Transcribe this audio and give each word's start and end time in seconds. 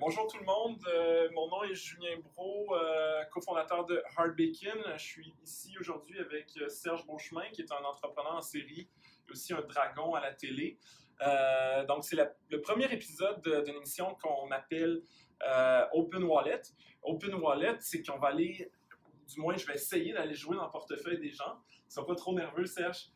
Bonjour 0.00 0.26
tout 0.26 0.38
le 0.38 0.44
monde, 0.44 0.78
euh, 0.88 1.28
mon 1.32 1.48
nom 1.48 1.62
est 1.62 1.74
Julien 1.74 2.18
Bro, 2.22 2.74
euh, 2.74 3.24
cofondateur 3.32 3.84
de 3.86 4.02
Hard 4.16 4.36
Bacon. 4.36 4.82
Je 4.96 5.02
suis 5.02 5.34
ici 5.42 5.74
aujourd'hui 5.78 6.18
avec 6.18 6.50
euh, 6.58 6.68
Serge 6.68 7.06
Beauchemin, 7.06 7.48
qui 7.52 7.62
est 7.62 7.72
un 7.72 7.82
entrepreneur 7.84 8.34
en 8.34 8.42
série 8.42 8.88
et 9.28 9.32
aussi 9.32 9.54
un 9.54 9.62
dragon 9.62 10.14
à 10.14 10.20
la 10.20 10.32
télé. 10.32 10.78
donc, 11.88 12.04
c'est 12.04 12.16
le 12.16 12.60
premier 12.60 12.92
épisode 12.92 13.40
d'une 13.64 13.76
émission 13.76 14.16
qu'on 14.22 14.50
appelle 14.50 15.02
Open 15.92 16.24
Wallet. 16.24 16.62
Open 17.02 17.34
Wallet, 17.34 17.76
c'est 17.80 18.02
qu'on 18.02 18.18
va 18.18 18.28
aller, 18.28 18.70
du 19.28 19.40
moins, 19.40 19.56
je 19.56 19.66
vais 19.66 19.74
essayer 19.74 20.12
d'aller 20.12 20.34
jouer 20.34 20.56
dans 20.56 20.66
le 20.66 20.70
portefeuille 20.70 21.18
des 21.18 21.30
gens. 21.30 21.58
Ils 21.88 21.92
sont 21.92 22.04
pas 22.04 22.14
trop 22.16 22.34
nerveux, 22.34 22.66
Serge 22.66 23.12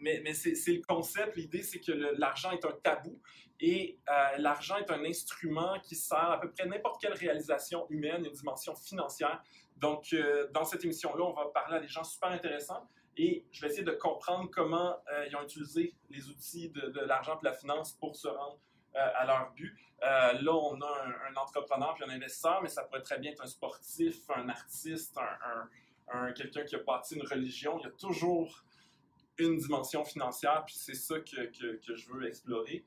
mais 0.00 0.32
c'est 0.34 0.72
le 0.72 0.82
concept. 0.82 1.36
L'idée, 1.36 1.62
c'est 1.62 1.80
que 1.80 1.92
l'argent 1.92 2.50
est 2.52 2.64
un 2.64 2.72
tabou 2.82 3.20
et 3.60 3.98
euh, 4.08 4.36
l'argent 4.38 4.76
est 4.76 4.90
un 4.90 5.04
instrument 5.04 5.78
qui 5.80 5.96
sert 5.96 6.30
à 6.30 6.40
peu 6.40 6.50
près 6.50 6.66
n'importe 6.66 7.00
quelle 7.00 7.14
réalisation 7.14 7.86
humaine, 7.90 8.24
une 8.24 8.32
dimension 8.32 8.74
financière. 8.74 9.42
Donc, 9.76 10.12
euh, 10.12 10.48
dans 10.52 10.64
cette 10.64 10.84
émission-là, 10.84 11.24
on 11.24 11.32
va 11.32 11.46
parler 11.46 11.76
à 11.76 11.80
des 11.80 11.88
gens 11.88 12.04
super 12.04 12.30
intéressants 12.30 12.88
et 13.16 13.44
je 13.50 13.60
vais 13.60 13.68
essayer 13.68 13.82
de 13.82 13.92
comprendre 13.92 14.48
comment 14.50 14.96
euh, 15.12 15.26
ils 15.28 15.34
ont 15.36 15.42
utilisé 15.42 15.94
les 16.10 16.28
outils 16.28 16.70
de, 16.70 17.00
l'argent 17.00 17.36
et 17.36 17.40
de 17.40 17.44
la 17.44 17.52
finance 17.52 17.92
pour 17.92 18.14
se 18.16 18.28
rendre 18.28 18.58
à 18.94 19.26
leur 19.26 19.52
but. 19.52 19.78
là, 20.00 20.52
on 20.52 20.80
a 20.80 21.06
un, 21.30 21.36
entrepreneur 21.36 21.94
puis 21.94 22.04
un 22.04 22.12
investisseur, 22.12 22.62
mais 22.62 22.68
ça 22.68 22.82
pourrait 22.82 23.02
très 23.02 23.18
bien 23.18 23.30
être 23.30 23.42
un 23.42 23.46
sportif, 23.46 24.28
un 24.30 24.48
artiste, 24.48 25.16
un, 25.18 25.68
un 26.10 26.32
quelqu'un 26.32 26.64
qui 26.64 26.74
a 26.74 26.78
bâti 26.78 27.14
une 27.14 27.26
religion. 27.26 27.78
Il 27.78 27.84
y 27.84 27.86
a 27.86 27.92
toujours 27.92 28.64
une 29.38 29.56
dimension 29.56 30.04
financière, 30.04 30.64
puis 30.66 30.74
c'est 30.76 30.94
ça 30.94 31.20
que, 31.20 31.46
que, 31.46 31.94
je 31.94 32.08
veux 32.10 32.26
explorer. 32.26 32.84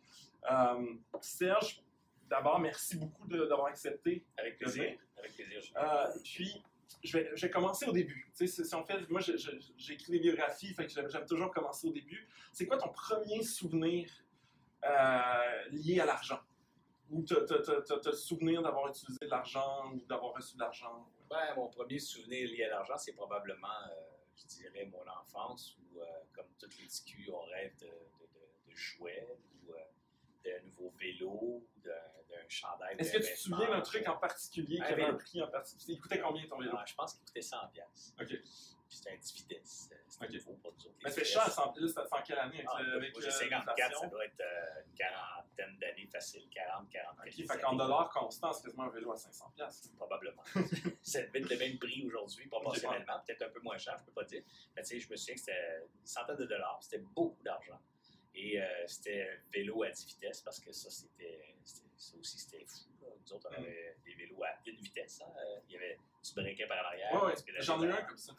Euh, 0.50 0.96
Serge, 1.22 1.84
d'abord, 2.30 2.60
merci 2.60 2.98
beaucoup 2.98 3.28
d'avoir 3.28 3.68
accepté. 3.68 4.26
Avec 4.38 4.58
plaisir. 4.58 4.98
Avec 5.18 5.36
plaisir. 5.36 5.62
Euh, 5.78 6.08
puis, 6.24 6.64
je 7.04 7.18
vais, 7.18 7.32
je 7.36 7.46
vais, 7.46 7.52
commencer 7.52 7.86
au 7.86 7.92
début. 7.92 8.30
Tu 8.38 8.48
sais, 8.48 8.64
si 8.64 8.76
on 8.76 8.84
fait, 8.84 9.10
moi, 9.10 9.22
j'ai 9.22 9.94
écrit 9.94 10.12
des 10.12 10.20
biographies, 10.20 10.74
fait 10.74 10.88
que 10.88 10.92
j'aime 10.92 11.26
toujours 11.26 11.52
commencer 11.52 11.88
au 11.88 11.92
début. 11.92 12.28
C'est 12.52 12.66
quoi 12.66 12.78
ton 12.78 12.90
premier 12.90 13.44
souvenir 13.44 14.10
euh, 14.84 15.70
lié 15.72 16.00
à 16.00 16.06
l'argent? 16.06 16.40
Ou 17.10 17.26
le 17.30 18.12
souvenir 18.14 18.62
d'avoir 18.62 18.88
utilisé 18.88 19.20
de 19.22 19.30
l'argent 19.30 19.92
ou 19.94 20.00
d'avoir 20.06 20.34
reçu 20.34 20.56
de 20.56 20.62
l'argent? 20.62 21.08
Ben, 21.30 21.56
mon 21.56 21.68
premier 21.68 22.00
souvenir 22.00 22.48
lié 22.50 22.64
à 22.64 22.70
l'argent, 22.70 22.98
c'est 22.98 23.14
probablement 23.14 23.68
je 24.42 24.48
dirais, 24.48 24.86
mon 24.86 25.04
enfance 25.08 25.78
où, 25.78 26.00
euh, 26.00 26.06
comme 26.34 26.48
toutes 26.58 26.78
les 26.78 26.86
petits 26.86 27.30
on 27.32 27.42
rêve 27.42 27.76
de, 27.78 27.86
de, 27.86 28.72
de, 28.72 28.76
jouets 28.76 29.28
ou 29.68 29.74
d'un 30.44 30.60
nouveau 30.64 30.94
vélo, 31.00 31.66
d'un 31.84 32.48
chandail. 32.48 32.96
Est-ce 32.98 33.14
que 33.14 33.18
tu 33.18 33.34
te 33.34 33.40
souviens 33.40 33.70
d'un 33.70 33.82
truc 33.82 34.08
en 34.08 34.18
particulier 34.18 34.78
qui 34.78 34.94
avait 34.94 35.06
un 35.06 35.16
prix 35.16 35.42
en 35.42 35.48
particulier? 35.48 35.94
Il 35.96 36.00
coûtait 36.00 36.20
combien 36.20 36.46
ton 36.48 36.58
vélo? 36.58 36.74
Ah, 36.76 36.84
je 36.86 36.94
pense 36.96 37.14
qu'il 37.14 37.26
coûtait 37.26 37.40
100$. 37.40 38.22
OK 38.22 38.42
c'était 38.92 39.12
un 39.12 39.18
10 39.18 39.34
vitesses. 39.34 39.90
C'était 40.08 40.26
okay. 40.26 40.38
nouveau 40.38 40.54
pour 40.62 40.74
nous 40.74 40.86
autres. 40.86 40.96
Mais 41.04 41.12
c'est 41.12 41.24
cher, 41.24 41.50
ça, 41.50 41.74
c'était 41.74 42.00
en 42.00 42.22
quelle 42.22 42.40
année? 42.40 42.64
Ah, 42.68 42.78
avec, 42.96 43.14
moi, 43.14 43.22
j'ai 43.24 43.32
54, 43.32 44.00
ça 44.00 44.08
doit 44.08 44.26
être 44.26 44.42
euh, 44.42 44.82
une 44.86 44.94
quarantaine 44.94 45.78
d'années 45.80 46.08
facile, 46.12 46.48
40, 46.50 46.90
40. 46.90 47.18
OK, 47.26 47.32
fait 47.32 47.62
qu'en 47.62 47.76
dollars 47.76 48.10
constants, 48.10 48.52
c'est 48.52 48.64
quasiment 48.64 48.84
un 48.84 48.90
vélo 48.90 49.12
à 49.12 49.18
500 49.18 49.54
Probablement. 49.96 50.44
c'est 51.02 51.34
le 51.34 51.58
même 51.58 51.78
prix 51.80 52.04
aujourd'hui, 52.06 52.48
proportionnellement, 52.48 53.22
peut-être 53.26 53.44
un 53.44 53.50
peu 53.50 53.62
moins 53.62 53.78
cher, 53.78 53.96
je 53.98 54.04
ne 54.04 54.06
peux 54.08 54.14
pas 54.14 54.26
dire. 54.26 54.44
Mais 54.76 54.84
tu 54.84 54.90
sais, 54.90 55.00
je 55.00 55.10
me 55.10 55.16
souviens 55.16 55.36
que 55.36 55.42
c'était 55.42 55.88
une 56.00 56.08
centaine 56.08 56.38
de 56.38 56.46
dollars, 56.46 56.80
c'était 56.82 57.04
beaucoup 57.04 57.42
d'argent. 57.44 57.80
Et 58.34 58.62
euh, 58.62 58.66
c'était 58.88 59.24
un 59.24 59.52
vélo 59.52 59.84
à 59.84 59.90
10 59.90 60.06
vitesses 60.06 60.42
parce 60.42 60.60
que 60.60 60.72
ça, 60.72 60.90
c'était, 60.90 61.42
ça 61.64 62.18
aussi, 62.18 62.40
c'était 62.40 62.66
fou. 62.66 62.90
Nous 63.02 63.34
autres, 63.34 63.50
on 63.50 63.62
mm. 63.62 63.64
avait 63.64 63.96
des 64.06 64.14
vélos 64.16 64.44
à 64.44 64.58
une 64.66 64.78
vitesse. 64.78 65.22
Hein. 65.22 65.32
Il 65.68 65.74
y 65.74 65.78
avait 65.78 65.98
du 66.24 66.34
breaket 66.34 66.68
par 66.68 66.82
l'arrière. 66.82 67.14
Ouais, 67.14 67.34
ouais. 67.34 67.62
J'en 67.62 67.82
ai 67.84 67.88
eu 67.88 67.92
un 67.92 68.02
comme 68.04 68.18
ça. 68.18 68.34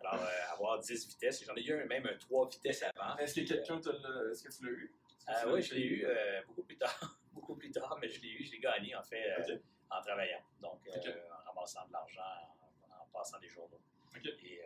Alors, 0.00 0.22
euh, 0.22 0.52
avoir 0.52 0.78
10 0.80 1.06
vitesses, 1.08 1.44
j'en 1.44 1.54
ai 1.54 1.62
eu 1.62 1.74
un, 1.74 1.86
même 1.86 2.06
un 2.06 2.16
3 2.16 2.48
vitesses 2.50 2.82
avant. 2.82 3.16
Est-ce 3.18 3.34
que 3.34 3.46
quelqu'un. 3.46 3.78
Est-ce 3.78 4.42
que 4.42 4.52
tu 4.52 4.64
l'as 4.64 4.72
eu? 4.72 4.94
Euh, 5.28 5.54
oui, 5.54 5.62
je 5.62 5.74
l'ai 5.74 5.82
eu 5.82 6.04
euh, 6.06 6.42
beaucoup 6.46 6.62
plus 6.62 6.76
tard. 6.76 7.18
beaucoup 7.32 7.54
plus 7.54 7.70
tard, 7.70 7.98
mais 8.00 8.08
je 8.08 8.20
l'ai 8.20 8.28
eu, 8.28 8.44
je 8.44 8.52
l'ai 8.52 8.58
gagné 8.58 8.94
en 8.94 9.02
fait 9.02 9.30
euh, 9.38 9.58
en 9.90 10.02
travaillant. 10.02 10.42
Donc, 10.60 10.80
en 10.88 11.48
ramassant 11.48 11.86
de 11.86 11.92
l'argent, 11.92 12.20
en, 12.90 13.06
passant 13.12 13.38
des 13.38 13.48
journaux. 13.48 13.80
Et 14.16 14.60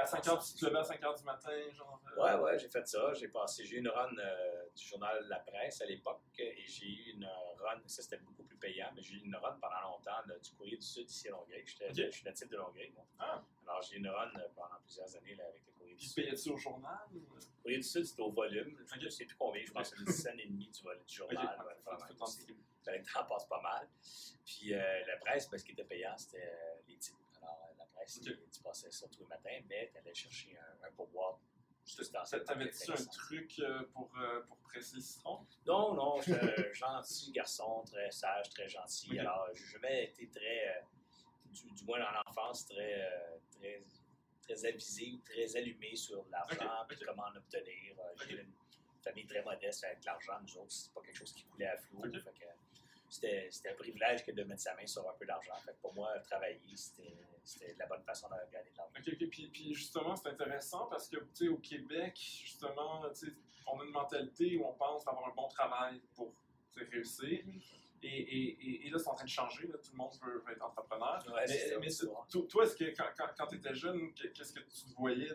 à 0.00 0.06
5 0.06 0.28
heures, 0.28 0.44
tu 0.44 0.54
te 0.54 0.66
levais 0.66 0.78
à 0.78 0.84
5 0.84 1.02
heures 1.04 1.14
du 1.14 1.24
matin, 1.24 1.52
genre? 1.76 2.00
Euh? 2.16 2.22
Ouais, 2.22 2.42
ouais, 2.42 2.58
j'ai 2.58 2.68
fait 2.68 2.86
ça. 2.86 3.12
J'ai 3.14 3.28
passé, 3.28 3.64
j'ai 3.64 3.76
eu 3.76 3.78
une 3.78 3.88
run 3.88 4.10
euh, 4.18 4.64
du 4.74 4.84
journal 4.84 5.24
La 5.28 5.38
Presse 5.38 5.80
à 5.80 5.86
l'époque 5.86 6.20
et 6.38 6.64
j'ai 6.66 6.86
eu 6.86 7.12
une 7.14 7.26
run, 7.58 7.80
ça 7.86 8.02
c'était 8.02 8.18
beaucoup 8.18 8.42
plus 8.42 8.56
payant, 8.56 8.90
mais 8.94 9.02
j'ai 9.02 9.14
eu 9.14 9.24
une 9.24 9.36
run 9.36 9.56
pendant 9.60 9.80
longtemps 9.82 10.22
du 10.42 10.50
Courrier 10.52 10.76
du 10.76 10.86
Sud 10.86 11.08
ici 11.08 11.28
à 11.28 11.32
Longueuil. 11.32 11.64
Je 11.66 12.10
suis 12.10 12.24
natif 12.24 12.48
de 12.48 12.56
Longueuil, 12.56 12.90
moi. 12.94 13.06
Ah. 13.18 13.42
Alors 13.66 13.82
j'ai 13.82 13.96
eu 13.96 13.98
une 13.98 14.08
run 14.08 14.30
euh, 14.36 14.48
pendant 14.54 14.80
plusieurs 14.82 15.16
années 15.16 15.34
là, 15.36 15.44
avec 15.46 15.62
le 15.66 15.72
Courrier 15.72 15.94
du 15.94 16.04
Sud. 16.04 16.14
Puis 16.14 16.24
payais-tu 16.24 16.50
au 16.50 16.56
journal? 16.56 16.98
Le 17.12 17.20
Courrier 17.62 17.78
du 17.78 17.84
Sud, 17.84 18.04
c'était 18.04 18.22
au 18.22 18.32
volume. 18.32 18.76
Je 19.00 19.04
ne 19.04 19.10
sais 19.10 19.24
plus 19.24 19.36
combien, 19.36 19.64
je 19.64 19.72
pense 19.72 19.90
que 19.90 20.10
c'était 20.10 20.32
une 20.34 20.40
et 20.40 20.46
demie 20.46 20.70
du, 20.70 20.82
du 20.82 21.14
journal. 21.14 21.56
Okay. 21.60 21.68
Ouais, 21.68 22.98
le 22.98 23.04
temps 23.04 23.24
passe 23.26 23.46
pas 23.46 23.60
mal. 23.60 23.88
Puis 24.44 24.70
la 24.70 25.16
presse, 25.20 25.48
ben, 25.48 25.58
ce 25.58 25.64
qui 25.64 25.72
était 25.72 25.84
payant, 25.84 26.16
c'était 26.16 26.52
les 26.86 26.96
titres 26.98 27.23
tu 28.06 28.62
passais 28.62 28.90
ça 28.90 29.08
tous 29.08 29.20
les 29.20 29.26
matins, 29.26 29.60
mais 29.68 29.90
tu 29.92 29.98
allais 29.98 30.14
chercher 30.14 30.56
un, 30.56 30.86
un 30.88 30.92
pourboire. 30.92 31.38
T'avais-tu 32.46 32.90
un 32.90 33.04
truc 33.06 33.58
euh, 33.58 33.82
pour, 33.92 34.10
euh, 34.18 34.40
pour 34.42 34.56
presser 34.58 34.96
le 34.96 35.02
citron? 35.02 35.46
Non, 35.66 35.94
non, 35.94 36.20
j'étais 36.22 36.68
un 36.68 36.72
gentil 36.72 37.32
garçon, 37.32 37.84
très 37.84 38.10
sage, 38.10 38.48
très 38.50 38.68
gentil. 38.68 39.18
Alors, 39.18 39.48
j'ai 39.54 39.66
jamais 39.66 40.04
été 40.04 40.28
très, 40.28 40.68
euh, 40.68 40.80
du, 41.52 41.84
moins 41.84 42.00
dans 42.00 42.10
l'enfance, 42.24 42.66
très, 42.66 43.06
très, 43.50 43.82
très 44.42 44.64
avisé 44.64 45.12
ou 45.12 45.18
très 45.18 45.56
allumé 45.56 45.94
sur 45.94 46.24
l'argent 46.30 46.86
et 46.90 47.04
comment 47.04 47.24
en 47.24 47.36
obtenir. 47.36 47.96
J'ai 48.26 48.40
une 48.40 48.52
famille 49.02 49.26
très 49.26 49.42
modeste 49.42 49.84
avec 49.84 50.04
l'argent, 50.04 50.40
nous 50.42 50.56
autres, 50.58 50.72
c'est 50.72 50.92
pas 50.92 51.02
quelque 51.02 51.18
chose 51.18 51.32
qui 51.32 51.44
coulait 51.44 51.66
à 51.66 51.76
flot 51.76 52.02
c'était 53.14 53.70
un 53.70 53.74
privilège 53.74 54.24
que 54.24 54.32
de 54.32 54.42
mettre 54.42 54.62
sa 54.62 54.74
main 54.74 54.86
sur 54.86 55.08
un 55.08 55.14
peu 55.14 55.24
d'argent. 55.24 55.54
Pour 55.80 55.94
moi, 55.94 56.18
travailler, 56.20 56.76
c'était 56.76 57.74
la 57.78 57.86
bonne 57.86 58.02
façon 58.02 58.28
de 58.28 58.34
gagner 58.52 58.70
de 58.70 58.76
l'argent. 58.76 58.94
OK, 58.98 59.08
OK. 59.12 59.28
Puis, 59.30 59.48
puis 59.48 59.74
justement, 59.74 60.16
c'est 60.16 60.28
intéressant 60.28 60.86
parce 60.86 61.08
que, 61.08 61.48
au 61.48 61.58
Québec, 61.58 62.16
justement, 62.16 63.02
on 63.66 63.80
a 63.80 63.84
une 63.84 63.92
mentalité 63.92 64.56
où 64.56 64.66
on 64.66 64.74
pense 64.74 65.06
avoir 65.06 65.28
un 65.28 65.34
bon 65.34 65.48
travail 65.48 66.00
pour 66.14 66.34
réussir. 66.76 67.44
Et, 68.06 68.08
et, 68.08 68.86
et, 68.86 68.90
là, 68.90 68.98
c'est 68.98 69.08
en 69.08 69.14
train 69.14 69.24
de 69.24 69.30
changer. 69.30 69.66
Là. 69.66 69.78
Tout 69.78 69.92
le 69.92 69.96
monde 69.96 70.12
veut, 70.22 70.44
être 70.52 70.62
entrepreneur. 70.62 71.24
mais, 71.80 71.88
toi, 72.48 72.64
est-ce 72.64 72.76
que 72.76 72.84
quand, 72.94 73.08
quand, 73.36 73.46
tu 73.46 73.56
étais 73.56 73.74
jeune, 73.74 74.12
qu'est-ce 74.12 74.52
que 74.52 74.60
tu 74.60 74.94
voyais 74.98 75.30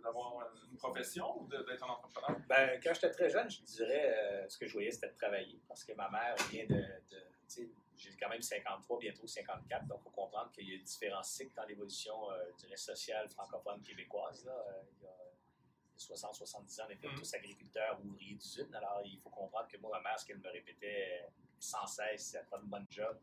d'avoir 0.00 0.48
une 0.70 0.76
profession 0.76 1.42
ou 1.42 1.48
d'être 1.48 1.82
un 1.82 1.88
entrepreneur? 1.88 2.40
Ben, 2.48 2.80
quand 2.80 2.94
j'étais 2.94 3.10
très 3.10 3.30
jeune, 3.30 3.50
je 3.50 3.62
dirais 3.62 4.14
euh, 4.16 4.48
ce 4.48 4.56
que 4.56 4.66
je 4.66 4.72
voyais, 4.72 4.92
c'était 4.92 5.08
de 5.08 5.16
travailler. 5.16 5.60
Parce 5.66 5.82
que 5.82 5.92
ma 5.94 6.08
mère 6.08 6.36
vient 6.50 6.66
de. 6.66 6.84
j'ai 7.96 8.16
quand 8.20 8.28
même 8.28 8.42
53, 8.42 8.98
bientôt 9.00 9.26
54, 9.26 9.86
donc 9.86 9.98
il 10.00 10.04
faut 10.04 10.10
comprendre 10.10 10.52
qu'il 10.52 10.70
y 10.70 10.74
a 10.74 10.78
différents 10.78 11.22
cycles 11.24 11.54
dans 11.56 11.64
l'évolution 11.64 12.30
euh, 12.30 12.76
sociale 12.76 13.28
francophone 13.30 13.82
québécoise. 13.82 14.44
Là. 14.44 14.52
Euh, 14.52 14.82
il 15.00 15.04
y 15.04 15.06
a, 15.06 15.10
60-70 15.96 16.80
ans, 16.80 16.84
on 16.86 16.90
était 16.90 17.08
mm-hmm. 17.08 17.18
tous 17.18 17.34
agriculteurs, 17.34 18.00
ouvriers 18.04 18.34
d'usine. 18.34 18.72
Alors, 18.74 19.00
il 19.04 19.18
faut 19.20 19.30
comprendre 19.30 19.68
que 19.68 19.76
moi, 19.78 19.90
ma 19.92 20.10
mère, 20.10 20.18
ce 20.18 20.26
qu'elle 20.26 20.38
me 20.38 20.50
répétait 20.50 21.24
sans 21.64 21.86
cesse, 21.86 22.26
ça 22.32 22.40
prend 22.44 22.60
une 22.60 22.68
bonne 22.68 22.86
job. 22.90 23.16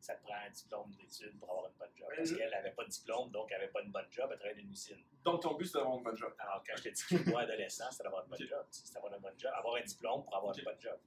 Ça 0.00 0.14
te 0.16 0.22
prend 0.22 0.34
un 0.34 0.50
diplôme 0.50 0.90
d'études 0.90 1.38
pour 1.38 1.50
avoir 1.50 1.66
une 1.66 1.78
bonne 1.78 1.96
job. 1.96 2.08
Parce 2.14 2.32
qu'elle 2.32 2.50
n'avait 2.50 2.72
pas 2.72 2.84
de 2.84 2.90
diplôme, 2.90 3.30
donc 3.30 3.50
elle 3.50 3.60
n'avait 3.60 3.72
pas 3.72 3.80
une 3.80 3.90
bonne 3.90 4.06
job, 4.10 4.28
elle 4.30 4.38
travaillait 4.38 4.60
dans 4.60 4.66
une 4.66 4.72
usine. 4.72 5.02
Donc 5.24 5.40
ton 5.40 5.54
but, 5.54 5.64
c'est 5.64 5.78
d'avoir 5.78 5.96
une 5.96 6.04
bonne 6.04 6.16
job. 6.16 6.34
Alors, 6.38 6.62
quand 6.66 6.76
je 6.76 6.82
t'ai 6.82 6.90
dit 6.90 7.04
que 7.04 7.30
moi, 7.30 7.40
adolescent, 7.40 7.90
c'était 7.90 8.04
d'avoir 8.04 8.24
une 8.24 8.30
bonne 8.30 8.46
job. 8.46 8.66
C'était 8.70 8.94
d'avoir 8.94 9.14
une 9.14 9.20
bonne 9.20 9.38
job. 9.38 9.52
Avoir 9.56 9.76
un 9.76 9.82
diplôme 9.82 10.24
pour 10.24 10.36
avoir 10.36 10.58
une 10.58 10.64
bonne 10.64 10.80
job. 10.80 10.98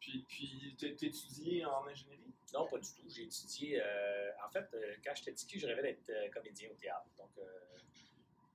Puis, 0.00 0.24
puis 0.28 0.76
tu 0.78 0.86
étudié 0.86 1.64
en 1.64 1.86
ingénierie? 1.86 2.34
Non, 2.52 2.66
pas 2.66 2.78
du 2.78 2.88
tout. 2.88 3.08
J'ai 3.08 3.24
étudié. 3.24 3.80
Euh, 3.82 4.30
en 4.44 4.50
fait, 4.50 4.66
euh, 4.74 4.94
quand 5.04 5.14
j'étais 5.14 5.32
petit, 5.32 5.58
je 5.58 5.66
rêvais 5.66 5.82
d'être 5.82 6.08
euh, 6.10 6.28
comédien 6.30 6.70
au 6.70 6.74
théâtre. 6.74 7.06
Donc, 7.18 7.30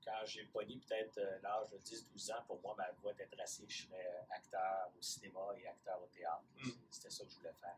quand 0.03 0.25
j'ai 0.25 0.43
pogné 0.45 0.77
peut-être 0.77 1.17
euh, 1.17 1.39
l'âge 1.41 1.69
de 1.71 1.77
10-12 1.77 2.33
ans, 2.33 2.43
pour 2.47 2.61
moi, 2.61 2.75
ma 2.77 2.91
voix 3.01 3.11
était 3.13 3.27
tracée. 3.27 3.65
Je 3.67 3.83
serais 3.83 4.25
acteur 4.29 4.91
au 4.97 5.01
cinéma 5.01 5.39
et 5.57 5.67
acteur 5.67 6.01
au 6.01 6.07
théâtre. 6.07 6.43
Mm. 6.63 6.69
C'était 6.89 7.09
ça 7.09 7.23
que 7.23 7.31
je 7.31 7.37
voulais 7.37 7.53
faire. 7.59 7.77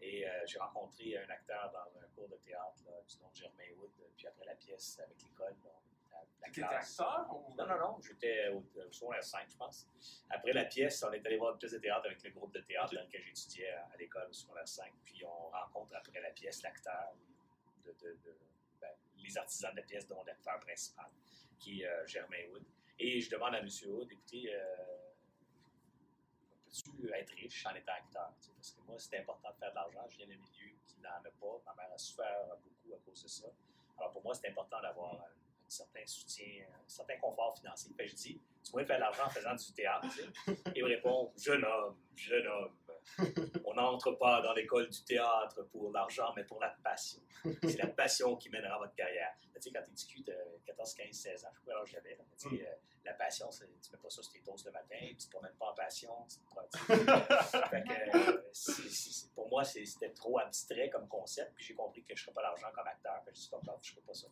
Et 0.00 0.28
euh, 0.28 0.46
j'ai 0.46 0.58
rencontré 0.58 1.16
un 1.16 1.30
acteur 1.30 1.70
dans 1.72 2.00
un 2.00 2.06
cours 2.14 2.28
de 2.28 2.36
théâtre 2.36 2.84
du 3.08 3.18
nom 3.18 3.30
de 3.30 3.36
Germain 3.36 3.72
Wood, 3.78 3.90
puis 4.16 4.26
après 4.26 4.44
la 4.44 4.54
pièce 4.54 5.00
avec 5.00 5.22
l'école. 5.22 5.54
La 6.42 6.50
classe. 6.50 7.00
acteur? 7.00 7.28
Non, 7.56 7.66
non, 7.66 7.78
non. 7.78 8.00
J'étais 8.00 8.48
au, 8.48 8.58
au 8.58 9.22
5, 9.22 9.50
je 9.50 9.56
pense. 9.56 9.88
Après 10.28 10.52
la 10.52 10.64
pièce, 10.66 11.02
on 11.02 11.12
est 11.12 11.26
allé 11.26 11.38
voir 11.38 11.52
une 11.52 11.58
pièce 11.58 11.72
de 11.72 11.78
théâtre 11.78 12.06
avec 12.06 12.22
le 12.22 12.30
groupe 12.30 12.52
de 12.52 12.60
théâtre 12.60 12.94
dans 12.94 13.02
lequel 13.02 13.22
j'étudiais 13.22 13.70
à, 13.70 13.96
l'école 13.98 14.28
au 14.28 14.32
secondaire 14.32 14.68
5. 14.68 14.92
Puis 15.04 15.24
on 15.24 15.48
rencontre 15.48 15.96
après 15.96 16.20
la 16.20 16.30
pièce 16.30 16.62
l'acteur, 16.62 17.14
de, 17.84 18.18
ben, 18.80 18.90
les 19.16 19.38
artisans 19.38 19.70
de 19.72 19.76
la 19.76 19.82
pièce, 19.82 20.06
dont 20.06 20.22
l'acteur 20.24 20.60
principal 20.60 21.10
qui 21.58 21.82
est 21.82 21.86
euh, 21.86 22.06
Germain 22.06 22.48
Wood. 22.50 22.64
Et 22.98 23.20
je 23.20 23.30
demande 23.30 23.54
à 23.54 23.58
M. 23.58 23.68
Wood, 23.86 24.10
écoutez, 24.10 24.54
euh, 24.54 24.76
peux-tu 26.66 27.12
être 27.12 27.30
riche 27.32 27.66
en 27.66 27.74
étant 27.74 27.92
acteur? 27.92 28.32
Parce 28.56 28.70
que 28.70 28.80
moi, 28.82 28.96
c'est 28.98 29.18
important 29.18 29.50
de 29.50 29.56
faire 29.56 29.70
de 29.70 29.74
l'argent. 29.74 30.06
Je 30.08 30.16
viens 30.16 30.26
d'un 30.26 30.34
milieu 30.34 30.74
qui 30.86 31.00
n'en 31.00 31.10
a 31.10 31.22
pas. 31.22 31.62
Ma 31.66 31.74
mère 31.74 31.92
a 31.92 31.98
souffert 31.98 32.46
beaucoup 32.62 32.94
à 32.94 32.98
cause 33.04 33.22
de 33.22 33.28
ça. 33.28 33.48
Alors 33.98 34.12
pour 34.12 34.22
moi, 34.22 34.34
c'est 34.34 34.48
important 34.48 34.80
d'avoir 34.80 35.14
un, 35.14 35.68
certain 35.68 36.06
soutien, 36.06 36.64
un 36.72 36.88
certain 36.88 37.16
confort 37.18 37.56
financier. 37.58 37.92
Que 37.98 38.06
je 38.06 38.14
dis, 38.14 38.40
tu 38.62 38.70
pourrais 38.70 38.84
faire 38.84 38.96
de 38.96 39.02
l'argent 39.02 39.24
en 39.26 39.30
faisant 39.30 39.54
du 39.54 39.72
théâtre. 39.72 40.10
sais? 40.12 40.56
Il 40.74 40.82
me 40.82 40.88
répond, 40.88 41.32
jeune 41.36 41.64
homme, 41.64 41.96
jeune 42.14 42.46
homme. 42.46 42.76
On 43.64 43.74
n'entre 43.74 44.12
pas 44.12 44.42
dans 44.42 44.52
l'école 44.52 44.88
du 44.88 45.02
théâtre 45.04 45.62
pour 45.70 45.92
l'argent, 45.92 46.32
mais 46.36 46.44
pour 46.44 46.60
la 46.60 46.70
passion. 46.82 47.20
C'est 47.62 47.78
la 47.78 47.86
passion 47.86 48.36
qui 48.36 48.50
mènera 48.50 48.78
votre 48.78 48.94
carrière. 48.94 49.34
Tu 49.56 49.62
sais, 49.62 49.70
quand 49.72 49.82
tu 49.84 49.90
discutes 49.92 50.26
de 50.26 50.36
14, 50.66 50.94
15, 50.94 51.10
16 51.12 51.44
ans, 51.44 51.48
je 51.52 51.58
sais 51.60 51.64
pas 51.64 51.72
quel 51.72 51.76
âge 51.82 51.90
j'avais, 51.90 52.18
tu 52.38 52.48
sais, 52.56 52.66
euh, 52.68 52.74
la 53.04 53.14
passion, 53.14 53.48
tu 53.50 53.64
mets 53.92 53.98
pas 53.98 54.10
ça 54.10 54.22
sur 54.22 54.32
tes 54.32 54.40
toasts 54.40 54.66
le 54.66 54.72
matin, 54.72 54.96
tu 55.00 55.16
te 55.16 55.30
promènes 55.30 55.54
pas 55.54 55.70
en 55.70 55.74
passion. 55.74 56.12
tu 56.28 56.38
te 56.38 56.44
prends-. 56.44 56.68
Fait 57.70 57.82
que, 57.84 58.16
euh, 58.16 58.42
pour 59.34 59.48
moi, 59.48 59.64
c'était 59.64 60.10
trop 60.10 60.38
abstrait 60.38 60.90
comme 60.90 61.08
concept, 61.08 61.54
puis 61.54 61.64
j'ai 61.64 61.74
compris 61.74 62.02
que 62.04 62.14
je 62.16 62.22
ne 62.22 62.24
ferais 62.24 62.34
pas 62.34 62.42
l'argent 62.42 62.68
comme 62.74 62.86
acteur. 62.86 63.22
Que 63.24 63.30
je 63.32 63.40
dis 63.40 63.48
pas 63.48 63.60
grave, 63.64 63.78
je 63.82 63.90
ne 63.90 63.94
ferais 63.94 64.06
pas 64.06 64.14
ça. 64.14 64.26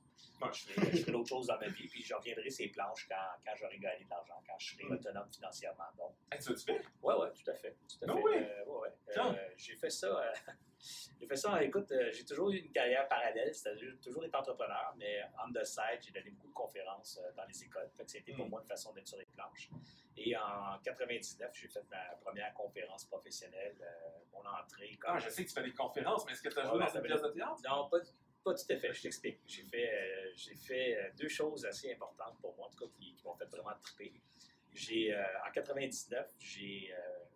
Je 0.52 0.72
ferais, 0.72 0.90
je 0.92 1.00
ferais 1.02 1.12
d'autres 1.12 1.28
choses 1.28 1.46
dans 1.46 1.58
ma 1.58 1.68
vie, 1.68 1.86
puis 1.88 2.02
je 2.02 2.14
reviendrai 2.14 2.50
ces 2.50 2.68
planches 2.68 3.06
quand, 3.08 3.14
quand 3.46 3.54
j'aurai 3.56 3.78
gagné 3.78 4.04
de 4.04 4.10
l'argent, 4.10 4.42
quand 4.46 4.58
je 4.58 4.74
serai 4.74 4.84
Mm. 4.84 4.92
autonome 4.92 5.28
financièrement. 5.32 5.84
Donc, 5.96 6.14
Hey, 6.32 6.38
tu 6.40 6.50
l'as-tu 6.50 6.64
fait? 6.64 6.82
Ouais, 7.02 7.14
ouais, 7.14 7.32
tout 7.32 7.50
à 7.50 7.54
fait. 7.54 7.76
Tout 7.88 8.04
à 8.10 8.14
fait. 8.14 8.22
Euh, 8.22 8.64
ouais, 8.66 8.78
ouais. 8.80 9.16
Euh, 9.18 9.48
j'ai 9.56 9.76
fait 9.76 9.90
ça. 9.90 10.32
j'ai 11.20 11.26
fait 11.26 11.36
ça. 11.36 11.62
Écoute, 11.62 11.90
euh, 11.92 12.10
j'ai 12.12 12.24
toujours 12.24 12.50
eu 12.50 12.58
une 12.58 12.70
carrière 12.70 13.08
parallèle, 13.08 13.54
c'est-à-dire 13.54 13.94
toujours 14.02 14.24
été 14.24 14.36
entrepreneur, 14.36 14.92
mais 14.96 15.22
on 15.46 15.52
the 15.52 15.64
side, 15.64 16.00
j'ai 16.00 16.10
donné 16.12 16.30
beaucoup 16.30 16.48
de 16.48 16.52
conférences 16.52 17.18
euh, 17.22 17.32
dans 17.36 17.44
les 17.46 17.64
écoles. 17.64 17.88
Fait 17.96 18.04
que 18.04 18.10
c'était 18.10 18.32
pour 18.32 18.46
Mm. 18.46 18.50
moi 18.50 18.60
une 18.62 18.68
façon 18.68 18.92
d'être 18.92 19.08
sur 19.08 19.18
les 19.18 19.24
planches. 19.26 19.70
Et 20.16 20.36
en 20.36 20.78
99, 20.82 21.50
j'ai 21.54 21.68
fait 21.68 21.82
ma 21.90 22.14
première 22.20 22.52
conférence 22.54 23.04
professionnelle, 23.06 23.76
euh, 23.80 24.18
mon 24.32 24.44
entrée. 24.46 24.94
Comme... 25.00 25.12
Ah, 25.14 25.18
je 25.18 25.28
sais 25.30 25.44
que 25.44 25.48
tu 25.48 25.54
fais 25.54 25.62
des 25.62 25.72
conférences, 25.72 26.24
mais 26.26 26.32
est-ce 26.32 26.42
que 26.42 26.48
tu 26.50 26.58
as 26.58 26.62
Ouais, 26.64 26.70
joué 26.70 26.78
dans 26.86 26.94
une 26.94 27.02
pièce 27.02 27.22
de 27.22 27.28
théâtre? 27.28 27.60
Non, 27.68 27.88
pas, 27.88 27.98
pas 28.44 28.54
tout 28.54 28.72
à 28.72 28.76
fait, 28.76 28.92
je 28.92 29.02
t'explique. 29.02 29.40
J'ai 29.46 29.62
fait, 29.64 29.90
euh, 29.90 30.30
j'ai 30.36 30.54
fait 30.54 31.12
deux 31.18 31.28
choses 31.28 31.64
assez 31.64 31.92
importantes 31.92 32.38
pour 32.40 32.54
moi, 32.56 32.66
en 32.66 32.70
tout 32.70 32.86
cas, 32.86 32.92
qui, 32.94 33.14
qui 33.14 33.24
m'ont 33.24 33.34
fait 33.34 33.46
vraiment 33.46 33.72
triper. 33.82 34.12
J'ai, 34.72 35.14
euh, 35.14 35.22
en 35.48 35.50
99, 35.52 36.28
j'ai 36.38 36.92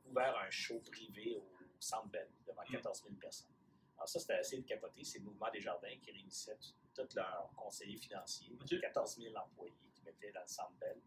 ouvert 0.07 0.37
un 0.39 0.51
show 0.51 0.81
privé 0.81 1.37
au 1.37 1.43
Centre 1.81 2.09
Bell 2.09 2.29
devant 2.47 2.63
Mm. 2.69 2.73
14 2.73 3.03
000 3.05 3.15
personnes. 3.17 3.49
Alors 3.97 4.09
ça, 4.09 4.19
c'était 4.21 4.35
assez 4.35 4.63
capoté. 4.63 5.03
C'est 5.05 5.19
le 5.19 5.25
Mouvement 5.25 5.51
des 5.51 5.61
Jardins 5.61 5.97
qui 6.01 6.11
réunissait 6.13 6.57
tous 6.95 7.15
leurs 7.17 7.51
conseillers 7.57 7.97
financiers, 7.97 8.57
Ok. 8.61 8.81
14 8.81 9.17
000 9.21 9.35
employés 9.37 9.75
qui 9.95 10.03
mettaient 10.03 10.33
dans 10.33 10.43
le 10.43 10.47
Centre 10.49 10.73
Bell 10.81 11.01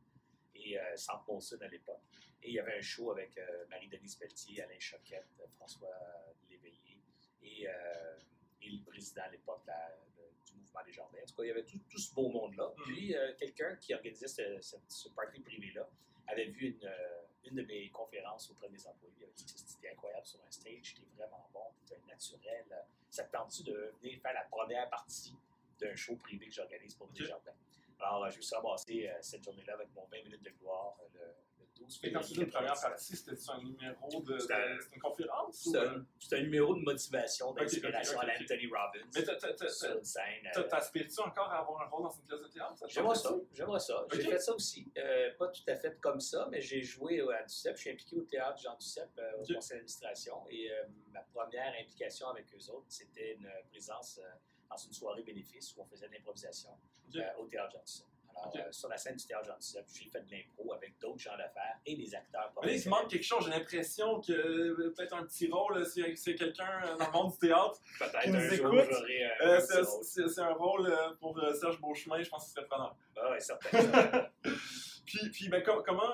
et 0.56 0.78
euh, 0.80 0.96
Centre 0.98 1.30
à 1.62 1.68
l'époque. 1.68 2.02
Et 2.44 2.50
il 2.50 2.54
y 2.56 2.60
avait 2.60 2.78
un 2.78 2.82
show 2.82 3.12
avec 3.12 3.38
euh, 3.38 3.66
Marie-Denise 3.70 4.16
Pelletier, 4.16 4.64
Alain 4.64 4.80
Choquette, 4.80 5.28
François 5.56 5.90
Léveillé 6.50 7.00
et, 7.44 7.68
euh, 7.68 8.18
et 8.62 8.70
le 8.70 8.84
président 8.84 9.22
à 9.24 9.30
l'époque 9.30 9.64
du 10.46 10.54
Mouvement 10.56 10.84
des 10.84 10.92
Jardins. 10.92 11.20
En 11.22 11.26
tout 11.26 11.36
cas, 11.36 11.44
il 11.44 11.48
y 11.48 11.52
avait 11.52 11.66
tout, 11.66 11.80
tout 11.90 11.98
ce 12.00 12.14
beau 12.14 12.30
monde-là. 12.30 12.74
Mm. 12.78 12.82
Puis, 12.84 13.16
euh, 13.16 13.34
quelqu'un 13.38 13.76
qui 13.78 13.94
organisait 13.94 14.28
ce, 14.28 14.60
ce, 14.62 14.76
ce 14.88 15.10
party 15.10 15.40
privé-là 15.42 15.88
avait 16.28 16.48
vu 16.48 16.68
une, 16.72 16.90
une 17.46 17.56
de 17.56 17.64
mes 17.64 17.90
conférences 17.90 18.50
auprès 18.52 18.70
des 18.70 18.86
employés. 18.88 19.14
Il 19.20 19.24
avait 19.24 19.34
dit 19.34 19.46
c'était 19.48 19.90
incroyable 19.92 20.26
sur 20.26 20.40
un 20.48 20.52
stage, 20.52 20.96
c'était 20.96 21.08
vraiment 21.18 21.48
bon, 21.54 21.66
c'était 21.84 22.02
naturel. 22.08 22.66
Ça 23.10 23.24
te 23.24 23.32
tente-tu 23.32 23.64
de 23.64 23.94
venir 24.02 24.20
faire 24.22 24.34
la 24.34 24.44
première 24.44 24.90
partie 24.90 25.36
d'un 25.80 25.96
show 25.96 26.16
privé 26.16 26.48
que 26.48 26.54
j'organise 26.54 26.96
pour 26.96 27.08
des 27.10 27.26
jardins? 27.26 27.54
Alors, 28.02 28.24
euh, 28.24 28.30
je 28.32 28.38
me 28.38 28.42
suis 28.42 28.56
ramassé 28.56 29.08
euh, 29.08 29.18
cette 29.22 29.44
journée-là 29.44 29.74
avec 29.74 29.94
mon 29.94 30.06
20 30.06 30.24
minutes 30.24 30.44
de 30.44 30.50
gloire 30.60 30.98
euh, 31.02 31.32
le, 31.60 31.61
le 31.82 31.86
12 31.88 32.00
Et 32.04 32.12
quand 32.12 32.20
tu 32.22 32.34
dis 32.34 32.42
une 32.42 32.50
première 32.50 32.74
99. 32.74 32.92
partie, 32.92 33.16
c'était 33.16 33.52
un 33.52 33.58
numéro 33.64 34.22
de. 34.22 34.38
C'était 34.40 34.54
un- 34.54 34.76
de- 34.76 34.80
C'était 34.82 34.96
une 34.96 35.02
conférence? 35.02 35.70
euh? 35.76 36.00
un, 36.32 36.42
numéro 36.42 36.76
de 36.76 36.82
motivation, 36.82 37.54
d'inspiration 37.54 38.20
à 38.20 38.24
ok. 38.26 38.32
l'Anthony 38.40 38.68
Robbins. 38.68 39.08
Mais 39.14 39.30
euh, 39.30 39.36
t'as- 40.54 40.64
t'aspires-tu 40.64 41.20
encore 41.22 41.50
à 41.52 41.60
avoir 41.60 41.82
un 41.82 41.86
rôle 41.90 42.04
dans 42.04 42.12
une 42.12 42.24
pièce 42.24 42.40
de 42.42 42.48
théâtre? 42.48 42.84
J'aimerais 42.88 43.16
ça, 43.16 43.36
j'aimerais 43.54 43.80
ça. 43.80 44.06
J'ai 44.14 44.22
fait 44.22 44.40
ça 44.40 44.54
aussi. 44.54 44.92
Euh, 44.98 45.32
pas 45.38 45.48
tout 45.48 45.62
à 45.68 45.76
fait 45.76 46.00
comme 46.00 46.20
ça, 46.20 46.48
mais 46.52 46.62
j'ai 46.62 46.82
joué 46.82 47.22
à 47.22 47.44
Duceppe. 47.44 47.76
Je 47.76 47.82
suis 47.82 47.90
impliqué 47.92 48.16
au 48.16 48.24
théâtre 48.24 48.62
Jean 48.62 48.76
Duceppe, 48.78 49.10
euh, 49.20 49.34
au 49.38 49.54
conseil 49.54 49.78
d'administration. 49.78 50.46
Et 50.50 50.70
ma 51.12 51.22
première 51.22 51.74
implication 51.80 52.28
avec 52.30 52.46
eux 52.56 52.70
autres, 52.72 52.86
c'était 52.90 53.34
une 53.34 53.50
présence 53.70 54.20
dans 54.70 54.78
une 54.78 54.94
soirée 54.94 55.24
bénéfice 55.24 55.76
où 55.76 55.82
on 55.82 55.86
faisait 55.86 56.08
de 56.08 56.14
l'improvisation 56.14 56.70
au 57.38 57.46
théâtre 57.48 57.72
Jean 57.74 57.82
Duceppe. 57.84 58.08
Alors, 58.36 58.54
euh, 58.56 58.72
sur 58.72 58.90
la 58.90 58.98
scène 58.98 59.16
du 59.16 59.26
théâtre 59.26 59.46
Jean 59.48 59.58
Duceppe, 59.58 59.86
j'ai 59.94 60.10
fait 60.10 60.22
de 60.22 60.32
l'impro 60.32 60.74
avec 60.74 60.98
d'autres 61.00 61.20
gens 61.20 61.36
d'affaires 61.38 61.78
et 61.86 61.96
des 61.96 62.16
acteurs 62.16 62.52
il 62.64 62.80
se 62.80 62.90
manque 62.90 63.10
quelque 63.10 63.24
chose. 63.24 63.44
J'ai 63.46 63.52
l'impression 63.52 64.22
que 64.22 64.32
euh, 64.32 64.94
peut-être 64.96 65.14
un 65.16 65.24
petit 65.24 65.50
rôle, 65.52 65.86
si 65.86 66.04
c'est 66.16 66.36
quelqu'un 66.36 66.82
euh, 66.86 66.96
dans 66.98 67.08
le 67.08 67.12
monde 67.12 67.32
du 67.32 67.38
théâtre. 67.48 67.80
Peut-être 68.00 68.20
qui 68.22 68.30
un 68.30 68.32
nous 68.34 68.54
écoute. 68.54 68.74
un 68.74 69.48
Euh, 69.48 69.58
petit 69.58 69.68
c'est- 69.68 69.82
rôle. 69.82 70.04
c'est 70.04 70.28
c'est 70.30 70.42
un 70.42 70.54
rôle 70.54 70.94
pour 71.20 71.40
Serge 71.56 71.80
Beauchemin, 71.82 72.22
je 72.22 72.30
pense 72.30 72.44
que 72.44 72.50
ce 72.50 72.56
serait 72.56 72.66
prenant. 72.68 72.96
Ah 73.18 73.32
ouais, 73.32 73.40
certainement. 73.40 74.28
Puis, 75.06 75.30
puis 75.32 75.50
ben, 75.50 75.62
com- 75.62 75.84
comment. 75.86 76.14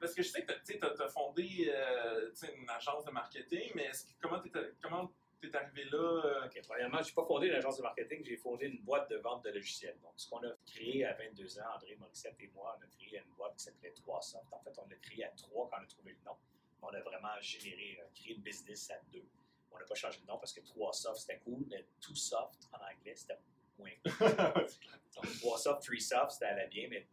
Parce 0.00 0.14
que 0.14 0.22
je 0.22 0.28
sais 0.28 0.44
que 0.44 0.52
tu 0.64 0.78
as, 0.80 1.08
fondé 1.08 1.72
euh, 1.74 2.30
une 2.56 2.70
agence 2.70 3.04
de 3.04 3.10
marketing, 3.10 3.72
mais 3.74 3.84
est-ce 3.86 4.04
que- 4.04 4.10
comment 4.20 4.38
tu 4.40 4.52
comment 4.80 5.10
t'es 5.40 5.54
arrivé 5.56 5.84
là? 5.84 5.98
euh, 5.98 6.46
OK. 6.46 6.60
Premièrement, 6.66 7.02
je 7.02 7.08
n'ai 7.08 7.14
pas 7.14 7.24
fondé 7.24 7.46
une 7.48 7.54
agence 7.54 7.76
de 7.78 7.82
marketing, 7.82 8.24
j'ai 8.24 8.36
fondé 8.36 8.66
une 8.66 8.80
boîte 8.82 9.08
de 9.10 9.16
vente 9.16 9.44
de 9.44 9.50
logiciels. 9.50 9.96
Donc, 10.02 10.12
ce 10.16 10.28
qu'on 10.28 10.42
a 10.42 10.52
créé 10.66 11.04
à 11.04 11.14
22 11.14 11.58
ans, 11.60 11.74
André 11.76 11.96
Morissette 11.96 12.34
et 12.40 12.48
moi, 12.54 12.76
on 12.78 12.82
a 12.84 12.86
créé 12.88 13.18
une 13.18 13.32
boîte 13.36 13.54
qui 13.56 13.64
s'appelait 13.64 13.92
3Soft. 13.92 14.42
En 14.50 14.60
fait, 14.60 14.72
on 14.78 14.86
l'a 14.88 14.96
créé 14.96 15.24
à 15.24 15.30
trois 15.30 15.68
quand 15.70 15.76
on 15.80 15.84
a 15.84 15.86
trouvé 15.86 16.12
le 16.12 16.24
nom. 16.24 16.36
On 16.82 16.88
a 16.88 17.00
vraiment 17.00 17.40
généré, 17.40 18.00
créé 18.14 18.34
une 18.34 18.42
business 18.42 18.90
à 18.90 18.98
deux. 19.12 19.24
On 19.70 19.78
n'a 19.78 19.84
pas 19.84 19.94
changé 19.94 20.20
de 20.20 20.26
nom 20.26 20.38
parce 20.38 20.52
que 20.52 20.60
3Soft, 20.60 21.16
c'était 21.16 21.38
cool, 21.38 21.64
mais 21.68 21.84
Two 22.00 22.14
Soft 22.14 22.68
en 22.72 22.76
anglais, 22.78 23.14
c'était 23.14 23.38
moins 23.78 23.90
cool. 24.04 24.12
Donc, 25.16 25.24
3Soft, 25.24 25.82
3Soft, 25.88 26.30
c'était 26.30 26.46
allait 26.46 26.68
bien, 26.68 26.88
mais 26.88 27.06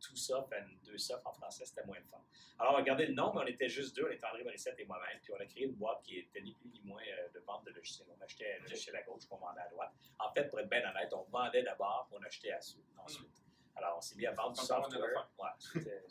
Two 0.00 0.16
Soft 0.16 0.52
et 0.52 0.62
Deux 0.84 0.98
Soft 0.98 1.26
en 1.26 1.32
français, 1.32 1.64
c'était 1.64 1.84
moins 1.84 1.98
le 1.98 2.04
fun. 2.04 2.22
Alors, 2.58 2.80
gardé 2.82 3.06
le 3.06 3.14
nom, 3.14 3.32
mais 3.34 3.40
on 3.42 3.46
était 3.46 3.68
juste 3.68 3.96
deux. 3.96 4.06
On 4.06 4.12
était 4.12 4.24
André 4.26 4.44
Morissette 4.44 4.78
et 4.78 4.84
moi-même. 4.84 5.18
Puis, 5.22 5.32
on 5.32 5.40
a 5.40 5.46
créé 5.46 5.64
une 5.64 5.74
boîte 5.74 6.02
qui 6.02 6.18
était 6.18 6.40
ni 6.40 6.52
plus 6.54 6.68
ni 6.70 6.80
moins 6.84 7.02
euh, 7.02 7.28
de 7.30 7.40
vente 7.40 7.64
de 7.64 7.70
logiciels. 7.72 8.06
On 8.16 8.22
achetait 8.22 8.58
un 8.58 8.62
logiciel 8.62 8.96
à 8.96 9.02
gauche, 9.02 9.20
puis 9.26 9.28
on 9.32 9.36
vendait 9.38 9.60
à 9.62 9.68
droite. 9.68 9.92
En 10.18 10.30
fait, 10.32 10.48
pour 10.48 10.60
être 10.60 10.68
bien 10.68 10.88
honnête, 10.88 11.12
on 11.12 11.22
vendait 11.24 11.62
d'abord, 11.62 12.06
puis 12.08 12.18
on 12.20 12.24
achetait 12.24 12.52
à 12.52 12.60
suite, 12.60 12.84
ensuite. 12.98 13.42
Alors, 13.76 13.96
on 13.96 14.00
s'est 14.00 14.14
mis 14.14 14.26
à 14.26 14.32
vendre 14.32 14.52
du 14.52 14.60
software. 14.92 15.28
Ouais, 15.38 15.48
c'était- 15.58 16.02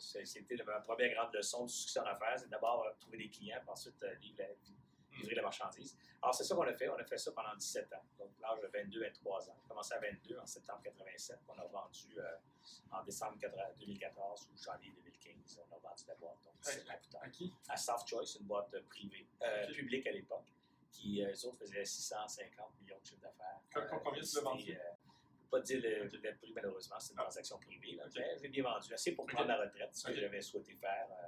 la 0.66 0.80
première 0.80 1.14
grande 1.14 1.32
leçon 1.34 1.64
du 1.64 1.72
succès 1.72 2.00
en 2.00 2.04
affaires. 2.04 2.38
C'est 2.38 2.50
d'abord 2.50 2.84
euh, 2.84 2.92
trouver 3.00 3.16
des 3.18 3.30
clients, 3.30 3.58
puis 3.60 3.70
ensuite 3.70 4.02
euh, 4.02 4.14
livrer 4.16 4.42
la, 4.48 4.54
livrer 5.16 5.34
la 5.36 5.42
marchandise. 5.42 5.96
Alors, 6.22 6.34
c'est 6.34 6.44
ça 6.44 6.54
qu'on 6.54 6.62
a 6.62 6.72
fait. 6.74 6.88
On 6.88 6.96
a 6.96 7.04
fait 7.04 7.18
ça 7.18 7.32
pendant 7.32 7.54
17 7.54 7.92
ans. 7.92 8.04
Donc, 8.18 8.30
l'âge 8.40 8.60
de 8.60 8.68
22-23 8.68 9.50
ans. 9.50 9.56
On 9.62 9.64
a 9.64 9.68
commencé 9.68 9.94
à 9.94 9.98
22 10.00 10.38
en 10.38 10.46
septembre 10.46 10.80
87. 10.82 11.38
On 11.48 11.58
a 11.58 11.64
vendu 11.66 12.18
euh, 12.18 12.36
en 12.92 13.02
décembre 13.04 13.38
80 13.38 13.62
2014 13.80 14.48
ou 14.52 14.56
janvier 14.62 14.90
2015. 14.92 15.60
On 15.70 15.74
a 15.74 15.78
vendu 15.78 16.04
la 16.08 16.14
boîte. 16.14 16.38
Donc, 16.44 16.54
17 16.62 16.88
ans 16.90 16.94
plus 17.00 17.08
tard. 17.10 17.22
À 17.22 17.28
qui? 17.28 17.52
À 17.68 17.76
Soft 17.76 18.08
Choice, 18.08 18.36
une 18.40 18.46
boîte 18.46 18.74
privée, 18.88 19.26
euh, 19.42 19.72
publique 19.72 20.06
à 20.06 20.12
l'époque, 20.12 20.46
qui, 20.90 21.22
euh, 21.24 21.30
eux 21.32 21.46
autres, 21.46 21.58
faisaient 21.58 21.84
650 21.84 22.80
millions 22.80 22.98
de 23.00 23.06
chiffre 23.06 23.20
d'affaires. 23.20 23.60
Com- 23.72 23.86
com- 23.88 24.00
combien 24.04 24.22
tu 24.22 24.34
l'as 24.36 24.40
vendu? 24.42 24.72
euh, 24.72 24.78
pas 25.50 25.60
dire 25.60 25.80
le, 25.82 26.04
le 26.08 26.36
prix, 26.36 26.52
malheureusement, 26.54 26.98
c'est 26.98 27.12
une 27.12 27.18
Ah. 27.18 27.22
transaction 27.24 27.58
privée. 27.58 27.92
là, 27.96 28.04
j'ai 28.08 28.48
bien 28.48 28.62
vendu. 28.64 28.92
Assez 28.94 29.12
pour 29.12 29.26
prendre 29.26 29.46
la 29.48 29.60
retraite, 29.60 29.94
ce 29.94 30.06
que 30.08 30.14
j'avais 30.14 30.40
souhaité 30.40 30.74
faire. 30.74 31.06
euh, 31.10 31.26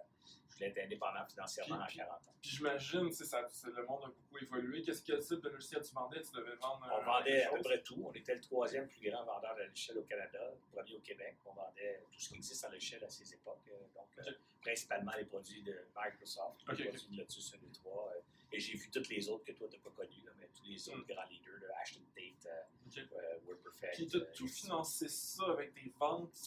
voulais 0.57 0.69
être 0.69 0.79
indépendant 0.85 1.25
financièrement 1.27 1.85
Puis- 1.87 2.01
à 2.01 2.05
40 2.07 2.21
ans. 2.29 2.33
Puis 2.41 2.51
j'imagine, 2.51 3.13
ça- 3.13 3.49
le 3.65 3.85
monde 3.87 4.05
a 4.05 4.09
beaucoup 4.09 4.39
évolué. 4.41 4.83
Qu'est-ce 4.83 5.03
quel 5.03 5.21
type 5.21 5.41
de 5.41 5.49
logiciel 5.49 5.83
tu 5.83 5.93
vendais? 5.95 6.21
Tu 6.23 6.31
devais 6.33 6.55
vendre. 6.57 6.87
On 6.93 6.99
euh, 7.01 7.05
vendait 7.05 7.31
quelque 7.33 7.55
à 7.55 7.57
peu 7.57 7.63
près 7.63 7.83
tout. 7.83 8.03
On 8.07 8.13
était 8.13 8.35
le 8.35 8.41
troisième 8.41 8.87
plus 8.89 9.11
grand 9.11 9.25
vendeur 9.25 9.55
de 9.57 9.63
logiciels 9.63 9.99
au 9.99 10.03
Canada, 10.03 10.39
le 10.53 10.73
premier 10.73 10.95
au 10.97 11.01
Québec. 11.01 11.37
On 11.47 11.53
vendait 11.53 12.03
tout 12.13 12.19
ce 12.21 12.29
qui 12.29 12.35
existe 12.37 12.65
en 12.65 12.71
logiciel 12.71 13.05
à 13.05 13.09
ces 13.09 13.35
époques. 13.35 13.59
euh, 13.69 13.79
Donc, 13.95 14.09
euh, 14.19 14.31
Ok. 14.31 14.37
principalement 14.63 15.13
les 15.17 15.25
produits 15.25 15.63
de 15.63 15.87
Microsoft, 15.97 16.61
les 16.69 16.75
Ok, 16.75 16.81
ok. 16.81 16.89
produits 16.89 17.17
de 17.17 17.21
Lotus 17.23 17.55
1, 17.55 17.59
2, 17.59 17.73
3. 17.73 18.13
Et 18.53 18.61
j'ai 18.61 18.75
vu 18.77 18.91
tous 18.91 19.09
les 19.11 19.29
autres 19.29 19.45
que 19.45 19.53
toi, 19.53 19.69
tu 19.69 19.77
n'as 19.77 19.83
pas 19.83 19.91
connus, 19.91 20.23
là, 20.25 20.33
mais 20.39 20.49
tous 20.55 20.65
les 20.65 20.89
autres 20.89 20.99
Mm. 20.99 21.07
grands 21.13 21.25
leaders, 21.29 21.61
de 21.61 21.67
Ashton 21.83 22.01
Tate, 22.15 22.47
euh, 22.47 22.63
Ok. 22.87 22.99
euh. 22.99 23.89
Puis 23.95 24.07
tu 24.07 24.17
as 24.17 24.21
euh, 24.21 24.33
tout 24.35 24.49
financé 24.49 25.09
ça 25.09 25.45
avec 25.51 25.75
des 25.75 25.93
ventes? 25.99 26.39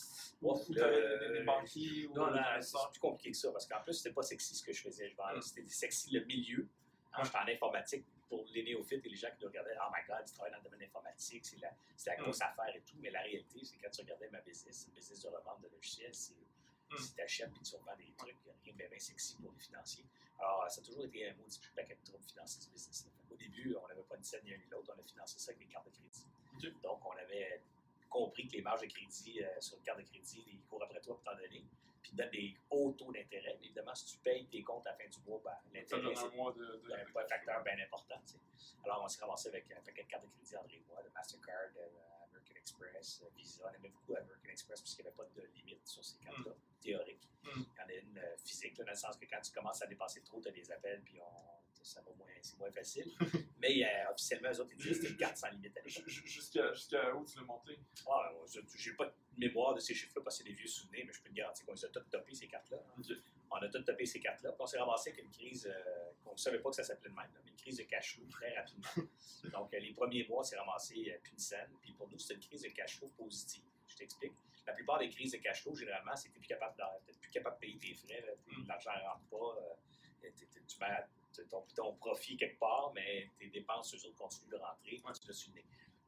Ou 0.41 0.53
euh, 0.77 1.27
des, 1.33 1.39
des 1.39 1.43
banquiers? 1.43 2.07
ou 2.07 2.13
Non, 2.15 2.31
non, 2.31 2.41
c'est 2.61 2.77
plus 2.91 2.99
compliqué 2.99 3.31
que 3.31 3.37
ça, 3.37 3.51
parce 3.51 3.67
qu'en 3.67 3.81
plus, 3.83 3.93
c'était 3.93 4.13
pas 4.13 4.23
sexy 4.23 4.55
ce 4.55 4.63
que 4.63 4.71
je 4.73 4.81
faisais. 4.81 5.09
Mm. 5.17 5.41
C'était 5.41 5.67
sexy 5.67 6.11
le 6.11 6.23
milieu. 6.25 6.67
Ouais. 7.17 7.23
J'étais 7.25 7.37
en 7.37 7.47
informatique 7.47 8.05
pour 8.29 8.45
les 8.53 8.63
néophytes 8.63 9.05
et 9.05 9.09
les 9.09 9.15
gens 9.15 9.29
qui 9.35 9.41
nous 9.41 9.47
regardaient. 9.49 9.75
Oh 9.81 9.89
my 9.91 10.05
god, 10.07 10.23
tu 10.25 10.33
travailles 10.33 10.51
dans 10.51 10.59
le 10.59 10.63
domaine 10.63 10.83
informatique, 10.83 11.43
c'est 11.45 11.57
la, 11.59 11.71
Mm. 12.17 12.21
grosse 12.23 12.41
affaire 12.41 12.73
et 12.75 12.81
tout. 12.81 12.95
Mais 12.99 13.09
la 13.11 13.21
réalité, 13.21 13.59
c'est 13.63 13.77
quand 13.77 13.89
tu 13.89 14.01
regardais 14.01 14.29
ma 14.29 14.39
business, 14.41 14.87
le 14.87 14.93
business 14.95 15.21
de 15.21 15.27
revente 15.27 15.61
de 15.61 15.67
logiciels, 15.67 16.13
c'est 16.15 16.33
Mm. 16.33 16.45
Si 16.97 17.13
tu 17.13 17.21
achètes 17.21 17.51
et 17.55 17.63
tu 17.63 17.75
revends 17.75 17.95
des 17.97 18.11
trucs, 18.17 18.35
il 18.45 18.45
n'y 18.45 18.51
a 18.51 18.55
rien 18.63 18.73
de 18.73 18.77
bien, 18.77 18.89
bien 18.89 18.99
sexy 18.99 19.35
pour 19.37 19.51
les 19.51 19.59
financiers. 19.59 20.05
Alors, 20.39 20.65
ça 20.71 20.81
a 20.81 20.83
toujours 20.83 21.03
été 21.05 21.29
un 21.29 21.33
maudit 21.35 21.59
paquet 21.75 21.95
de 21.95 22.03
troubles 22.05 22.23
financiers, 22.23 22.61
ce 22.61 22.69
business-là. 22.69 23.11
Au 23.31 23.35
début, 23.35 23.75
on 23.75 23.87
n'avait 23.87 24.03
pas 24.03 24.15
une 24.15 24.23
scène 24.23 24.41
ni 24.45 24.53
un 24.53 24.57
ni 24.57 24.65
l'autre, 24.71 24.93
on 24.95 24.99
a 24.99 25.03
financé 25.03 25.37
ça 25.39 25.51
avec 25.51 25.59
des 25.59 25.71
cartes 25.71 25.85
de 25.85 25.91
crédit. 25.91 26.73
Donc, 26.81 27.05
on 27.05 27.11
avait 27.11 27.61
compris 28.09 28.47
que 28.47 28.53
les 28.53 28.61
marges 28.61 28.81
de 28.81 28.87
crédit 28.87 29.43
euh, 29.43 29.61
sur 29.61 29.77
une 29.77 29.83
carte 29.83 29.99
de 29.99 30.03
crédit, 30.05 30.43
ils 30.47 30.61
courent 30.69 30.83
après 30.83 30.99
toi 31.01 31.15
pour 31.15 31.23
t'en 31.23 31.35
donner. 31.37 31.63
puis 32.01 32.11
donne 32.13 32.29
des 32.31 32.55
hauts 32.71 32.91
taux 32.97 33.11
d'intérêt. 33.11 33.55
Mais 33.59 33.65
évidemment, 33.67 33.93
si 33.93 34.05
tu 34.05 34.17
payes 34.19 34.47
tes 34.47 34.63
comptes 34.63 34.87
à 34.87 34.91
la 34.91 34.97
fin 34.97 35.07
du 35.09 35.19
mois, 35.27 35.41
ben, 35.43 35.51
l'intérêt, 35.73 36.15
c'est 36.15 36.35
mois 36.35 36.51
de. 36.53 36.65
de- 36.65 36.87
ben, 36.89 37.05
pas 37.13 37.23
un 37.23 37.27
facteur 37.27 37.63
bien 37.63 37.77
important. 37.79 38.15
tu 38.25 38.33
sais. 38.33 38.75
Alors, 38.85 39.03
on 39.03 39.07
s'est 39.07 39.21
ramassé 39.21 39.49
avec 39.49 39.69
un 39.71 39.81
paquet 39.81 40.03
de 40.03 40.07
cartes 40.07 40.23
de 40.23 40.29
crédit 40.29 40.55
André 40.57 40.75
et 40.77 40.83
moi, 40.89 41.03
de 41.03 41.09
Mastercard, 41.13 41.69
de 41.75 41.79
euh, 41.81 42.18
American 42.39 42.55
Express, 42.59 43.21
euh, 43.23 43.29
Visa. 43.35 43.63
On 43.69 43.73
aimait 43.75 43.89
beaucoup 43.89 44.15
American 44.15 44.49
Express 44.49 44.81
puisqu'il 44.81 45.03
n'y 45.03 45.07
avait 45.09 45.17
pas 45.17 45.25
de 45.35 45.41
limite 45.55 45.85
sur 45.87 46.03
ces 46.03 46.17
cartes-là, 46.17 46.53
théoriques. 46.81 47.27
Mm. 47.43 47.49
Il 47.55 47.79
y 47.79 47.83
en 47.83 47.87
a 47.87 47.93
une 47.93 48.17
euh, 48.17 48.37
physique, 48.43 48.77
là, 48.77 48.85
dans 48.85 48.91
le 48.91 48.97
sens 48.97 49.17
que 49.17 49.25
quand 49.25 49.41
tu 49.41 49.51
commences 49.51 49.81
à 49.81 49.87
dépasser 49.87 50.21
trop, 50.21 50.41
tu 50.41 50.47
as 50.47 50.51
des 50.51 50.71
appels, 50.71 51.01
puis 51.03 51.19
on, 51.21 51.83
ça 51.83 52.01
va 52.01 52.11
moins, 52.17 52.27
c'est 52.41 52.57
moins 52.57 52.71
facile. 52.71 53.11
Mais 53.59 53.83
euh, 53.83 54.11
officiellement, 54.11 54.49
eux 54.51 54.61
autres, 54.61 54.71
ils 54.73 54.77
disent 54.77 54.99
que 54.99 55.05
c'est 55.05 55.11
une 55.11 55.17
carte 55.17 55.37
sans 55.37 55.49
limite 55.49 55.77
à 55.77 55.81
l'époque. 55.81 56.07
Jusqu'à 56.07 57.15
où 57.15 57.25
tu 57.25 57.37
l'as 57.37 57.43
monté? 57.45 57.79
Ah, 58.07 58.31
je 58.47 58.59
n'ai 58.59 58.95
pas 58.95 59.05
de 59.05 59.13
mémoire 59.37 59.73
de 59.73 59.79
ces 59.79 59.93
chiffres-là 59.93 60.23
parce 60.23 60.37
que 60.37 60.43
c'est 60.43 60.49
des 60.49 60.55
vieux 60.55 60.67
souvenirs, 60.67 61.05
mais 61.05 61.13
je 61.13 61.21
peux 61.21 61.29
te 61.29 61.35
garantir 61.35 61.65
qu'on 61.65 61.73
les 61.73 61.85
a 61.85 61.89
tous 61.89 62.01
topés, 62.09 62.35
ces 62.35 62.47
cartes-là. 62.47 62.77
hein. 62.77 63.15
On 63.51 63.55
a 63.57 63.67
tous 63.69 63.81
topé 63.83 64.05
ces 64.05 64.19
cartes-là. 64.19 64.51
Puis 64.51 64.61
on 64.61 64.67
s'est 64.67 64.77
ramassé 64.77 65.09
avec 65.11 65.23
une 65.23 65.31
crise 65.31 65.67
euh, 65.67 65.98
qu'on 66.23 66.33
ne 66.33 66.37
savait 66.37 66.59
pas 66.59 66.69
que 66.69 66.75
ça 66.75 66.83
s'appelait 66.83 67.09
de 67.09 67.15
même, 67.15 67.29
mais 67.33 67.49
une 67.51 67.55
crise 67.57 67.77
de 67.77 67.83
cash 67.83 68.15
flow 68.15 68.25
très 68.29 68.55
rapidement. 68.57 68.89
Donc, 69.53 69.73
euh, 69.73 69.79
les 69.79 69.93
premiers 69.93 70.27
mois, 70.27 70.39
on 70.39 70.43
s'est 70.43 70.57
ramassé 70.57 71.11
euh, 71.11 71.37
scène. 71.37 71.71
Puis 71.81 71.91
pour 71.93 72.09
nous, 72.09 72.17
c'était 72.19 72.35
une 72.35 72.41
crise 72.41 72.61
de 72.63 72.69
cash 72.69 72.97
flow 72.97 73.07
positive. 73.09 73.63
Je 73.87 73.95
t'explique. 73.97 74.33
La 74.67 74.73
plupart 74.73 74.99
des 74.99 75.09
crises 75.09 75.31
de 75.31 75.37
cash 75.37 75.63
flow, 75.63 75.73
généralement, 75.75 76.15
c'est 76.15 76.29
que 76.29 76.33
tu 76.33 76.39
n'es 76.39 76.45
plus 76.45 76.49
capable 76.49 76.77
de, 76.77 76.83
t'es 77.11 77.17
plus 77.19 77.31
capable 77.31 77.55
de 77.55 77.59
payer 77.61 77.77
tes 77.79 77.93
frais. 77.95 78.37
Mm. 78.47 78.67
L'argent 78.67 78.91
ne 78.95 79.01
rentre 79.07 79.25
pas. 79.29 79.61
euh, 79.61 80.29
tu 80.67 80.77
mets 80.79 81.45
ton, 81.49 81.61
ton 81.75 81.93
profit 81.95 82.37
quelque 82.37 82.59
part, 82.59 82.91
mais 82.93 83.29
tes 83.39 83.47
dépenses, 83.47 83.93
eux 83.95 84.05
autres, 84.07 84.15
continuent 84.15 84.51
de 84.51 84.57
rentrer. 84.57 85.01
Ouais. 85.03 85.11
Tu 85.21 85.27
le. 85.27 85.61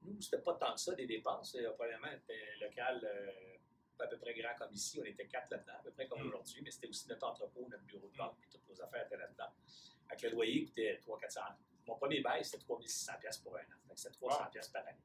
Nous, 0.03 0.21
c'était 0.21 0.41
pas 0.41 0.55
tant 0.55 0.73
que 0.73 0.79
ça, 0.79 0.93
des 0.95 1.05
dépenses. 1.05 1.55
Euh, 1.55 1.71
c'était 2.19 2.57
local 2.59 3.01
euh, 3.03 3.57
à 3.99 4.07
peu 4.07 4.17
près 4.17 4.33
grand 4.33 4.55
comme 4.57 4.73
ici. 4.73 4.99
On 4.99 5.05
était 5.05 5.27
quatre 5.27 5.49
là-dedans, 5.51 5.73
à 5.79 5.83
peu 5.83 5.91
près 5.91 6.07
comme 6.07 6.21
Mm. 6.23 6.27
aujourd'hui, 6.27 6.61
mais 6.63 6.71
c'était 6.71 6.87
aussi 6.87 7.07
notre 7.07 7.27
entrepôt, 7.27 7.67
notre 7.69 7.83
bureau 7.83 8.07
de 8.09 8.17
banque, 8.17 8.35
puis 8.39 8.49
toutes 8.49 8.67
nos 8.69 8.81
affaires 8.81 9.05
étaient 9.05 9.17
là-dedans. 9.17 9.49
Avec 10.21 10.31
le 10.33 10.35
loyer 10.37 10.65
coûtait 10.65 10.99
300-400. 11.05 11.39
Mon 11.87 11.95
premier 11.95 12.21
bail, 12.21 12.45
c'était 12.45 12.59
3600 12.59 13.13
pièces 13.19 13.37
pour 13.39 13.55
un 13.57 13.61
an. 13.61 13.77
Que 13.89 13.95
C'était 13.95 14.13
300 14.15 14.45
pièces 14.51 14.67
par 14.69 14.85
année. 14.87 14.99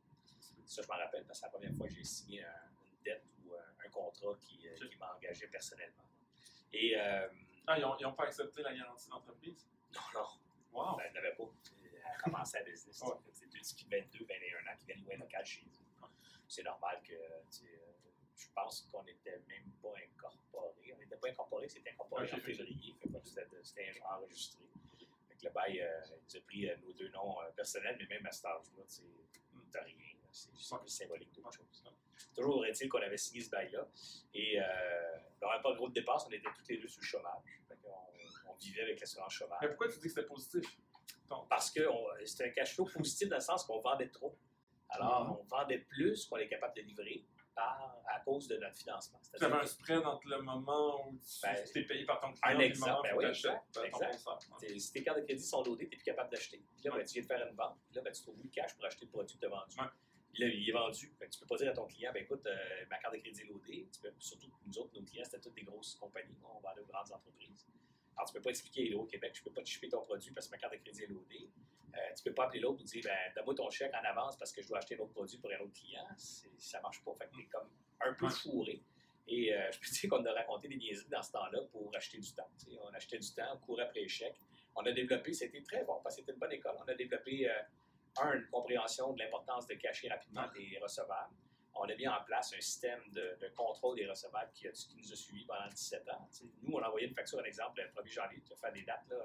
Ça, 0.66 0.82
je 0.82 0.88
m'en 0.88 0.94
rappelle, 0.94 1.24
parce 1.24 1.38
que 1.40 1.46
c'est 1.46 1.46
la 1.46 1.50
première 1.58 1.74
fois 1.76 1.86
que 1.86 1.92
j'ai 1.94 2.04
signé 2.04 2.44
un- 2.44 2.68
une 2.92 3.02
dette 3.04 3.24
ou 3.44 3.54
un, 3.54 3.86
un 3.86 3.88
contrat 3.88 4.34
qui, 4.40 4.68
euh, 4.68 4.74
qui 4.88 4.96
m'engageait 4.98 5.46
personnellement. 5.48 6.04
Et 6.72 6.94
euh, 6.98 7.28
Ah, 7.68 7.78
ils 7.78 8.02
n'ont 8.02 8.12
pas 8.12 8.24
accepté 8.24 8.62
la 8.62 8.74
garantie 8.74 9.08
d'entreprise? 9.08 9.66
non, 9.94 10.00
non, 10.14 10.26
Wow! 10.72 10.96
ben, 10.96 11.04
elle 11.06 11.12
n'avait 11.14 11.34
pas. 11.34 11.44
Elle 11.44 12.22
commençait 12.22 12.58
à 12.58 12.62
business. 12.62 13.02
C'est 13.32 13.46
deux 13.50 13.58
qui 13.60 13.86
22, 13.88 14.24
21 14.26 14.72
ans 14.72 14.76
qui 14.78 14.86
viennent 14.86 15.02
louer 15.04 15.14
un 15.14 15.18
local 15.18 15.44
chez 15.46 15.62
vous. 15.62 16.06
C'est 16.48 16.62
normal 16.62 17.00
que, 17.02 17.14
tu 17.50 17.64
euh, 17.66 17.92
je 18.36 18.46
pense 18.54 18.82
qu'on 18.92 19.02
n'était 19.04 19.38
même 19.48 19.70
pas 19.82 19.92
incorporé. 20.04 20.92
On 20.94 20.98
n'était 20.98 21.16
pas 21.16 21.28
incorporé, 21.28 21.68
c'était 21.68 21.90
incorporé 21.90 22.24
Ok, 22.26 22.34
en 22.34 22.40
février. 22.40 22.94
C'était 23.24 24.00
enregistré. 24.04 24.64
Fait 25.28 25.34
que 25.36 25.44
le 25.46 25.50
bail, 25.50 25.80
euh, 25.80 26.00
il 26.10 26.22
nous 26.24 26.36
a 26.36 26.40
pris 26.42 26.68
euh, 26.68 26.76
nos 26.82 26.92
deux 26.92 27.08
noms 27.10 27.40
euh, 27.40 27.50
personnels, 27.52 27.96
mais 27.98 28.06
même 28.16 28.26
à 28.26 28.30
cet 28.32 28.44
âge-là, 28.46 28.82
t'as 29.72 29.82
rien. 29.82 29.94
C'est 30.30 30.54
juste 30.54 30.70
peu 30.78 30.86
symbolique 30.86 31.32
d'autre 31.34 31.52
chose. 31.52 31.84
Toujours 32.34 32.66
est-il 32.66 32.88
qu'on 32.90 33.00
avait 33.00 33.16
signé 33.16 33.40
ce 33.40 33.48
bail-là. 33.48 33.88
Et 34.34 34.60
euh, 34.60 34.64
on 35.40 35.48
n'avait 35.48 35.62
pas 35.62 35.72
de 35.72 35.76
gros 35.76 35.88
de 35.88 35.94
dépenses, 35.94 36.26
on 36.28 36.30
était 36.30 36.48
tous 36.54 36.68
les 36.68 36.76
deux 36.78 36.88
sur 36.88 37.00
le 37.00 37.06
chômage. 37.06 37.60
Fait 37.68 37.78
on, 38.48 38.54
vivait 38.56 38.82
avec 38.82 39.00
l'assurance 39.00 39.32
chômage. 39.32 39.58
Mais 39.62 39.68
pourquoi 39.68 39.88
tu 39.88 39.96
dis 39.98 40.02
que 40.04 40.08
c'était 40.08 40.26
positif? 40.26 40.78
Donc, 41.28 41.48
Parce 41.48 41.70
que 41.70 41.80
c'était 42.24 42.44
un 42.44 42.50
cash 42.50 42.74
flow 42.74 42.84
positif 42.86 43.28
dans 43.28 43.36
le 43.36 43.42
sens 43.42 43.64
qu'on 43.64 43.80
vendait 43.80 44.08
trop. 44.08 44.36
Alors, 44.90 45.24
Mhm. 45.24 45.36
on 45.40 45.44
vendait 45.44 45.78
plus 45.78 46.26
qu'on 46.26 46.36
est 46.36 46.48
capable 46.48 46.74
de 46.76 46.82
livrer 46.82 47.24
par, 47.56 48.02
à 48.06 48.20
cause 48.20 48.46
de 48.46 48.56
notre 48.58 48.76
financement. 48.76 49.18
tu 49.36 49.44
avais 49.44 49.54
un 49.54 49.66
spread 49.66 50.04
entre 50.04 50.28
le 50.28 50.42
moment 50.42 51.08
où 51.08 51.18
tu 51.18 51.40
Ben, 51.42 51.56
t'es 51.72 51.82
payé 51.82 52.04
par 52.04 52.20
ton 52.20 52.32
client 52.32 52.56
un 52.56 52.60
et 52.60 52.68
le 52.68 52.78
moment 52.78 53.02
ben 53.02 53.14
où 53.14 53.18
oui, 53.18 53.24
tu 53.24 53.30
achètes 53.30 53.52
exact, 53.82 54.24
ton 54.24 54.36
exact. 54.36 54.78
si 54.78 54.92
tes 54.92 55.02
cartes 55.02 55.18
de 55.18 55.24
crédit 55.24 55.42
sont 55.42 55.64
loadées, 55.64 55.86
tu 55.86 55.90
n'es 55.90 55.96
plus 55.96 56.04
capable 56.04 56.30
d'acheter. 56.30 56.62
Puis 56.76 56.84
là, 56.84 56.94
ben, 56.94 57.04
tu 57.04 57.14
viens 57.14 57.22
de 57.22 57.26
faire 57.26 57.48
une 57.48 57.56
vente. 57.56 57.78
Puis 57.86 57.96
là, 57.96 58.02
ben, 58.02 58.12
tu 58.12 58.22
trouves 58.22 58.36
de 58.40 58.48
cash 58.48 58.74
pour 58.74 58.84
acheter 58.84 59.06
le 59.06 59.10
produit 59.10 59.34
que 59.34 59.40
tu 59.40 59.46
as 59.46 59.48
vendu. 59.48 59.80
Ouais. 59.80 59.86
Puis 60.32 60.42
là, 60.44 60.48
il 60.52 60.68
est 60.68 60.72
vendu. 60.72 61.14
Fait 61.18 61.26
que 61.26 61.30
tu 61.32 61.40
peux 61.40 61.46
pas 61.46 61.56
dire 61.56 61.70
à 61.70 61.74
ton 61.74 61.86
client, 61.86 62.12
ben 62.12 62.22
écoute, 62.22 62.46
euh, 62.46 62.84
ma 62.90 62.98
carte 62.98 63.14
de 63.14 63.20
crédit 63.20 63.40
est 63.40 63.46
loadée. 63.46 63.88
Tu 63.90 64.00
peux, 64.00 64.12
surtout 64.18 64.52
nous 64.66 64.78
autres, 64.78 64.94
nos 64.94 65.02
clients, 65.02 65.24
c'était 65.24 65.40
toutes 65.40 65.54
des 65.54 65.62
grosses 65.62 65.94
compagnies. 65.94 66.36
On 66.44 66.60
vendait 66.60 66.82
aux 66.82 66.86
grandes 66.86 67.10
entreprises. 67.10 67.66
Alors, 68.16 68.28
tu 68.28 68.34
peux 68.34 68.42
pas 68.42 68.50
expliquer 68.50 68.94
au 68.94 69.04
Québec, 69.04 69.32
je 69.34 69.42
peux 69.42 69.50
pas 69.50 69.62
te 69.62 69.68
shipper 69.68 69.88
ton 69.88 70.02
produit 70.02 70.30
parce 70.32 70.46
que 70.46 70.52
ma 70.52 70.58
carte 70.58 70.74
de 70.74 70.78
crédit 70.78 71.04
est 71.04 71.06
loadée. 71.06 71.50
Euh, 71.96 72.14
tu 72.14 72.22
peux 72.24 72.34
pas 72.34 72.44
appeler 72.44 72.60
l'autre 72.60 72.82
et 72.82 72.84
dire, 72.84 73.02
ben, 73.04 73.32
donne-moi 73.34 73.54
ton 73.54 73.70
chèque 73.70 73.92
en 73.94 74.04
avance 74.04 74.36
parce 74.36 74.52
que 74.52 74.60
je 74.62 74.68
dois 74.68 74.78
acheter 74.78 74.96
un 74.96 74.98
autre 75.00 75.12
produit 75.12 75.38
pour 75.38 75.50
un 75.50 75.58
autre 75.60 75.72
client. 75.72 76.06
Ça 76.58 76.80
marche 76.80 77.02
pas. 77.04 77.14
Fait 77.18 77.26
que 77.28 77.36
t'es 77.36 77.44
comme 77.46 77.68
un 78.00 78.12
peu 78.14 78.28
fourré. 78.28 78.82
Et 79.28 79.54
euh, 79.54 79.70
je 79.72 79.78
peux 79.80 79.86
dire 79.90 80.10
qu'on 80.10 80.24
a 80.26 80.32
raconté 80.32 80.68
des 80.68 80.76
niaiseries 80.76 81.08
dans 81.08 81.22
ce 81.22 81.32
temps-là 81.32 81.60
pour 81.72 81.90
acheter 81.96 82.18
du 82.18 82.32
temps. 82.32 82.48
Tu 82.58 82.66
sais, 82.72 82.78
on 82.82 82.92
achetait 82.94 83.18
du 83.18 83.32
temps, 83.34 83.48
on 83.54 83.58
courait 83.58 83.84
après 83.84 84.00
les 84.00 84.08
chèques. 84.08 84.38
On 84.74 84.84
a 84.84 84.92
développé, 84.92 85.32
c'était 85.32 85.62
très 85.62 85.84
bon 85.84 86.00
parce 86.02 86.16
que 86.16 86.20
c'était 86.22 86.32
une 86.32 86.38
bonne 86.38 86.52
école. 86.52 86.76
On 86.78 86.84
a 86.88 86.94
développé, 86.94 87.48
euh, 87.50 87.54
un, 88.18 88.34
une 88.34 88.46
compréhension 88.48 89.12
de 89.14 89.18
l'importance 89.18 89.66
de 89.66 89.74
cacher 89.74 90.08
rapidement 90.08 90.46
des 90.54 90.78
recevables. 90.82 91.32
On 91.74 91.84
a 91.84 91.94
mis 91.94 92.08
en 92.08 92.22
place 92.24 92.52
un 92.56 92.60
système 92.60 93.00
de, 93.12 93.36
de 93.40 93.48
contrôle 93.54 93.96
des 93.96 94.06
recevables 94.06 94.50
qui, 94.54 94.66
a- 94.68 94.72
qui 94.72 94.96
nous 94.96 95.12
a 95.12 95.16
suivis 95.16 95.44
pendant 95.44 95.68
17 95.68 96.08
ans. 96.10 96.26
Nous, 96.62 96.72
on 96.74 96.78
a 96.82 96.88
envoyé 96.88 97.06
une 97.08 97.14
facture, 97.14 97.38
un 97.40 97.44
exemple, 97.44 97.82
le 97.82 97.88
1er 98.02 98.10
janvier, 98.12 98.42
tu 98.46 98.52
as 98.52 98.56
fait 98.56 98.72
des 98.72 98.82
dates, 98.82 99.06
là, 99.10 99.16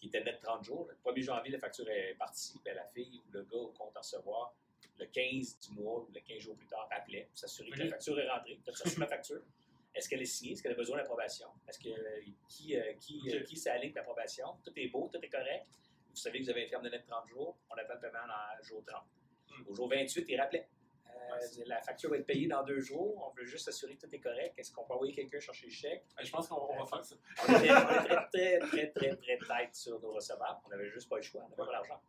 qui 0.00 0.06
était 0.08 0.24
net 0.24 0.40
30 0.40 0.64
jours. 0.64 0.88
Le 0.88 1.12
1er 1.12 1.22
janvier, 1.22 1.52
la 1.52 1.58
facture 1.58 1.88
est 1.88 2.14
partie, 2.14 2.58
ben, 2.64 2.74
la 2.74 2.84
fille 2.86 3.20
ou 3.28 3.32
le 3.32 3.42
gars 3.42 3.58
au 3.58 3.68
compte 3.68 3.96
en 3.96 4.00
recevoir, 4.00 4.54
le 4.98 5.06
15 5.06 5.58
du 5.60 5.80
mois 5.80 6.00
ou 6.00 6.08
le 6.12 6.20
15 6.20 6.38
jours 6.38 6.56
plus 6.56 6.66
tard, 6.66 6.88
appelait 6.90 7.26
pour 7.30 7.38
s'assurer 7.38 7.70
que 7.70 7.78
la 7.78 7.88
facture 7.90 8.18
est 8.18 8.28
rentrée. 8.28 8.58
Tu 8.64 8.70
as 8.70 8.84
reçu 8.84 8.98
ma 8.98 9.06
facture? 9.06 9.42
Est-ce 9.94 10.08
qu'elle 10.08 10.22
est 10.22 10.26
signée? 10.26 10.52
Est-ce 10.52 10.62
qu'elle 10.62 10.72
a 10.72 10.76
besoin 10.76 10.96
d'approbation? 10.96 11.48
Est-ce 11.68 11.78
que 11.78 11.88
qui, 12.48 12.76
euh, 12.76 12.92
qui, 12.98 13.20
euh, 13.30 13.40
Ok. 13.40 13.44
qui 13.44 13.56
s'aligne 13.56 13.92
l'approbation? 13.94 14.46
Tout 14.64 14.72
est 14.76 14.88
beau, 14.88 15.08
tout 15.12 15.18
est 15.20 15.28
correct. 15.28 15.66
Vous 16.10 16.16
savez 16.16 16.38
que 16.40 16.44
vous 16.44 16.50
avez 16.50 16.64
un 16.66 16.68
terme 16.68 16.84
de 16.84 16.88
net 16.90 17.04
30 17.06 17.28
jours, 17.28 17.56
on 17.70 17.74
appelle 17.74 17.96
le 17.96 18.00
paiement 18.00 18.26
dans 18.26 18.64
jour 18.64 18.82
30. 18.86 19.02
Hmm. 19.50 19.68
Au 19.68 19.74
jour 19.74 19.88
28, 19.88 20.24
il 20.28 20.40
rappelait. 20.40 20.66
Euh, 21.32 21.64
la 21.66 21.80
facture 21.80 22.10
va 22.10 22.16
être 22.16 22.26
payée 22.26 22.46
dans 22.48 22.62
deux 22.64 22.80
jours. 22.80 23.26
On 23.26 23.34
veut 23.38 23.44
juste 23.44 23.64
s'assurer 23.66 23.96
que 23.96 24.06
tout 24.06 24.14
est 24.14 24.20
correct. 24.20 24.54
Est-ce 24.58 24.72
qu'on 24.72 24.84
peut 24.84 24.94
envoyer 24.94 25.12
quelqu'un 25.12 25.40
chercher 25.40 25.66
le 25.66 25.72
chèque? 25.72 26.04
Hey, 26.18 26.26
Je 26.26 26.32
pense 26.32 26.48
qu'on 26.48 26.56
on 26.56 26.78
va 26.78 26.86
faire 26.86 27.04
ça. 27.04 27.16
On 27.48 27.52
était, 27.56 27.68
très, 27.68 28.58
très, 28.58 28.90
très, 28.90 29.16
très, 29.16 29.16
très 29.16 29.38
tête 29.38 29.74
sur 29.74 30.00
nos 30.00 30.12
recevables. 30.12 30.58
On 30.64 30.68
n'avait 30.68 30.88
juste 30.90 31.08
pas 31.08 31.16
le 31.16 31.22
choix. 31.22 31.42
On 31.44 31.48
n'avait 31.48 31.56
pas 31.64 31.72
l'argent. 31.72 32.00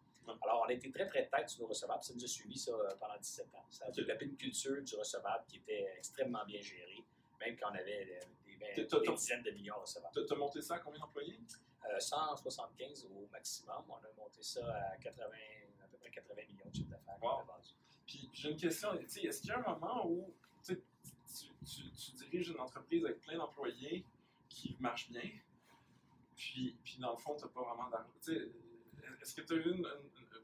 Alors, 0.43 0.63
on 0.65 0.69
était 0.69 0.89
très, 0.91 1.05
très 1.07 1.27
tête 1.27 1.49
sur 1.49 1.61
nos 1.61 1.67
recevables. 1.67 2.03
Ça 2.03 2.13
nous 2.13 2.23
a 2.23 2.27
suivi 2.27 2.57
ça 2.57 2.71
euh, 2.71 2.89
pendant 2.99 3.17
17 3.19 3.53
ans. 3.55 3.65
Ça 3.69 3.85
a 3.85 3.91
développé 3.91 4.25
une 4.25 4.37
culture 4.37 4.81
du 4.81 4.95
recevable 4.95 5.43
qui 5.47 5.57
était 5.57 5.87
extrêmement 5.97 6.45
bien 6.45 6.61
gérée, 6.61 7.03
même 7.39 7.57
quand 7.57 7.69
on 7.71 7.75
avait 7.75 8.19
euh, 8.21 8.75
des, 8.75 9.13
dizaines 9.15 9.43
de 9.43 9.51
millions 9.51 9.75
de 9.75 9.81
recevables. 9.81 10.13
Tu 10.27 10.33
as 10.33 10.37
monté 10.37 10.61
ça 10.61 10.75
à 10.75 10.79
combien 10.79 10.99
d'employés? 10.99 11.39
Euh, 11.89 11.99
175 11.99 13.05
au 13.05 13.27
maximum. 13.31 13.83
On 13.89 13.95
a 13.95 14.11
monté 14.17 14.43
ça 14.43 14.61
à 14.93 14.97
80, 14.97 15.25
à 15.83 15.87
peu 15.87 15.97
près 15.97 16.11
80 16.11 16.41
millions 16.47 16.65
de 16.69 16.75
chiffre 16.75 16.89
d'affaires 16.91 17.17
qu'on 17.19 17.27
Wow. 17.27 17.39
a 17.39 17.43
vendu. 17.43 17.69
Puis, 18.11 18.29
j'ai 18.33 18.51
une 18.51 18.57
question, 18.57 18.93
est-ce 18.93 19.39
qu'il 19.39 19.49
y 19.49 19.53
a 19.53 19.59
un 19.59 19.73
moment 19.75 20.05
où 20.05 20.33
tu, 20.65 20.75
tu, 20.75 21.89
tu- 21.91 22.11
diriges 22.29 22.49
une 22.49 22.59
entreprise 22.59 23.05
avec 23.05 23.21
plein 23.21 23.37
d'employés 23.37 24.05
qui 24.49 24.75
marche 24.81 25.09
bien, 25.09 25.29
puis, 26.35 26.75
puis 26.83 26.97
dans 26.99 27.11
le 27.11 27.17
fond, 27.17 27.35
tu 27.37 27.43
n'as 27.43 27.49
pas 27.51 27.61
vraiment 27.61 27.89
d'argent. 27.89 28.09
Est-ce 29.21 29.33
que 29.33 29.41
tu 29.41 29.53
as 29.53 29.55
eu 29.55 29.71
une- 29.75 29.87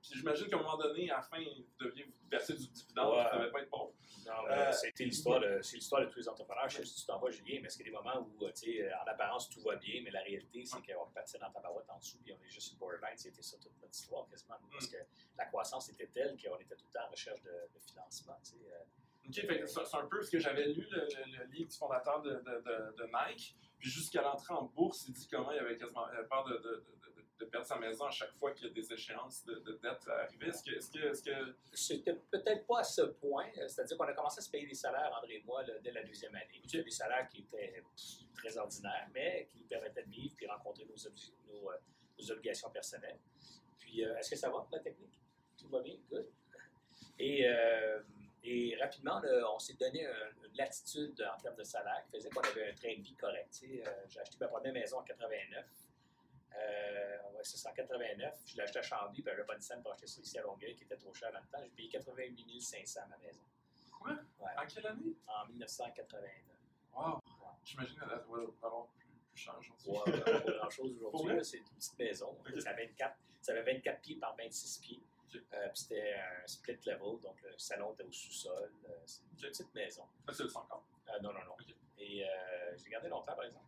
Puis 0.09 0.19
j'imagine 0.19 0.47
qu'à 0.47 0.55
un 0.57 0.61
moment 0.61 0.77
donné, 0.77 1.09
à 1.11 1.17
la 1.17 1.21
fin, 1.21 1.37
vous 1.39 1.65
deviez 1.85 2.03
vous 2.03 2.13
verser 2.29 2.53
du 2.53 2.67
dividende, 2.67 3.13
Ouais. 3.15 3.23
ça 3.29 3.37
devait 3.37 3.51
pas 3.51 3.61
être 3.61 3.69
pauvre. 3.69 3.93
Non, 4.25 4.33
Euh, 4.49 4.71
c'était 4.71 5.05
l'histoire 5.05 5.39
de, 5.39 5.59
c'est 5.61 5.77
l'histoire 5.77 6.01
de 6.01 6.07
tous 6.07 6.19
les 6.19 6.29
entrepreneurs. 6.29 6.67
Je 6.69 6.77
sais 6.77 6.85
si 6.85 7.01
tu 7.01 7.05
t'en 7.05 7.19
vas, 7.19 7.29
Julien, 7.29 7.59
mais 7.61 7.67
est-ce 7.67 7.77
qu'il 7.77 7.85
y 7.87 7.89
a 7.89 7.91
des 7.91 7.97
moments 7.97 8.19
où, 8.39 8.45
euh, 8.45 8.51
tu 8.51 8.71
sais, 8.73 8.81
euh, 8.83 8.91
en 9.03 9.07
apparence, 9.07 9.49
tout 9.49 9.61
va 9.61 9.75
bien, 9.75 10.01
mais 10.03 10.11
la 10.11 10.21
réalité, 10.21 10.63
c'est 10.65 10.77
qu'on 10.85 11.07
pâtit 11.11 11.37
dans 11.39 11.51
ta 11.51 11.59
barouette 11.59 11.89
en 11.89 11.97
dessous, 11.99 12.17
puis 12.23 12.33
on 12.33 12.43
est 12.43 12.49
juste 12.49 12.67
sur 12.69 12.77
borderline. 12.77 13.17
C'était 13.17 13.41
ça 13.41 13.57
toute 13.57 13.71
notre 13.81 13.93
histoire, 13.93 14.27
quasiment. 14.29 14.55
Parce 14.71 14.87
que 14.87 14.97
la 15.37 15.45
croissance 15.45 15.89
était 15.89 16.07
telle 16.07 16.35
qu'on 16.41 16.57
était 16.57 16.75
tout 16.75 16.85
le 16.93 16.99
temps 16.99 17.05
en 17.07 17.11
recherche 17.11 17.41
de, 17.43 17.51
de 17.51 17.79
financement, 17.79 18.37
tu 18.43 18.51
sais. 18.51 18.57
Ok, 19.27 19.33
fait 19.45 19.59
que 19.59 19.65
c'est 19.65 19.85
c'est 19.85 19.97
un 19.97 20.05
peu 20.07 20.21
ce 20.21 20.31
que 20.31 20.39
j'avais 20.39 20.67
lu, 20.67 20.87
le, 20.89 21.01
le- 21.01 21.37
le 21.39 21.43
livre 21.51 21.69
du 21.69 21.75
fondateur 21.77 22.21
de, 22.21 22.29
de, 22.35 22.35
de, 22.61 22.95
de 22.95 23.09
Nike. 23.11 23.55
Puis 23.77 23.89
jusqu'à 23.89 24.21
l'entrée 24.21 24.53
en 24.53 24.63
bourse, 24.63 25.05
il 25.07 25.13
dit 25.13 25.27
comment 25.27 25.51
il 25.51 25.59
avait 25.59 25.75
quasiment 25.75 26.07
il 26.11 26.17
avait 26.17 26.27
peur 26.27 26.45
de, 26.45 26.83
de, 27.39 27.45
perdre 27.45 27.65
sa 27.67 27.77
maison 27.77 28.05
à 28.05 28.11
chaque 28.11 28.33
fois 28.33 28.51
qu'il 28.51 28.67
y 28.67 28.69
a 28.69 28.73
des 28.73 28.91
échéances 28.93 29.43
de, 29.45 29.55
de 29.55 29.73
dette 29.81 30.07
arrivées. 30.07 30.47
Est-ce 30.47 30.63
que, 30.63 30.71
est-ce 30.75 30.91
que, 30.91 30.99
est-ce 31.11 31.23
que 31.23 31.55
C'était 31.73 32.15
peut-être 32.15 32.65
pas 32.65 32.79
à 32.79 32.83
ce 32.83 33.01
point. 33.03 33.47
euh, 33.57 33.67
C'est-à-dire 33.67 33.97
qu'on 33.97 34.05
a 34.05 34.13
commencé 34.13 34.39
à 34.39 34.41
se 34.41 34.49
payer 34.49 34.67
des 34.67 34.73
salaires, 34.75 35.13
André 35.17 35.35
et 35.35 35.43
moi, 35.45 35.63
là, 35.63 35.73
dès 35.79 35.91
la 35.91 36.03
deuxième 36.03 36.35
année. 36.35 36.61
C'était 36.65 36.83
des 36.83 36.91
salaires 36.91 37.27
qui 37.29 37.39
étaient 37.41 37.83
très 38.35 38.57
ordinaires, 38.57 39.07
mais 39.13 39.47
qui 39.51 39.59
nous 39.59 39.67
permettaient 39.67 40.03
de 40.03 40.09
vivre 40.11 40.35
et 40.41 40.47
rencontrer 40.47 40.85
nos, 40.85 40.95
euh, 41.71 41.77
nos 42.19 42.31
obligations 42.31 42.69
personnelles. 42.69 43.19
Puis, 43.79 44.03
euh, 44.05 44.15
est-ce 44.17 44.29
que 44.31 44.35
ça 44.35 44.49
va, 44.49 44.67
la 44.71 44.79
technique? 44.79 45.19
Tout 45.57 45.69
va 45.69 45.81
bien? 45.81 45.95
Good. 46.09 46.27
Et, 47.19 47.47
euh, 47.47 48.01
et 48.43 48.75
rapidement, 48.79 49.19
là, 49.19 49.51
on 49.53 49.59
s'est 49.59 49.73
donné 49.73 50.05
un- 50.05 50.29
une 50.45 50.55
latitude 50.55 51.21
en 51.35 51.37
termes 51.41 51.55
de 51.55 51.63
salaire 51.63 52.03
qui 52.05 52.11
faisait 52.17 52.29
qu'on 52.29 52.41
avait 52.41 52.69
un 52.71 52.73
train 52.75 52.95
de 52.95 53.01
vie 53.01 53.15
correct. 53.15 53.49
tu 53.51 53.67
sais. 53.77 53.83
Euh, 53.87 53.91
J'ai 54.07 54.19
acheté 54.19 54.37
ma 54.39 54.47
première 54.47 54.73
maison 54.73 54.97
en 54.99 55.03
89. 55.03 55.65
Euh, 56.55 57.17
c'est 57.43 57.57
ça, 57.57 57.69
en 57.69 57.73
89. 57.73 58.41
Je 58.45 58.55
l'ai 58.57 58.63
acheté 58.63 58.79
à 58.79 58.81
Chambly, 58.81 59.21
puis 59.21 59.31
à 59.31 59.43
bonne 59.43 59.61
scène 59.61 59.81
pour 59.81 59.91
acheter 59.93 60.07
ça 60.07 60.21
ici 60.21 60.37
à 60.39 60.41
Longueuil, 60.41 60.75
qui 60.75 60.83
était 60.83 60.97
trop 60.97 61.13
cher 61.13 61.31
dans 61.31 61.39
le 61.39 61.47
temps. 61.47 61.63
J'ai 61.63 61.69
payé 61.69 61.89
88 61.89 62.61
500 62.61 63.01
à 63.01 63.07
ma 63.07 63.17
maison. 63.17 63.41
Quoi? 63.99 64.11
Ouais, 64.11 64.51
En 64.57 64.65
quelle 64.65 64.87
année? 64.87 65.15
en 65.27 65.45
1989. 65.47 66.31
Wow! 66.93 67.19
J'imagine 67.63 67.99
qu'elle 67.99 68.07
doit 68.25 68.53
avoir 68.63 68.87
plus, 68.87 69.07
plus 69.29 69.37
cher 69.39 69.55
aujourd'hui. 69.57 69.91
Ouais, 69.91 70.21
pas 70.41 70.51
grand-chose 70.51 70.97
aujourd'hui. 71.01 71.45
C'est 71.45 71.57
une 71.57 71.65
petite 71.65 71.99
maison. 71.99 72.37
Ça, 72.59 72.69
avait 72.71 72.87
24, 72.87 73.15
ça 73.41 73.51
avait 73.51 73.73
24 73.73 74.01
pieds 74.01 74.15
par 74.15 74.35
26 74.35 74.77
pieds. 74.79 75.03
Euh, 75.35 75.67
puis 75.69 75.81
c'était 75.81 76.13
un 76.15 76.47
split 76.47 76.79
level, 76.85 77.19
donc 77.21 77.41
le 77.43 77.57
salon 77.57 77.93
était 77.93 78.03
au 78.03 78.11
sous-sol. 78.11 78.71
Euh, 78.85 78.89
c'est 79.05 79.21
une 79.23 79.37
petite 79.37 79.73
maison. 79.75 80.03
Ah, 80.27 80.33
c'est 80.33 80.43
le 80.43 80.49
50. 80.49 80.83
Euh, 81.09 81.19
non, 81.21 81.33
non, 81.33 81.43
non. 81.45 81.55
Et 81.97 82.23
euh, 82.25 82.77
j'ai 82.77 82.89
gardé 82.89 83.09
longtemps, 83.09 83.35
par 83.35 83.43
exemple. 83.43 83.65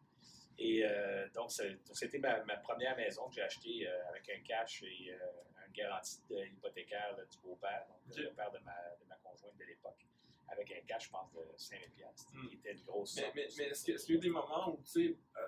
Et 0.62 0.84
euh, 0.86 1.28
donc, 1.30 1.52
c'était 1.52 2.20
ma, 2.20 2.44
ma 2.44 2.58
première 2.58 2.96
maison 2.98 3.28
que 3.30 3.36
j'ai 3.36 3.42
achetée 3.44 3.88
euh, 3.88 4.10
avec 4.10 4.28
un 4.30 4.42
cash 4.42 4.84
et 4.84 5.12
euh, 5.14 5.66
une 5.66 5.74
garantie 5.74 6.22
de 6.30 6.38
hypothécaire 6.46 7.16
là, 7.16 7.24
du 7.26 7.38
beau-père, 7.40 7.86
donc 7.88 7.98
Ok. 8.10 8.18
le 8.18 8.32
père 8.34 8.52
de 8.52 8.60
ma, 8.60 8.76
de 9.00 9.06
ma 9.08 9.16
conjointe 9.18 9.56
de 9.58 9.64
l'époque, 9.64 10.06
avec 10.50 10.70
un 10.74 10.82
cash, 10.86 11.06
je 11.06 11.10
pense, 11.12 11.32
de 11.32 11.40
5 11.56 11.80
000 11.80 11.92
piastres, 11.96 12.32
Hmm. 12.34 12.48
qui 12.50 12.56
était 12.56 12.74
une 12.74 12.84
grosse 12.84 13.16
Mais, 13.16 13.22
somme. 13.22 13.32
mais, 13.36 13.48
mais 13.58 13.64
est-ce 13.70 13.86
qu'il 13.86 13.96
y 13.96 13.98
a 13.98 14.16
eu 14.18 14.20
des 14.20 14.30
moments 14.30 14.74
où, 14.74 14.78
tu 14.84 14.90
sais, 14.90 15.18
euh, 15.38 15.48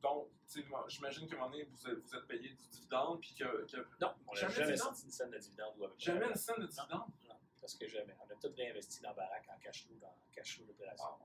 donc, 0.00 0.28
tu 0.48 0.62
sais, 0.62 0.68
moi, 0.68 0.86
j'imagine 0.88 1.26
qu'à 1.28 1.34
un 1.34 1.38
moment 1.38 1.50
donné, 1.50 1.64
vous 1.64 1.88
êtes, 1.88 1.98
vous 1.98 2.14
êtes 2.14 2.26
payé 2.26 2.48
du 2.50 2.66
dividende, 2.68 3.20
puis 3.20 3.34
que, 3.34 3.66
que 3.66 3.76
Non, 4.00 4.14
on 4.28 4.34
n'a 4.34 4.48
Jamais 4.48 4.76
sorti 4.76 5.04
une 5.04 5.10
scène 5.10 5.30
de 5.30 5.38
dividende. 5.38 5.74
ou 5.78 5.88
près. 5.88 5.94
jamais 5.98 6.26
une 6.26 6.34
scène 6.36 6.56
de 6.60 6.66
dividende? 6.66 7.08
Non, 7.28 7.34
parce 7.60 7.74
que 7.74 7.86
jamais. 7.88 8.14
On 8.20 8.30
a 8.32 8.36
tout 8.36 8.54
réinvesti 8.56 9.02
dans 9.02 9.12
Barack 9.12 9.46
en 9.48 9.58
cash 9.58 9.84
flow, 9.84 9.96
dans 9.96 10.14
cash 10.32 10.56
flow 10.56 10.64
d'opération. 10.66 11.04
Ah, 11.10 11.18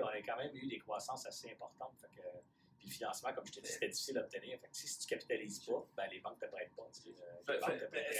on 0.00 0.06
a 0.06 0.18
quand 0.22 0.36
même 0.36 0.54
eu 0.56 0.66
des 0.66 0.78
croissances 0.78 1.26
assez 1.26 1.50
importantes. 1.52 1.94
Fait 2.00 2.08
que, 2.08 2.22
puis 2.78 2.88
le 2.88 2.92
financement, 2.92 3.32
comme 3.32 3.46
je 3.46 3.52
te 3.52 3.60
dis, 3.60 3.68
c'était 3.70 3.88
difficile 3.88 4.18
à 4.18 4.22
obtenir. 4.22 4.58
Fait 4.60 4.68
que, 4.68 4.76
si 4.76 4.98
tu 4.98 5.06
capitalises 5.06 5.60
pas, 5.64 5.86
ben, 5.96 6.06
les 6.10 6.20
banques 6.20 6.40
ne 6.40 6.46
te 6.46 6.52
prêtent 6.52 6.74
pas. 6.76 6.82
Euh, 7.48 7.52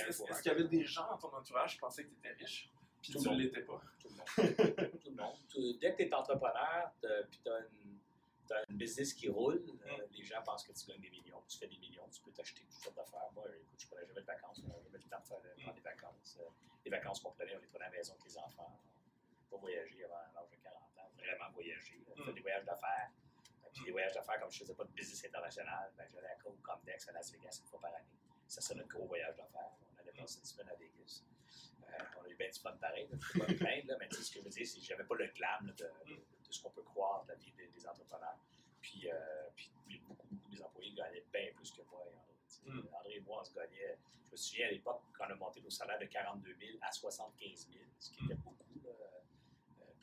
Est-ce 0.00 0.18
pour 0.18 0.30
un- 0.30 0.40
qu'il 0.40 0.52
y 0.52 0.54
avait 0.54 0.64
des 0.68 0.84
gens 0.84 1.08
dans 1.08 1.18
ton 1.18 1.34
entourage 1.36 1.74
qui 1.74 1.78
pensaient 1.80 2.04
que 2.04 2.10
tu 2.10 2.18
étais 2.18 2.32
riche, 2.32 2.70
puis 3.02 3.12
Tout 3.12 3.22
tu 3.22 3.28
ne 3.30 3.36
l'étais 3.36 3.62
pas? 3.62 3.80
Tout 4.00 4.08
le 4.08 4.14
monde. 4.14 5.00
Tout 5.02 5.10
le 5.10 5.16
monde. 5.22 5.36
Tout- 5.48 5.78
dès 5.78 5.92
que 5.92 5.96
tu 6.02 6.08
es 6.08 6.14
entrepreneur, 6.14 6.90
puis 7.30 7.40
tu 7.42 7.50
as 7.50 7.58
une, 7.60 7.98
une 8.68 8.76
business 8.76 9.12
qui 9.12 9.28
roule, 9.28 9.56
euh, 9.86 9.96
Mm. 10.06 10.12
les 10.12 10.24
gens 10.24 10.40
pensent 10.44 10.62
que 10.64 10.72
tu 10.72 10.86
gagnes 10.86 11.00
des 11.00 11.10
millions, 11.10 11.42
tu 11.48 11.58
fais 11.58 11.66
des 11.66 11.78
millions, 11.78 12.08
tu 12.08 12.20
peux 12.22 12.30
t'acheter 12.30 12.62
toutes 12.62 12.80
sortes 12.80 12.94
d'affaires. 12.96 13.28
Moi, 13.34 13.44
écoute, 13.48 13.78
je 13.80 13.86
prenais 13.88 14.06
jamais 14.06 14.20
de 14.20 14.26
vacances, 14.26 14.62
n'avait 14.62 14.82
jamais 14.84 14.98
le 14.98 15.10
temps 15.10 15.18
de 15.20 15.26
faire 15.26 15.40
de- 15.40 15.60
prendre 15.62 15.74
des 15.74 15.80
vacances. 15.82 16.38
Euh, 16.40 16.44
les 16.84 16.90
vacances 16.92 17.20
qu'on 17.20 17.32
prenait, 17.32 17.56
on 17.56 17.58
les 17.58 17.66
prenait 17.66 17.86
à 17.86 17.90
la 17.90 17.96
maison 17.96 18.12
avec 18.12 18.24
les 18.24 18.38
enfants. 18.38 18.80
Pas 19.50 19.56
voyager 19.56 20.04
avant 20.04 20.14
l'âge 20.34 20.50
de 20.50 20.56
40 20.62 20.65
ans, 20.65 20.65
vraiment 21.26 21.50
voyager. 21.52 22.00
On 22.08 22.16
fait 22.24 22.30
Mm. 22.30 22.34
des 22.34 22.40
voyages 22.40 22.64
d'affaires. 22.64 23.10
Euh, 23.64 23.68
Puis 23.74 23.84
des 23.84 23.90
voyages 23.92 24.14
d'affaires, 24.14 24.40
comme 24.40 24.50
je 24.50 24.58
faisais 24.60 24.74
pas 24.74 24.84
de 24.84 24.90
business 24.92 25.24
international, 25.26 25.92
ben, 25.96 26.06
j'allais 26.12 26.28
à 26.28 26.36
Coke, 26.36 26.60
Comdex, 26.62 27.08
à 27.08 27.12
Las 27.12 27.30
Vegas 27.32 27.58
une 27.60 27.66
fois 27.68 27.80
par 27.80 27.94
année. 27.94 28.06
Ça, 28.48 28.60
c'est 28.60 28.74
notre 28.74 28.88
gros 28.88 29.06
voyage 29.06 29.36
d'affaires. 29.36 29.70
On 29.94 30.00
allait 30.00 30.12
passer 30.12 30.38
une 30.38 30.44
semaine 30.46 30.68
à 30.68 30.74
Vegas. 30.76 31.22
Euh, 31.88 32.02
on 32.20 32.24
a 32.24 32.28
eu 32.28 32.36
bien 32.36 32.48
du 32.50 32.58
fun 32.60 32.72
pareil, 32.76 33.06
là, 33.10 33.16
je 33.20 33.38
pas 33.38 33.46
me 33.48 33.56
plaindre, 33.56 33.86
là, 33.88 33.96
mais 34.00 34.08
tu 34.08 34.16
sais, 34.16 34.22
ce 34.22 34.30
que 34.32 34.38
je 34.40 34.44
veux 34.44 34.50
dire, 34.50 34.66
c'est 34.66 34.78
que 34.80 34.84
j'avais 34.84 35.04
pas 35.04 35.14
le 35.14 35.26
glam 35.28 35.66
là, 35.66 35.72
de, 35.72 35.84
de- 36.10 36.16
de 36.16 36.52
ce 36.52 36.60
qu'on 36.62 36.70
peut 36.70 36.82
croire 36.82 37.24
de 37.24 37.28
la 37.30 37.34
vie 37.36 37.52
des, 37.52 37.68
des 37.68 37.86
entrepreneurs. 37.86 38.36
Puis, 38.80 39.10
euh, 39.10 39.48
puis, 39.54 39.70
puis 39.86 39.98
beaucoup, 40.00 40.26
beaucoup 40.28 40.48
des 40.50 40.62
employés 40.62 40.92
gagnaient 40.92 41.24
bien 41.32 41.52
plus 41.54 41.70
que 41.72 41.82
moi. 41.90 42.02
et 42.10 42.16
André. 42.16 42.80
Mm. 42.80 43.10
Et 43.12 43.20
moi, 43.20 43.40
on 43.40 43.44
se 43.44 43.52
gagnait, 43.54 43.98
je 44.26 44.32
me 44.32 44.36
souviens 44.36 44.66
à 44.68 44.70
l'époque, 44.70 45.02
quand 45.12 45.26
on 45.28 45.30
a 45.32 45.34
monté 45.36 45.60
nos 45.60 45.70
salaires 45.70 45.98
de 45.98 46.06
42 46.06 46.54
000 46.58 46.78
à 46.82 46.90
75 46.92 47.68
000, 47.72 47.84
ce 47.98 48.10
qui 48.10 48.24
était 48.24 48.34
beaucoup 48.34 48.80
là, 48.84 48.90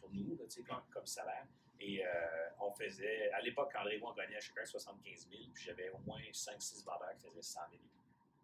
pour 0.03 0.13
nous, 0.13 0.35
là, 0.37 0.43
comme, 0.67 0.83
comme 0.91 1.05
salaire. 1.07 1.45
Et 1.79 2.05
euh, 2.05 2.09
on 2.59 2.71
faisait, 2.71 3.31
à 3.31 3.41
l'époque, 3.41 3.71
André 3.75 3.95
et 3.95 3.99
moi, 3.99 4.11
on 4.11 4.15
gagnait 4.15 4.39
chacun 4.39 4.65
75 4.65 5.27
000, 5.29 5.43
puis 5.53 5.63
j'avais 5.65 5.89
au 5.89 5.97
moins 5.99 6.21
5-6 6.31 6.83
vendeurs 6.85 7.15
qui 7.17 7.27
faisaient 7.27 7.41
100 7.41 7.59
000 7.71 7.81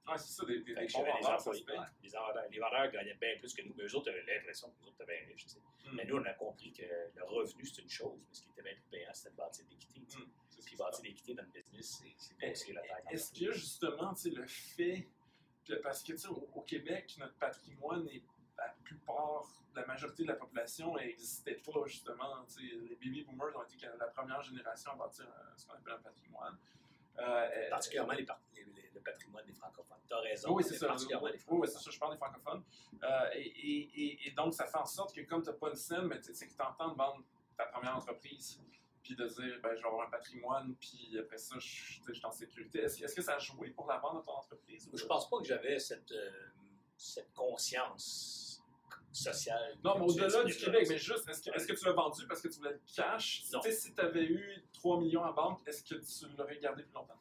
Ouais, 0.08 0.18
c'est 0.18 0.32
ça, 0.42 0.46
des, 0.46 0.60
des, 0.62 0.74
des 0.74 0.88
bons 0.88 1.04
vendeurs, 1.04 1.22
ça 1.24 1.54
se 1.54 1.60
employés. 1.60 1.66
paye. 1.66 1.78
ouais, 1.78 1.86
les, 2.02 2.10
vendeurs, 2.10 2.46
les 2.50 2.60
vendeurs 2.60 2.92
gagnaient 2.92 3.14
bien 3.14 3.38
plus 3.38 3.54
que 3.54 3.62
nous, 3.62 3.74
mais 3.78 3.84
eux 3.84 3.96
autres 3.96 4.10
avaient 4.10 4.24
l'impression 4.24 4.70
que 4.72 4.76
nous 4.82 4.88
autres 4.88 5.02
étaient 5.04 5.14
bien 5.18 5.28
riches. 5.28 5.46
tu 5.46 5.50
sais. 5.52 5.60
Mm. 5.60 5.96
Mais 5.96 6.06
nous, 6.06 6.18
on 6.18 6.26
a 6.26 6.34
compris 6.34 6.72
que 6.74 6.82
le 7.16 7.24
revenu, 7.26 7.64
c'est 7.66 7.82
une 7.84 7.90
chose, 7.90 8.20
mais 8.28 8.34
ce 8.34 8.42
qui 8.42 8.50
était 8.50 8.64
bien 8.64 8.74
plus 8.74 8.90
payant, 8.90 9.14
c'était 9.14 9.30
de 9.32 9.36
bâtir 9.36 9.66
l'équité. 9.70 10.00
Mm. 10.00 10.30
Puis 10.66 10.76
bâtir 10.78 11.04
l'équité 11.04 11.34
dans 11.36 11.44
le 11.44 11.50
business, 11.50 12.02
c'est- 12.18 12.38
grossir 12.46 12.76
la 12.76 12.82
taille. 12.82 13.04
Est-ce 13.12 13.32
que 13.40 13.52
justement, 13.52 14.14
le 14.26 14.48
fait, 14.48 15.08
que- 15.66 15.76
parce 15.76 16.02
que 16.02 16.28
au, 16.28 16.50
au 16.56 16.62
Québec, 16.62 17.16
notre 17.20 17.36
patrimoine 17.36 18.08
est 18.10 18.24
majorité 19.90 20.24
de 20.24 20.28
la 20.30 20.36
population 20.36 20.96
n'existait 20.96 21.56
pas 21.56 21.86
justement. 21.86 22.46
Les 22.60 22.96
baby 22.96 23.24
boomers 23.24 23.56
ont 23.58 23.64
été 23.64 23.86
la 24.00 24.08
première 24.08 24.42
génération 24.42 24.92
à 24.92 24.96
bâtir 24.96 25.26
euh, 25.28 25.52
ce 25.58 25.66
qu'on 25.66 25.74
appelle 25.74 25.94
un 25.94 26.00
patrimoine. 26.02 26.58
Euh, 27.18 27.22
euh, 27.22 27.70
Particulièrement 27.70 28.14
les 28.14 28.24
par- 28.26 28.40
les- 28.56 28.64
les- 28.64 28.90
le 28.94 29.02
patrimoine 29.02 29.46
des 29.46 29.54
francophones. 29.54 29.98
Tu 30.08 30.14
as 30.14 30.20
raison, 30.20 30.54
oui, 30.56 30.64
c'est 30.64 30.76
ça. 30.78 30.88
particulièrement 30.88 31.26
Oui, 31.26 31.32
les 31.34 31.38
oui, 31.38 31.44
francophones. 31.44 31.70
c'est 31.78 31.84
ça, 31.84 31.92
je 31.92 32.00
parle 32.00 32.12
des 32.14 32.18
francophones. 32.18 32.64
Et, 33.36 33.40
et, 33.42 34.02
et, 34.04 34.28
et 34.28 34.32
donc, 34.32 34.54
ça 34.54 34.66
fait 34.68 34.78
en 34.78 34.86
sorte 34.86 35.14
que 35.14 35.22
comme 35.22 35.42
tu 35.44 35.50
n'as 35.50 35.56
pas 35.56 35.70
une 35.70 35.76
scène, 35.76 36.06
mais 36.08 36.20
tu- 36.22 36.34
c'est 36.34 36.48
que 36.48 36.54
tu 36.54 36.62
entends 36.62 36.90
de 36.94 36.98
vendre 36.98 37.24
ta 37.58 37.66
première 37.66 37.96
entreprise, 37.98 38.62
puis 39.04 39.16
de 39.16 39.26
dire, 39.28 39.60
ben, 39.62 39.76
je 39.76 39.82
vais 39.82 39.88
avoir 39.88 40.08
un 40.08 40.10
patrimoine, 40.12 40.76
puis 40.76 41.18
après 41.20 41.38
ça, 41.38 41.56
je, 41.60 41.68
suis 42.14 42.26
en 42.26 42.32
sécurité. 42.32 42.80
Est-ce, 42.84 43.16
que 43.16 43.22
ça 43.22 43.36
a 43.36 43.40
joué 43.40 43.70
pour 43.72 43.88
la 43.88 43.98
vente 43.98 44.18
de 44.22 44.26
ton 44.26 44.34
entreprise? 44.34 44.88
ou- 44.92 44.98
Je 44.98 45.06
pense 45.06 45.30
pas 45.30 45.38
que 45.40 45.46
j'avais 45.46 45.78
cette, 45.80 46.12
euh, 46.12 46.32
cette 46.96 47.34
conscience 47.34 48.49
Non, 49.84 49.98
mais 50.00 50.06
au-delà 50.06 50.44
du 50.44 50.56
Québec, 50.56 50.86
mais 50.90 50.98
juste, 50.98 51.28
est-ce 51.28 51.42
que, 51.68 51.74
tu 51.74 51.86
l'as 51.86 51.94
vendu 51.94 52.28
parce 52.28 52.42
que 52.42 52.48
tu 52.48 52.58
voulais 52.60 52.74
le 52.74 52.82
cash? 52.96 53.44
Non. 53.52 53.60
Tu 53.60 53.72
sais, 53.72 53.76
si 53.76 53.94
tu 53.94 54.02
avais 54.02 54.26
eu 54.26 54.64
3 54.74 55.00
millions 55.00 55.24
à 55.24 55.32
banque, 55.32 55.62
est-ce 55.68 55.84
que 55.84 55.96
tu 55.96 56.36
l'aurais 56.38 56.60
gardé 56.60 56.84
plus 56.84 56.94
longtemps? 56.94 57.20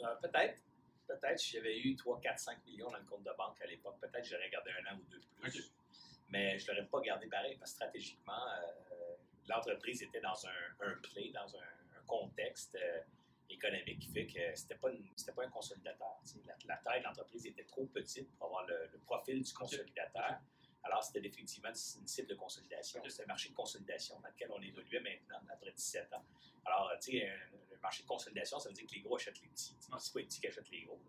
Euh, 0.00 0.14
peut-être. 0.22 0.60
Peut-être 1.06 1.38
si 1.38 1.56
j'avais 1.56 1.78
eu 1.78 1.96
3, 1.96 2.20
4, 2.20 2.38
5 2.38 2.66
millions 2.66 2.90
dans 2.90 2.98
le 2.98 3.04
compte 3.04 3.22
de 3.22 3.30
banque 3.38 3.60
à 3.62 3.66
l'époque, 3.66 3.96
peut-être 4.00 4.24
j'aurais 4.24 4.50
gardé 4.50 4.70
un 4.72 4.92
an 4.92 4.98
ou 4.98 5.04
deux 5.10 5.18
de 5.20 5.26
plus. 5.40 5.72
Mais 6.28 6.58
je 6.58 6.70
ne 6.70 6.76
l'aurais 6.76 6.88
pas 6.88 7.00
gardé 7.00 7.26
pareil 7.28 7.56
parce 7.58 7.70
que 7.70 7.76
stratégiquement, 7.76 8.46
euh, 8.46 9.14
l'entreprise 9.48 10.02
était 10.02 10.20
dans 10.20 10.46
un, 10.46 10.86
un 10.86 10.94
play, 10.96 11.30
dans 11.30 11.56
un, 11.56 11.98
un 11.98 12.04
contexte 12.06 12.74
euh, 12.74 13.00
économique 13.48 14.00
qui 14.00 14.08
fait 14.10 14.26
que 14.26 14.54
c'était 14.54 14.74
pas 14.74 14.90
c'était 15.16 15.32
pas 15.32 15.44
un 15.44 15.48
consolidateur. 15.50 16.20
La, 16.46 16.54
la 16.66 16.76
taille 16.76 17.00
de 17.00 17.06
l'entreprise 17.06 17.46
était 17.46 17.64
trop 17.64 17.86
petite 17.86 18.30
pour 18.36 18.48
avoir 18.48 18.66
le, 18.66 18.76
le 18.92 18.98
profil 18.98 19.42
du 19.42 19.52
consolidateur. 19.54 20.40
Alors, 20.84 21.02
c'était 21.04 21.26
effectivement 21.26 21.68
une 21.68 21.74
cible 22.06 22.28
de 22.28 22.34
consolidation. 22.34 23.02
C'est 23.08 23.22
un 23.24 23.26
marché 23.26 23.50
de 23.50 23.54
consolidation 23.54 24.18
dans 24.20 24.28
lequel 24.28 24.50
on 24.52 24.60
évoluait 24.62 25.00
maintenant, 25.00 25.40
après 25.52 25.72
17 25.72 26.12
ans. 26.14 26.24
Alors, 26.64 26.90
tu 27.00 27.12
sais, 27.12 27.32
le 27.70 27.76
marché 27.80 28.02
de 28.02 28.08
consolidation, 28.08 28.58
ça 28.58 28.68
veut 28.68 28.74
dire 28.74 28.86
que 28.86 28.94
les 28.94 29.00
gros 29.00 29.16
achètent 29.16 29.40
les 29.40 29.48
petits. 29.48 29.76
C'est 29.80 30.12
pas 30.12 30.18
les 30.20 30.24
petits 30.26 30.40
qui 30.40 30.46
achètent 30.46 30.70
les 30.70 30.82
gros. 30.82 31.00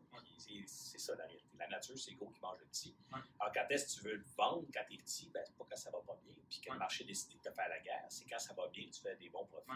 C'est 0.65 0.97
ça 0.97 1.15
la 1.15 1.25
réalité. 1.25 1.45
La 1.58 1.67
nature, 1.67 1.97
c'est 1.97 2.12
les 2.12 2.17
gros 2.17 2.29
qui 2.29 2.39
mangent 2.41 2.60
le 2.60 2.65
petit. 2.65 2.95
Ouais. 3.13 3.19
Alors, 3.39 3.53
quand 3.53 3.65
est-ce 3.69 3.95
que 3.97 4.01
tu 4.01 4.08
veux 4.08 4.15
le 4.15 4.25
vendre 4.38 4.65
quand 4.73 4.84
tu 4.88 4.95
es 4.95 4.97
petit, 4.97 5.29
ben, 5.29 5.43
c'est 5.45 5.55
pas 5.55 5.65
quand 5.69 5.75
ça 5.77 5.91
va 5.91 5.99
pas 6.01 6.17
bien. 6.23 6.34
Puis 6.49 6.60
que 6.62 6.69
Ouais. 6.69 6.73
le 6.73 6.79
marché 6.79 7.03
décide 7.03 7.32
de 7.38 7.49
te 7.49 7.51
faire 7.53 7.69
la 7.69 7.79
guerre, 7.79 8.05
c'est 8.10 8.25
quand 8.25 8.39
ça 8.39 8.53
va 8.53 8.67
bien, 8.69 8.89
tu 8.91 9.01
fais 9.01 9.15
des 9.17 9.29
bons 9.29 9.45
profits. 9.45 9.69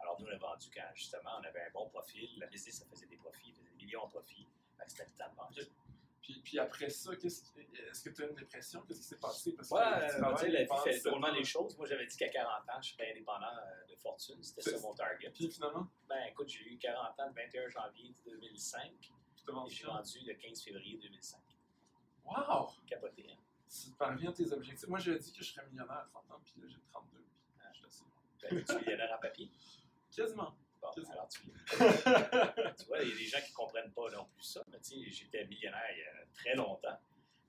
Alors, 0.00 0.20
nous, 0.20 0.26
on 0.26 0.30
a 0.30 0.36
vendu 0.36 0.68
quand 0.72 0.84
justement 0.94 1.30
on 1.40 1.44
avait 1.44 1.62
un 1.62 1.70
bon 1.70 1.88
profil, 1.88 2.38
la 2.38 2.46
business, 2.46 2.76
ça 2.78 2.84
faisait 2.86 3.06
des 3.06 3.16
profits, 3.16 3.50
faisait 3.52 3.70
des 3.70 3.84
millions 3.84 4.04
de 4.06 4.10
profits. 4.10 4.46
Ben, 4.78 4.84
c'était 4.86 5.04
le 5.06 5.10
temps 5.12 5.30
de 5.30 5.36
vendre. 5.36 5.54
Puis, 6.28 6.40
puis 6.44 6.58
après 6.58 6.90
ça, 6.90 7.16
qui- 7.16 7.26
est-ce 7.26 8.02
que 8.02 8.10
tu 8.10 8.22
as 8.22 8.26
une 8.26 8.34
dépression? 8.34 8.82
Qu'est-ce 8.82 9.00
qui 9.00 9.06
s'est 9.06 9.16
passé? 9.16 9.52
Parce 9.54 9.70
que 9.70 9.74
Ouais, 9.74 10.36
tu 10.46 10.50
la 10.52 10.62
vie 10.64 10.68
fait 10.84 10.90
17 10.90 11.04
drôlement 11.06 11.30
les 11.32 11.42
choses. 11.44 11.74
Moi, 11.78 11.86
j'avais 11.86 12.06
dit 12.06 12.16
qu'à 12.18 12.28
40 12.28 12.68
ans, 12.68 12.82
je 12.82 12.90
serais 12.92 13.12
indépendant 13.12 13.46
euh, 13.46 13.86
de 13.90 13.96
fortune. 13.96 14.42
C'était 14.42 14.60
ça 14.60 14.78
mon 14.80 14.94
target. 14.94 15.30
Puis 15.30 15.50
finalement, 15.50 15.88
Ben, 16.06 16.22
écoute, 16.28 16.50
j'ai 16.50 16.60
eu 16.70 16.76
40 16.76 17.18
ans 17.18 17.28
le 17.28 17.32
21 17.32 17.68
janvier 17.70 18.14
2005 18.26 18.92
tu 19.00 19.10
t'as 19.46 19.52
et 19.66 19.70
j'ai 19.70 19.84
vendu 19.86 20.18
le 20.26 20.34
15 20.34 20.62
février 20.62 20.98
2005. 20.98 21.40
Wow! 22.26 22.68
Capoté, 22.86 23.30
hein? 23.32 23.38
Tu 23.70 23.90
parviens 23.92 24.28
à 24.28 24.32
tes 24.34 24.52
objectifs. 24.52 24.86
Moi, 24.88 24.98
j'avais 24.98 25.18
dit 25.18 25.32
que 25.32 25.42
je 25.42 25.50
serais 25.50 25.66
millionnaire 25.68 25.96
à 25.96 26.08
30 26.12 26.30
ans, 26.30 26.40
puis 26.44 26.60
là, 26.60 26.68
j'ai 26.68 26.78
32. 26.92 27.16
Puis 27.18 27.58
Ah. 27.58 27.68
je 27.72 27.76
suis 27.78 27.86
assez. 27.86 28.04
Ben, 28.42 28.64
tu 28.64 28.72
es 28.72 28.78
millionnaire 28.80 29.14
en 29.16 29.20
papier? 29.20 29.50
Quasiment. 30.14 30.54
Bon, 30.80 30.88
alors 31.10 31.28
tu, 31.28 31.40
tu 32.78 32.86
vois, 32.86 33.02
il 33.02 33.08
y 33.08 33.12
a 33.12 33.16
des 33.16 33.24
gens 33.24 33.40
qui 33.40 33.50
ne 33.50 33.56
comprennent 33.56 33.92
pas 33.92 34.10
non 34.10 34.26
plus 34.34 34.44
ça. 34.44 34.62
Mais 34.70 34.78
tu 34.80 35.04
sais, 35.04 35.10
j'étais 35.10 35.44
millionnaire 35.46 35.90
il 35.92 35.98
y 35.98 36.02
a 36.02 36.26
très 36.34 36.54
longtemps. 36.54 36.98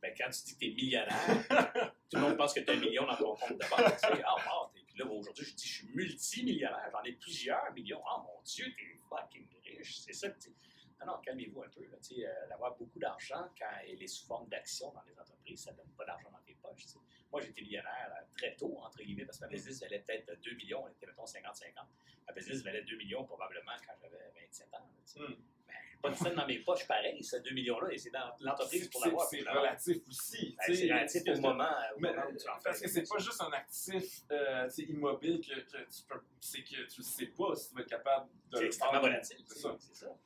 Ben, 0.01 0.13
quand 0.17 0.29
tu 0.29 0.43
dis 0.43 0.53
que 0.53 0.59
tu 0.59 0.65
es 0.65 0.73
millionnaire, 0.73 1.93
tout 2.09 2.15
le 2.17 2.21
monde 2.21 2.37
pense 2.37 2.53
que 2.53 2.61
tu 2.61 2.69
as 2.69 2.73
un 2.73 2.77
million 2.79 3.05
dans 3.05 3.17
ton 3.17 3.35
compte 3.35 3.57
de 3.57 3.69
banque. 3.69 3.93
Tu 3.93 4.07
sais, 4.07 4.23
ah, 4.25 4.35
wow, 4.35 4.69
puis 4.73 4.85
là, 4.97 5.05
aujourd'hui, 5.05 5.45
je 5.45 5.55
dis, 5.55 5.67
je 5.67 5.73
suis 5.73 5.87
multimillionnaire. 5.89 6.89
J'en 6.91 7.03
ai 7.03 7.13
plusieurs 7.13 7.71
millions. 7.73 8.01
Oh 8.09 8.21
mon 8.23 8.41
Dieu, 8.43 8.65
t'es 8.77 8.99
fucking 9.09 9.47
riche. 9.63 9.99
C'est 9.99 10.13
ça 10.13 10.29
que 10.29 10.39
tu 10.39 10.55
non, 10.99 11.13
non, 11.13 11.19
calmez-vous 11.21 11.63
un 11.63 11.69
peu. 11.69 11.81
là. 11.83 11.97
Tu 12.01 12.25
euh, 12.25 12.47
D'avoir 12.49 12.75
beaucoup 12.75 12.99
d'argent 12.99 13.47
quand 13.57 13.71
elle 13.87 14.01
est 14.03 14.07
sous 14.07 14.25
forme 14.25 14.49
d'action 14.49 14.91
dans 14.91 15.01
les 15.07 15.17
entreprises, 15.17 15.63
ça 15.63 15.71
ne 15.71 15.77
donne 15.77 15.91
pas 15.97 16.05
d'argent 16.05 16.29
dans 16.31 16.41
tes 16.45 16.55
poches. 16.61 16.85
tu. 16.87 16.97
Moi, 17.31 17.41
j'étais 17.41 17.61
millionnaire 17.61 18.11
euh, 18.11 18.23
très 18.35 18.55
tôt, 18.55 18.77
entre 18.83 19.03
guillemets, 19.03 19.25
parce 19.25 19.37
que 19.37 19.45
ma 19.45 19.51
business 19.51 19.81
valait 19.81 19.99
peut-être 19.99 20.39
2 20.41 20.55
millions, 20.55 20.87
elle 20.87 20.93
était, 20.93 21.05
mettons, 21.05 21.25
50-50. 21.25 21.85
Ma 22.27 22.33
business 22.33 22.63
valait 22.63 22.83
2 22.83 22.97
millions 22.97 23.23
probablement 23.23 23.71
quand 23.85 23.93
j'avais 24.01 24.31
27 24.47 24.73
ans. 24.73 24.89
Hmm. 25.17 25.33
Ben, 25.67 25.75
pas 26.01 26.09
de 26.09 26.15
scène 26.15 26.35
dans 26.35 26.47
mes 26.47 26.59
poches, 26.59 26.87
pareil, 26.87 27.23
ces 27.23 27.41
2 27.41 27.51
millions-là, 27.51 27.91
et 27.91 27.97
c'est 27.97 28.09
dans 28.09 28.33
l'entreprise 28.39 28.89
pour 28.89 29.05
l'avoir. 29.05 29.27
C'est 29.27 29.41
relatif 29.41 29.97
aussi. 30.07 30.55
Ben, 30.57 30.75
C'est 30.75 30.91
relatif 30.91 31.23
au 31.27 31.41
moment, 31.41 31.63
euh, 31.63 31.95
Mais, 31.99 32.09
où 32.09 32.37
tu 32.37 32.49
en 32.49 32.55
fais. 32.55 32.63
parce 32.63 32.81
que 32.81 32.87
c'est 32.87 33.07
pas 33.07 33.17
juste 33.19 33.41
un 33.41 33.51
actif 33.51 34.23
euh, 34.31 34.69
immobile 34.77 35.39
que, 35.41 35.59
que 35.59 35.77
tu 35.89 36.03
peux. 36.07 36.21
C'est 36.39 36.63
que 36.63 36.87
tu 36.87 37.03
sais 37.03 37.27
pas 37.27 37.55
si 37.55 37.69
tu 37.69 37.75
vas 37.75 37.81
être 37.81 37.89
capable 37.89 38.27
de. 38.49 38.57
C'est 38.57 38.61
le 38.61 38.67
extrêmement 38.67 39.01
volatile. 39.01 39.37
C'est 39.45 39.59
ça. 39.59 40.17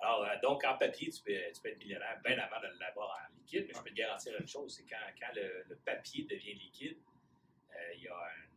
Alors, 0.00 0.22
euh, 0.24 0.36
donc, 0.42 0.62
en 0.64 0.76
papier, 0.78 1.10
tu 1.10 1.20
peux, 1.22 1.32
tu 1.54 1.60
peux 1.60 1.68
être 1.70 1.78
millionnaire 1.78 2.20
bien 2.24 2.38
avant 2.38 2.60
de 2.60 2.68
l'avoir 2.78 3.10
en 3.30 3.34
liquide, 3.36 3.66
mais 3.66 3.74
je 3.74 3.82
peux 3.82 3.90
te 3.90 3.94
garantir 3.94 4.38
une 4.38 4.46
chose, 4.46 4.74
c'est 4.76 4.84
quand, 4.84 4.96
quand 5.20 5.34
le, 5.34 5.64
le 5.68 5.76
papier 5.76 6.24
devient 6.24 6.54
liquide, 6.54 6.98
euh, 7.74 7.94
il 7.94 8.02
y, 8.02 8.08
a 8.08 8.14
un- 8.16 8.48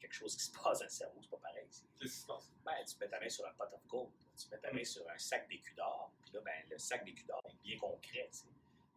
quelque 0.00 0.14
chose 0.14 0.36
qui 0.36 0.44
se 0.44 0.52
passe 0.52 0.78
dans 0.78 0.84
le 0.86 0.90
cerveau, 0.90 1.20
c'est 1.22 1.30
pas 1.30 1.36
pareil. 1.38 1.66
Qu'est-ce 1.98 2.12
qui 2.14 2.20
se 2.20 2.26
passe? 2.26 2.50
Ben, 2.64 2.72
tu 2.86 2.96
mets 2.98 3.08
ta 3.08 3.20
main 3.20 3.28
sur 3.28 3.46
un 3.46 3.52
pot 3.52 3.64
of 3.72 3.86
gold, 3.86 4.10
tu 4.36 4.48
mets 4.50 4.58
ta 4.58 4.72
main 4.72 4.84
sur 4.84 5.08
un 5.10 5.18
sac 5.18 5.48
d'écus 5.48 5.74
d'or, 5.76 6.12
puis 6.22 6.32
là, 6.32 6.40
ben, 6.40 6.64
le 6.70 6.78
sac 6.78 7.04
d'écus 7.04 7.26
d'or 7.26 7.42
est 7.48 7.62
bien 7.62 7.78
concret. 7.78 8.30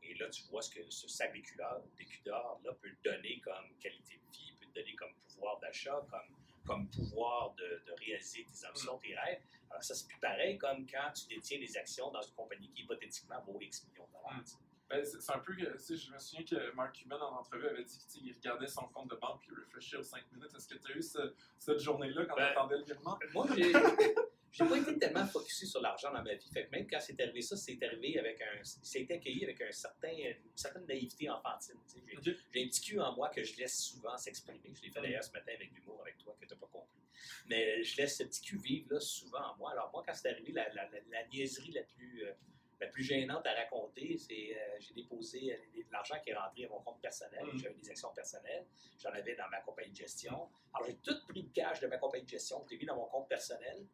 Et 0.03 0.15
là, 0.15 0.29
tu 0.29 0.43
vois 0.45 0.61
ce 0.61 0.69
que 0.71 0.89
ce 0.89 1.07
sac 1.07 1.31
d'écus 1.33 1.55
d'or, 1.57 1.83
d'écus 1.97 2.23
d'or, 2.23 2.59
là, 2.63 2.73
peut 2.73 2.89
te 3.03 3.09
donner 3.09 3.39
comme 3.41 3.75
qualité 3.79 4.17
de 4.17 4.31
vie, 4.31 4.53
peut 4.59 4.65
te 4.67 4.79
donner 4.79 4.95
comme 4.95 5.13
pouvoir 5.33 5.59
d'achat, 5.59 6.05
comme, 6.09 6.35
comme 6.65 6.87
pouvoir 6.89 7.53
de, 7.55 7.81
de 7.85 7.91
réaliser 7.99 8.43
tes 8.45 8.67
ambitions, 8.67 8.97
tes 8.97 9.15
rêves. 9.15 9.41
Alors, 9.69 9.83
ça, 9.83 9.93
c'est 9.95 10.07
plus 10.07 10.19
pareil 10.19 10.57
comme 10.57 10.85
quand 10.85 11.11
tu 11.13 11.27
détiens 11.27 11.59
des 11.59 11.77
actions 11.77 12.11
dans 12.11 12.21
une 12.21 12.33
compagnie 12.33 12.69
qui, 12.69 12.81
hypothétiquement, 12.83 13.41
vaut 13.45 13.57
X 13.61 13.85
millions 13.87 14.05
de 14.07 14.11
dollars. 14.13 14.37
Mm. 14.37 14.43
Ben, 14.89 15.05
c'est 15.05 15.31
un 15.33 15.39
peu 15.39 15.55
que, 15.55 15.71
tu 15.71 15.79
sais, 15.79 15.95
je 15.95 16.11
me 16.11 16.19
souviens 16.19 16.43
que 16.45 16.71
Mark 16.75 16.93
Cuban, 16.97 17.15
en 17.17 17.37
entrevue, 17.39 17.65
avait 17.65 17.85
dit 17.85 17.97
qu'il 18.09 18.33
regardait 18.35 18.67
son 18.67 18.85
compte 18.89 19.09
de 19.09 19.15
banque 19.15 19.39
puis 19.41 19.51
il 19.57 19.63
réfléchissait 19.63 19.95
aux 19.95 20.03
5 20.03 20.29
minutes. 20.33 20.53
Est-ce 20.53 20.67
que 20.67 20.75
tu 20.77 20.91
as 20.91 20.95
eu 20.97 21.01
ce- 21.01 21.33
cette 21.57 21.79
journée-là 21.79 22.25
quand 22.25 22.35
Ben, 22.35 22.47
tu 22.47 22.51
attendais 22.51 22.77
le 22.77 22.83
virement? 22.83 23.17
Moi, 23.33 23.47
j'ai. 24.51 24.65
Pas 24.65 24.77
été 24.77 24.99
tellement 24.99 25.25
focusé 25.27 25.65
sur 25.65 25.81
l'argent 25.81 26.11
dans 26.11 26.21
ma 26.23 26.33
vie. 26.33 26.49
Fait 26.53 26.65
que 26.65 26.71
même 26.71 26.87
quand 26.87 26.99
c'est 26.99 27.19
arrivé 27.21 27.41
ça, 27.41 27.55
c'est 27.57 27.81
arrivé 27.83 28.19
avec 28.19 28.41
un. 28.41 28.59
C'est 28.63 29.09
accueilli 29.11 29.43
avec 29.43 29.61
un 29.61 29.71
certain, 29.71 30.11
une 30.11 30.35
certaine 30.55 30.85
naïveté 30.85 31.29
enfantine. 31.29 31.75
J'ai 32.07 32.17
Ok. 32.17 32.37
j'ai 32.53 32.63
un 32.63 32.67
petit 32.67 32.81
cul 32.81 32.99
en 32.99 33.15
moi 33.15 33.29
que 33.29 33.43
je 33.43 33.55
laisse 33.57 33.77
souvent 33.81 34.17
s'exprimer. 34.17 34.59
Je 34.73 34.81
l'ai 34.83 34.89
fait 34.89 35.01
d'ailleurs 35.01 35.23
ce 35.23 35.31
matin 35.31 35.51
avec 35.55 35.71
l'humour 35.73 35.99
avec 36.01 36.17
toi 36.17 36.35
que 36.39 36.45
tu 36.45 36.53
n'as 36.53 36.59
pas 36.59 36.67
compris. 36.67 37.01
Mais 37.47 37.83
je 37.83 37.97
laisse 37.97 38.17
ce 38.17 38.23
petit 38.23 38.41
cul 38.41 38.57
vivre 38.57 38.93
là, 38.93 38.99
souvent 38.99 39.53
en 39.53 39.55
moi. 39.57 39.71
Alors 39.71 39.89
moi, 39.93 40.03
quand 40.05 40.13
c'est 40.13 40.29
arrivé, 40.29 40.51
la, 40.51 40.67
la, 40.73 40.89
la, 40.89 40.99
la 41.09 41.27
niaiserie 41.27 41.71
la 41.71 41.83
plus, 41.83 42.25
euh, 42.25 42.33
la 42.79 42.87
plus 42.87 43.03
gênante 43.03 43.45
à 43.45 43.53
raconter, 43.53 44.17
c'est 44.17 44.55
euh, 44.57 44.79
j'ai 44.79 44.93
déposé 44.93 45.53
euh, 45.53 45.57
de 45.81 45.91
l'argent 45.91 46.15
qui 46.23 46.31
est 46.31 46.35
rentré 46.35 46.65
à 46.65 46.69
mon 46.69 46.79
compte 46.81 46.99
personnel. 47.01 47.45
Mm. 47.45 47.57
J'avais 47.59 47.75
des 47.75 47.89
actions 47.89 48.11
personnelles. 48.13 48.65
J'en 48.99 49.11
avais 49.11 49.35
dans 49.35 49.47
ma 49.49 49.61
compagnie 49.61 49.91
de 49.91 49.97
gestion. 49.97 50.49
Alors 50.73 50.87
j'ai 50.87 50.95
tout 50.97 51.15
pris 51.27 51.43
le 51.43 51.49
cash 51.49 51.79
de 51.79 51.87
ma 51.87 51.97
compagnie 51.97 52.23
de 52.25 52.29
gestion. 52.29 52.63
Je 52.65 52.71
l'ai 52.71 52.77
mis 52.77 52.85
dans 52.85 52.95
mon 52.95 53.05
compte 53.05 53.27
personnel. 53.29 53.85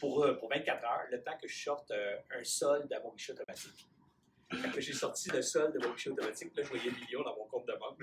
Pour, 0.00 0.24
euh, 0.24 0.34
pour 0.34 0.50
24 0.50 0.84
heures, 0.84 1.04
le 1.10 1.22
temps 1.22 1.36
que 1.40 1.46
je 1.46 1.56
sorte 1.56 1.90
euh, 1.92 2.16
un 2.36 2.42
solde 2.42 2.92
à 2.92 3.00
mon 3.00 3.12
guichet 3.14 3.32
automatique. 3.32 3.88
Quand 4.50 4.80
j'ai 4.80 4.92
sorti 4.92 5.30
le 5.30 5.42
solde 5.42 5.74
de 5.74 5.86
mon 5.86 5.94
guichet 5.94 6.10
automatique, 6.10 6.56
là, 6.56 6.62
je 6.64 6.68
voyais 6.68 6.90
millions 6.90 7.22
dans 7.22 7.36
mon 7.36 7.45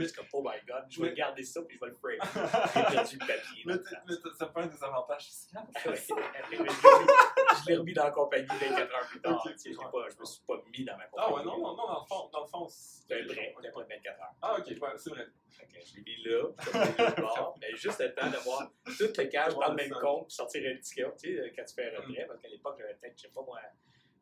suis 0.06 0.14
comme, 0.14 0.26
oh 0.34 0.42
my 0.44 0.58
god, 0.68 0.86
je 0.90 1.02
vais 1.02 1.10
Mais- 1.10 1.14
garder 1.16 1.44
ça 1.44 1.62
puis 1.62 1.78
je 1.78 1.86
vais 1.86 1.92
le 1.92 1.96
framer. 1.96 2.18
J'ai 2.74 2.96
perdu 2.96 3.18
le 3.20 3.28
papier. 3.28 3.64
mais 3.66 3.74
mais 4.08 4.14
ça 4.38 4.46
peut 4.48 4.62
être 4.62 4.72
des 4.78 4.84
avantages 4.84 5.26
fiscaux. 5.26 5.58
Ah 5.58 7.56
je 7.64 7.70
l'ai 7.70 7.78
remis 7.78 7.94
dans 7.94 8.04
la 8.06 8.12
compagnie 8.12 8.48
24 8.48 8.80
heures 8.80 9.08
plus 9.08 9.22
tard. 9.22 9.42
Ok, 9.46 9.52
Tu 9.54 9.58
sais, 9.58 9.72
je 9.74 9.78
pas- 9.78 10.08
me 10.20 10.26
suis 10.26 10.42
pas 10.46 10.56
mis 10.78 10.86
dans 10.86 10.98
ma 10.98 11.06
compagnie. 11.06 11.28
Ah 11.30 11.34
ouais, 11.34 11.44
non, 11.44 11.58
non, 11.60 11.76
non, 11.76 11.88
dans 11.88 12.00
le 12.02 12.08
fond, 12.08 12.30
dans 12.32 12.42
le 12.42 12.48
fond 12.48 12.68
c'est 12.70 13.22
un 13.22 13.26
prêt, 13.28 13.54
on 13.58 13.62
pas 13.62 13.84
de 13.84 13.88
24 13.90 14.20
heures. 14.22 14.34
Ah 14.42 14.56
ok, 14.58 14.66
ouais, 14.68 14.90
c'est 14.98 15.10
vrai. 15.10 15.28
Fait 15.52 15.66
que 15.68 15.86
je 15.86 15.96
l'ai 15.98 16.02
mis 16.02 16.24
là, 16.24 16.48
puis 16.58 16.70
je 16.74 16.78
l'ai 16.80 16.86
mis 16.92 16.98
là 16.98 17.12
bord, 17.22 17.58
mais 17.62 17.76
juste 17.76 18.00
le 18.00 18.14
temps 18.14 18.30
d'avoir 18.30 18.70
tout 18.86 18.94
le 19.18 19.24
cash 19.26 19.54
dans 19.54 19.70
le 19.70 19.76
même 19.76 19.92
compte, 19.92 20.32
sortir 20.32 20.64
un 20.74 20.78
ticket, 20.80 21.06
tu 21.22 21.36
sais, 21.38 21.54
quand 21.56 21.64
tu 21.66 21.74
fais 21.76 21.96
un 21.96 22.00
Mm. 22.02 22.06
retrait, 22.10 22.26
parce 22.28 22.40
qu'à 22.42 22.48
l'époque, 22.50 22.76
j'avais 22.80 22.96
peut-être, 22.96 23.18
je 23.18 23.22
sais 23.22 23.30
pas 23.34 23.42
moi, 23.44 23.60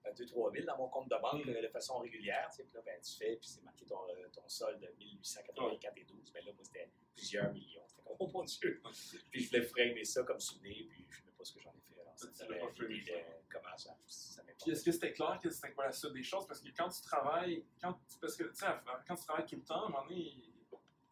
2-3 0.09 0.51
000 0.53 0.65
dans 0.65 0.77
mon 0.77 0.89
compte 0.89 1.09
de 1.09 1.15
banque 1.21 1.45
Mm. 1.45 1.49
euh, 1.49 1.61
de 1.61 1.67
façon 1.67 1.99
régulière, 1.99 2.49
tu 2.49 2.57
sais, 2.57 2.63
puis 2.63 2.73
là, 2.75 2.81
ben, 2.85 2.99
tu 3.01 3.15
fais, 3.15 3.35
puis 3.35 3.47
c'est 3.47 3.63
marqué 3.63 3.85
ton, 3.85 3.99
euh, 4.09 4.27
ton 4.33 4.47
solde 4.47 4.79
de 4.81 4.87
1884 4.97 5.97
et 5.97 6.03
12, 6.05 6.31
mais 6.33 6.41
là, 6.41 6.51
moi, 6.53 6.63
c'était 6.63 6.89
plusieurs 7.15 7.51
millions. 7.53 7.83
C'était 7.87 8.01
comme, 8.03 8.15
oh 8.19 8.27
mon 8.33 8.43
Dieu! 8.43 8.81
Puis 9.29 9.43
je 9.43 9.49
voulais 9.49 9.61
framer 9.63 10.03
ça 10.03 10.23
comme 10.23 10.39
souvenir, 10.39 10.87
puis 10.89 11.05
je 11.09 11.21
ne 11.21 11.25
sais 11.25 11.31
pas 11.37 11.43
ce 11.43 11.53
que 11.53 11.59
j'en 11.59 11.71
ai 11.71 11.81
fait. 11.81 12.01
Alors, 12.01 12.17
ça, 12.17 12.45
pas 12.45 12.83
l'idée 12.87 13.11
ça. 13.11 13.17
de 13.17 13.23
comment 13.51 13.77
ça, 13.77 13.97
ça 14.07 14.41
m'importe. 14.43 14.61
Puis 14.63 14.71
est-ce 14.71 14.83
que 14.83 14.91
c'était 14.91 15.13
clair 15.13 15.39
que 15.41 15.49
c'était 15.49 15.71
quoi 15.71 15.85
la 15.85 15.91
suite 15.91 16.13
des 16.13 16.23
choses? 16.23 16.45
Parce 16.47 16.59
que 16.61 16.69
quand 16.75 16.89
tu 16.89 17.01
travailles, 17.01 17.63
quand, 17.81 17.99
parce 18.19 18.35
que 18.35 18.43
tu 18.43 18.55
sais, 18.55 18.65
quand 19.07 19.15
tu 19.15 19.25
travailles 19.25 19.45
tout 19.45 19.55
le 19.55 19.63
temps, 19.63 19.83
à 19.83 19.85
un 19.85 19.89
moment 19.89 20.03
donné, 20.07 20.33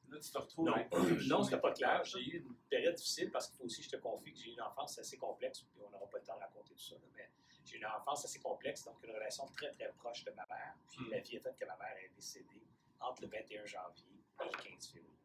là 0.09 0.19
tu 0.19 0.31
te 0.31 0.37
retrouves. 0.37 0.65
Non, 0.65 0.75
non 1.27 1.43
c'était 1.43 1.59
pas 1.59 1.71
clair. 1.73 2.03
J'ai 2.03 2.19
eu 2.19 2.37
une 2.39 2.55
période 2.69 2.95
difficile 2.95 3.31
parce 3.31 3.47
qu'il 3.47 3.57
faut 3.57 3.65
aussi 3.65 3.81
que 3.81 3.85
je 3.85 3.91
te 3.91 3.97
confie 3.97 4.33
que 4.33 4.39
j'ai 4.39 4.49
eu 4.49 4.53
une 4.53 4.61
enfance 4.61 4.97
assez 4.99 5.17
complexe, 5.17 5.61
puis 5.61 5.81
on 5.85 5.89
n'aura 5.89 6.07
pas 6.09 6.17
le 6.17 6.23
temps 6.23 6.35
de 6.35 6.39
raconter 6.41 6.68
tout 6.79 6.85
ça, 6.85 6.95
là, 6.95 7.07
mais 7.15 7.29
j'ai 7.65 7.77
une 7.77 7.85
enfance 7.85 8.25
assez 8.25 8.39
complexe, 8.39 8.83
donc 8.85 9.03
une 9.03 9.11
relation 9.11 9.45
très 9.47 9.69
très 9.71 9.91
proche 9.93 10.23
de 10.23 10.31
ma 10.31 10.45
mère. 10.47 10.75
Puis 10.89 11.01
Mm. 11.05 11.11
la 11.11 11.19
vie 11.19 11.37
a 11.37 11.41
fait 11.41 11.55
que 11.59 11.65
ma 11.65 11.75
mère 11.77 11.97
est 11.97 12.09
décédée 12.15 12.63
entre 12.99 13.21
le 13.23 13.27
21 13.27 13.65
janvier 13.65 14.23
et 14.41 14.45
le 14.45 14.57
15 14.63 14.87
février. 14.87 15.17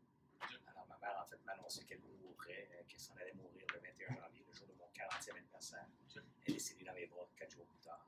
Alors 0.67 0.87
ma 0.89 0.99
mère 0.99 1.19
en 1.23 1.27
fait 1.27 1.43
m'annonçait 1.45 1.85
qu'elle 1.85 2.01
mourrait, 2.01 2.69
euh, 2.75 2.83
qu'elle 2.89 3.01
s'en 3.01 3.15
allait 3.17 3.33
mourir 3.35 3.65
le 3.73 3.81
21 3.81 4.15
janvier, 4.17 4.45
le 4.47 4.53
jour 4.53 4.67
de 4.67 4.75
mon 4.75 4.89
40e 4.93 5.37
anniversaire. 5.37 5.87
Elle 6.17 6.23
est 6.47 6.53
décédée 6.55 6.85
dans 6.85 6.93
mes 6.95 7.07
bras 7.07 7.29
quatre 7.37 7.51
jours 7.53 7.67
plus 7.67 7.79
tard. 7.81 8.05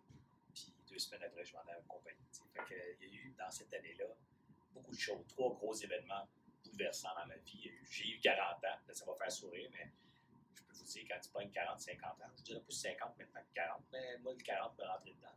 Puis 0.52 0.74
deux 0.88 0.98
semaines 0.98 1.22
après, 1.22 1.44
je 1.44 1.54
m'en 1.54 1.64
ai 1.66 1.72
accompagné. 1.72 2.18
Fait 2.52 2.64
que, 2.64 2.74
euh, 2.74 2.94
il 3.00 3.14
y 3.14 3.18
a 3.18 3.20
eu 3.22 3.30
dans 3.38 3.50
cette 3.50 3.72
année-là 3.72 4.06
beaucoup 4.72 4.94
de 4.94 5.00
choses, 5.00 5.24
trois 5.28 5.54
gros 5.54 5.72
événements 5.74 6.28
bouleversants 6.64 7.14
dans 7.16 7.26
ma 7.26 7.36
vie. 7.36 7.70
J'ai 7.90 8.08
eu 8.10 8.20
40 8.20 8.56
ans, 8.56 8.60
là, 8.86 8.94
ça 8.94 9.04
va 9.06 9.14
faire 9.14 9.32
sourire, 9.32 9.70
mais 9.72 9.90
quand 11.08 11.20
tu 11.20 11.30
pognes 11.30 11.50
40, 11.50 11.80
50 11.80 12.10
ans, 12.22 12.30
je 12.36 12.42
dirais 12.42 12.60
plus 12.60 12.72
50 12.74 13.16
maintenant 13.18 13.40
que 13.42 13.54
40, 13.54 13.82
mais 13.92 14.18
moi, 14.18 14.32
le 14.32 14.42
40 14.42 14.78
me 14.78 14.84
rentrait 14.84 15.12
dedans. 15.14 15.28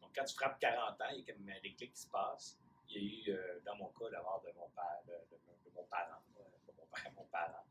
Donc, 0.00 0.14
quand 0.14 0.24
tu 0.24 0.34
frappes 0.34 0.58
40 0.58 1.00
ans, 1.00 1.08
il 1.12 1.18
y 1.24 1.30
a 1.30 1.34
comme 1.34 1.48
un 1.48 1.60
déclic 1.60 1.92
qui 1.92 2.00
se 2.00 2.08
passe. 2.08 2.58
Il 2.88 2.96
y 2.96 2.98
a 3.28 3.32
eu, 3.32 3.36
euh, 3.38 3.60
dans 3.64 3.76
mon 3.76 3.88
cas, 3.92 4.08
la 4.10 4.22
mort 4.22 4.42
de 4.46 4.50
mon 4.52 4.68
père, 4.70 5.02
de, 5.06 5.12
de- 5.12 5.64
de 5.64 5.70
mon 5.74 5.84
parent, 5.84 6.22
euh, 6.38 6.72
mon 6.76 6.86
père, 6.86 7.12
mon 7.12 7.24
parent, 7.26 7.64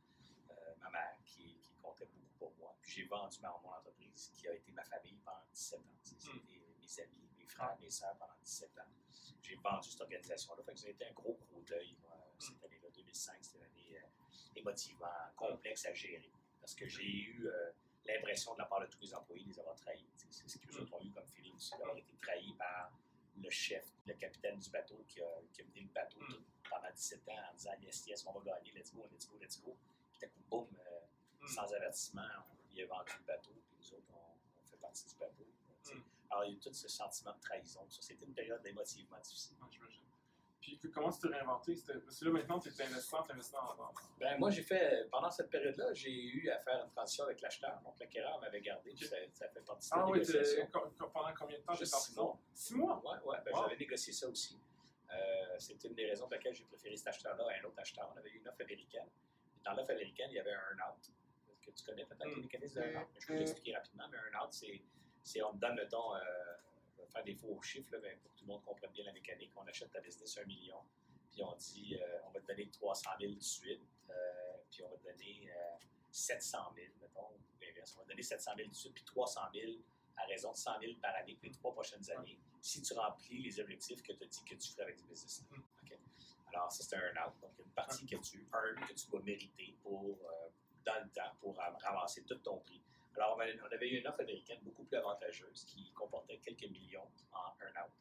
euh, 0.51 0.75
ma 0.80 0.89
mère, 0.91 1.17
qui, 1.25 1.58
qui 1.60 1.73
comptait 1.82 2.06
beaucoup 2.06 2.38
pour 2.38 2.53
moi. 2.60 2.75
Puis 2.82 2.91
j'ai 2.91 3.06
vendu 3.06 3.39
ma, 3.41 3.49
mon 3.63 3.71
entreprise, 3.71 4.32
qui 4.36 4.47
a 4.47 4.53
été 4.53 4.71
ma 4.71 4.84
famille 4.84 5.17
pendant 5.25 5.41
17 5.53 5.80
ans. 5.80 5.84
Tu 6.03 6.10
sais, 6.19 6.32
Mm. 6.32 6.39
C'était 6.45 6.60
mes 6.80 6.99
amis, 7.03 7.30
mes 7.38 7.45
frères, 7.47 7.77
mes 7.82 7.89
sœurs 7.89 8.15
pendant 8.17 8.34
17 8.43 8.77
ans. 8.80 8.91
J'ai 9.41 9.56
vendu 9.56 9.89
cette 9.89 10.01
organisation-là. 10.01 10.63
Fait 10.63 10.73
que 10.73 10.80
ça 10.80 10.88
a 10.88 10.91
été 10.91 11.06
un 11.08 11.13
gros, 11.13 11.34
gros 11.49 11.62
deuil, 11.62 11.95
moi, 12.01 12.15
cette 12.38 12.63
année-là, 12.63 12.89
2005. 12.93 13.38
C'était 13.41 13.58
une 13.60 13.63
année 13.65 13.97
euh, 13.97 14.08
émotivement 14.56 15.08
complexe 15.36 15.86
à 15.86 15.93
gérer. 15.93 16.32
Parce 16.67 16.75
que 16.75 16.86
j'ai 16.89 17.06
eu 17.08 17.47
euh, 17.47 17.71
l'impression 18.06 18.53
de 18.53 18.60
la 18.60 18.65
part 18.65 18.82
de 18.82 18.88
tous 18.88 18.99
les 18.99 19.13
employés 19.15 19.41
de 19.45 19.49
les 19.51 19.58
avoir 19.60 19.73
trahis. 19.77 20.06
C'est 20.17 20.49
ce 20.49 20.58
qu'ils 20.58 20.77
ont 20.93 21.01
eu 21.01 21.12
comme 21.12 21.25
feeling 21.27 21.56
aussi, 21.56 21.71
d'avoir 21.77 21.95
été 21.95 22.13
trahis 22.21 22.53
par 22.58 22.91
le 23.38 23.49
chef, 23.49 23.86
le 24.06 24.13
capitaine 24.15 24.60
du 24.60 24.69
bateau 24.69 25.01
qui 25.08 25.21
a, 25.21 25.30
qui 25.53 25.62
a 25.62 25.63
mené 25.63 25.80
le 25.84 25.88
bateau 25.88 26.19
Mm. 26.19 26.27
tout- 26.34 26.43
pendant 26.69 26.91
17 26.93 27.30
ans 27.30 27.39
en 27.49 27.56
disant 27.56 27.71
yes, 27.82 28.06
yes, 28.08 28.25
on 28.27 28.34
va 28.34 28.41
gagner, 28.43 28.73
let's 28.73 28.93
go, 28.93 29.08
let's 29.10 29.30
go, 29.30 29.38
let's 29.39 29.62
go. 29.62 29.77
Puis 30.12 30.19
d'un 30.19 30.27
coup, 30.27 30.41
boum, 30.49 30.67
euh, 30.77 30.99
Mm. 31.39 31.47
sans 31.47 31.73
avertissement, 31.73 32.27
on 32.51 32.73
lui 32.75 32.82
a 32.84 32.86
vendu 32.88 33.12
le 33.19 33.23
bateau, 33.25 33.51
puis 33.65 33.77
nous 33.80 33.93
autres, 33.93 34.12
on, 34.12 34.60
on 34.62 34.65
fait 34.65 34.75
partie 34.77 35.06
du 35.08 35.15
bateau. 35.15 35.47
Mm. 35.86 36.01
Alors, 36.32 36.43
il 36.43 36.49
y 36.49 36.53
a 36.53 36.58
eu 36.58 36.60
tout 36.60 36.73
ce 36.73 36.89
sentiment 36.89 37.34
de 37.34 37.39
trahison. 37.39 37.88
Ça, 37.89 38.01
c'était 38.01 38.25
une 38.25 38.34
période 38.34 38.65
émotivement 38.65 39.19
difficile. 39.21 39.56
Puis 40.60 40.80
comment 40.93 41.12
tu 41.12 41.22
t'es 41.22 41.28
réinventé? 41.28 41.76
Parce 42.04 42.20
que 42.20 42.26
là 42.26 42.32
maintenant 42.32 42.60
tu 42.60 42.70
es 42.70 42.82
investisseur, 42.82 43.24
tu 43.26 43.32
investis 43.32 43.56
en. 43.56 43.82
en- 43.84 43.93
Ben, 44.20 44.38
moi, 44.39 44.50
j'ai 44.50 44.63
fait, 44.63 45.08
pendant 45.10 45.30
cette 45.32 45.50
période-là, 45.50 45.93
j'ai 45.93 46.12
eu 46.12 46.50
à 46.50 46.60
faire 46.60 46.84
une 46.84 46.89
transition 46.91 47.24
avec 47.26 47.39
l'acheteur. 47.41 47.80
Donc, 47.84 47.98
l'acquéreur 48.00 48.39
m'avait 48.41 48.62
gardé, 48.62 48.91
puis 48.93 49.06
ça, 49.06 49.15
ça 49.34 49.48
fait 49.50 49.62
partie 49.62 49.89
de 49.89 49.96
la 49.96 50.02
Ah 50.02 50.06
oui, 50.08 50.20
négociation. 50.20 50.67
pendant 51.13 51.34
combien 51.38 51.58
de 51.60 51.63
temps 51.63 51.74
Juste 51.76 51.96
six 51.96 52.15
mois. 52.15 52.38
Six 52.54 52.74
mois? 52.76 53.02
Ouais, 53.06 53.32
ouais, 53.32 53.38
ben, 53.46 53.54
Wow. 53.54 53.63
j'avais 53.63 53.78
négocié 53.78 54.12
ça 54.13 54.28
aussi. 54.28 54.60
Euh, 55.13 55.56
C'était 55.60 55.88
une 55.88 55.96
des 55.96 56.06
raisons 56.08 56.26
pour 56.26 56.34
lesquelles 56.34 56.54
j'ai 56.54 56.65
préféré 56.65 56.98
cet 56.98 57.08
acheteur-là 57.08 57.46
à 57.48 57.60
un 57.60 57.63
autre 57.63 57.80
acheteur. 57.80 58.12
On 58.13 58.17
avait 58.17 58.30
eu 58.30 58.38
une 58.39 58.48
offre 58.48 58.62
américaine. 58.62 59.08
Dans 59.63 59.74
l'offre 59.74 59.91
américaine, 59.91 60.30
il 60.32 60.36
y 60.36 60.39
avait 60.39 60.54
un 60.54 60.60
earn-out. 60.78 61.12
Que 61.62 61.72
tu 61.72 61.84
connais 61.86 62.06
peut-être 62.06 62.26
le 62.26 62.36
Mm. 62.38 62.41
mécanisme 62.41 62.82
de 62.82 62.86
earn-out. 62.88 63.08
mais 63.13 63.20
Je 63.22 63.28
peux 63.28 63.34
l'expliquer 63.36 63.76
rapidement. 63.76 64.08
Mais 64.10 64.17
un 64.17 64.26
earn-out, 64.34 64.52
c'est, 64.54 64.82
c'est 65.24 65.41
on 65.43 65.54
te 65.54 65.58
donne, 65.58 65.76
mettons, 65.76 66.15
euh, 66.15 66.20
faire 67.10 67.24
des 67.24 67.36
faux 67.36 67.62
chiffres 67.62 67.91
là, 67.91 68.00
ben, 68.00 68.17
pour 68.20 68.32
que 68.32 68.38
tout 68.38 68.46
le 68.46 68.54
monde 68.54 68.63
comprenne 68.63 68.91
bien 68.91 69.06
la 69.06 69.13
mécanique. 69.13 69.52
On 69.56 69.65
achète 69.67 69.91
ta 69.91 70.00
business 70.02 70.38
un 70.38 70.46
million. 70.46 70.80
Puis 71.32 71.43
on 71.43 71.56
dit, 71.56 71.98
euh, 72.02 72.20
on 72.28 72.32
va 72.32 72.39
te 72.41 72.48
donner 72.48 72.67
300 72.70 73.10
000 73.20 73.32
tout 73.34 73.38
de 73.39 73.43
suite. 73.43 73.82
euh, 74.10 74.13
puis 74.72 74.84
on 74.84 74.89
va 74.89 74.98
te 74.98 75.04
donner 75.04 75.50
euh, 75.52 75.76
700 76.12 76.58
000, 76.76 76.88
mettons. 77.02 77.30
ou 77.34 77.39
l'inverse. 77.62 77.93
On 77.96 78.00
va 78.00 78.04
te 78.06 78.10
donner 78.10 78.24
700 78.24 78.52
000 78.56 78.65
tout 78.67 78.72
de 78.72 78.78
suite, 78.78 78.93
puis 78.93 79.04
300 79.04 79.41
000 79.54 79.72
à 80.17 80.26
raison 80.26 80.52
de 80.52 80.58
100 80.58 80.80
000 80.82 80.93
par 81.02 81.15
année 81.15 81.36
pour 81.36 81.46
les 81.46 81.52
trois 81.52 81.72
prochaines 81.74 82.10
années, 82.12 82.39
si 82.62 82.82
tu 82.82 82.93
remplis 82.93 83.41
les 83.43 83.60
objectifs 83.60 84.02
que 84.02 84.13
tu 84.13 84.24
as 84.24 84.28
dit 84.28 84.43
que 84.46 84.56
tu 84.56 84.70
ferais 84.72 84.84
avec 84.84 84.98
ce 84.98 85.04
business. 85.06 85.43
Mm. 85.52 85.62
Alors, 86.54 86.72
ça, 86.72 86.84
c'est 86.84 86.96
un 86.96 87.28
out. 87.28 87.34
Donc, 87.41 87.52
il 87.56 87.60
y 87.60 87.62
a 87.62 87.65
une 87.65 87.72
partie 87.74 88.06
que 88.06 88.15
tu 88.17 88.48
earn, 88.54 88.84
que 88.88 88.93
tu 88.93 89.08
dois 89.10 89.22
mériter 89.22 89.76
pour, 89.84 90.17
euh, 90.24 90.50
dans 90.86 91.04
le 91.04 91.10
temps 91.12 91.36
pour 91.39 91.56
ram- 91.56 91.76
ramasser 91.80 92.24
tout 92.24 92.36
ton 92.39 92.58
prix. 92.60 92.82
Alors, 93.17 93.38
on 93.38 93.65
avait, 93.73 93.89
eu 93.89 93.99
une 93.99 94.08
offre 94.08 94.21
américaine 94.21 94.60
beaucoup 94.62 94.84
plus 94.84 94.97
avantageuse 94.97 95.65
qui 95.65 95.91
comportait 95.93 96.38
quelques 96.38 96.69
millions 96.69 97.08
en 97.32 97.53
earn-out. 97.62 97.91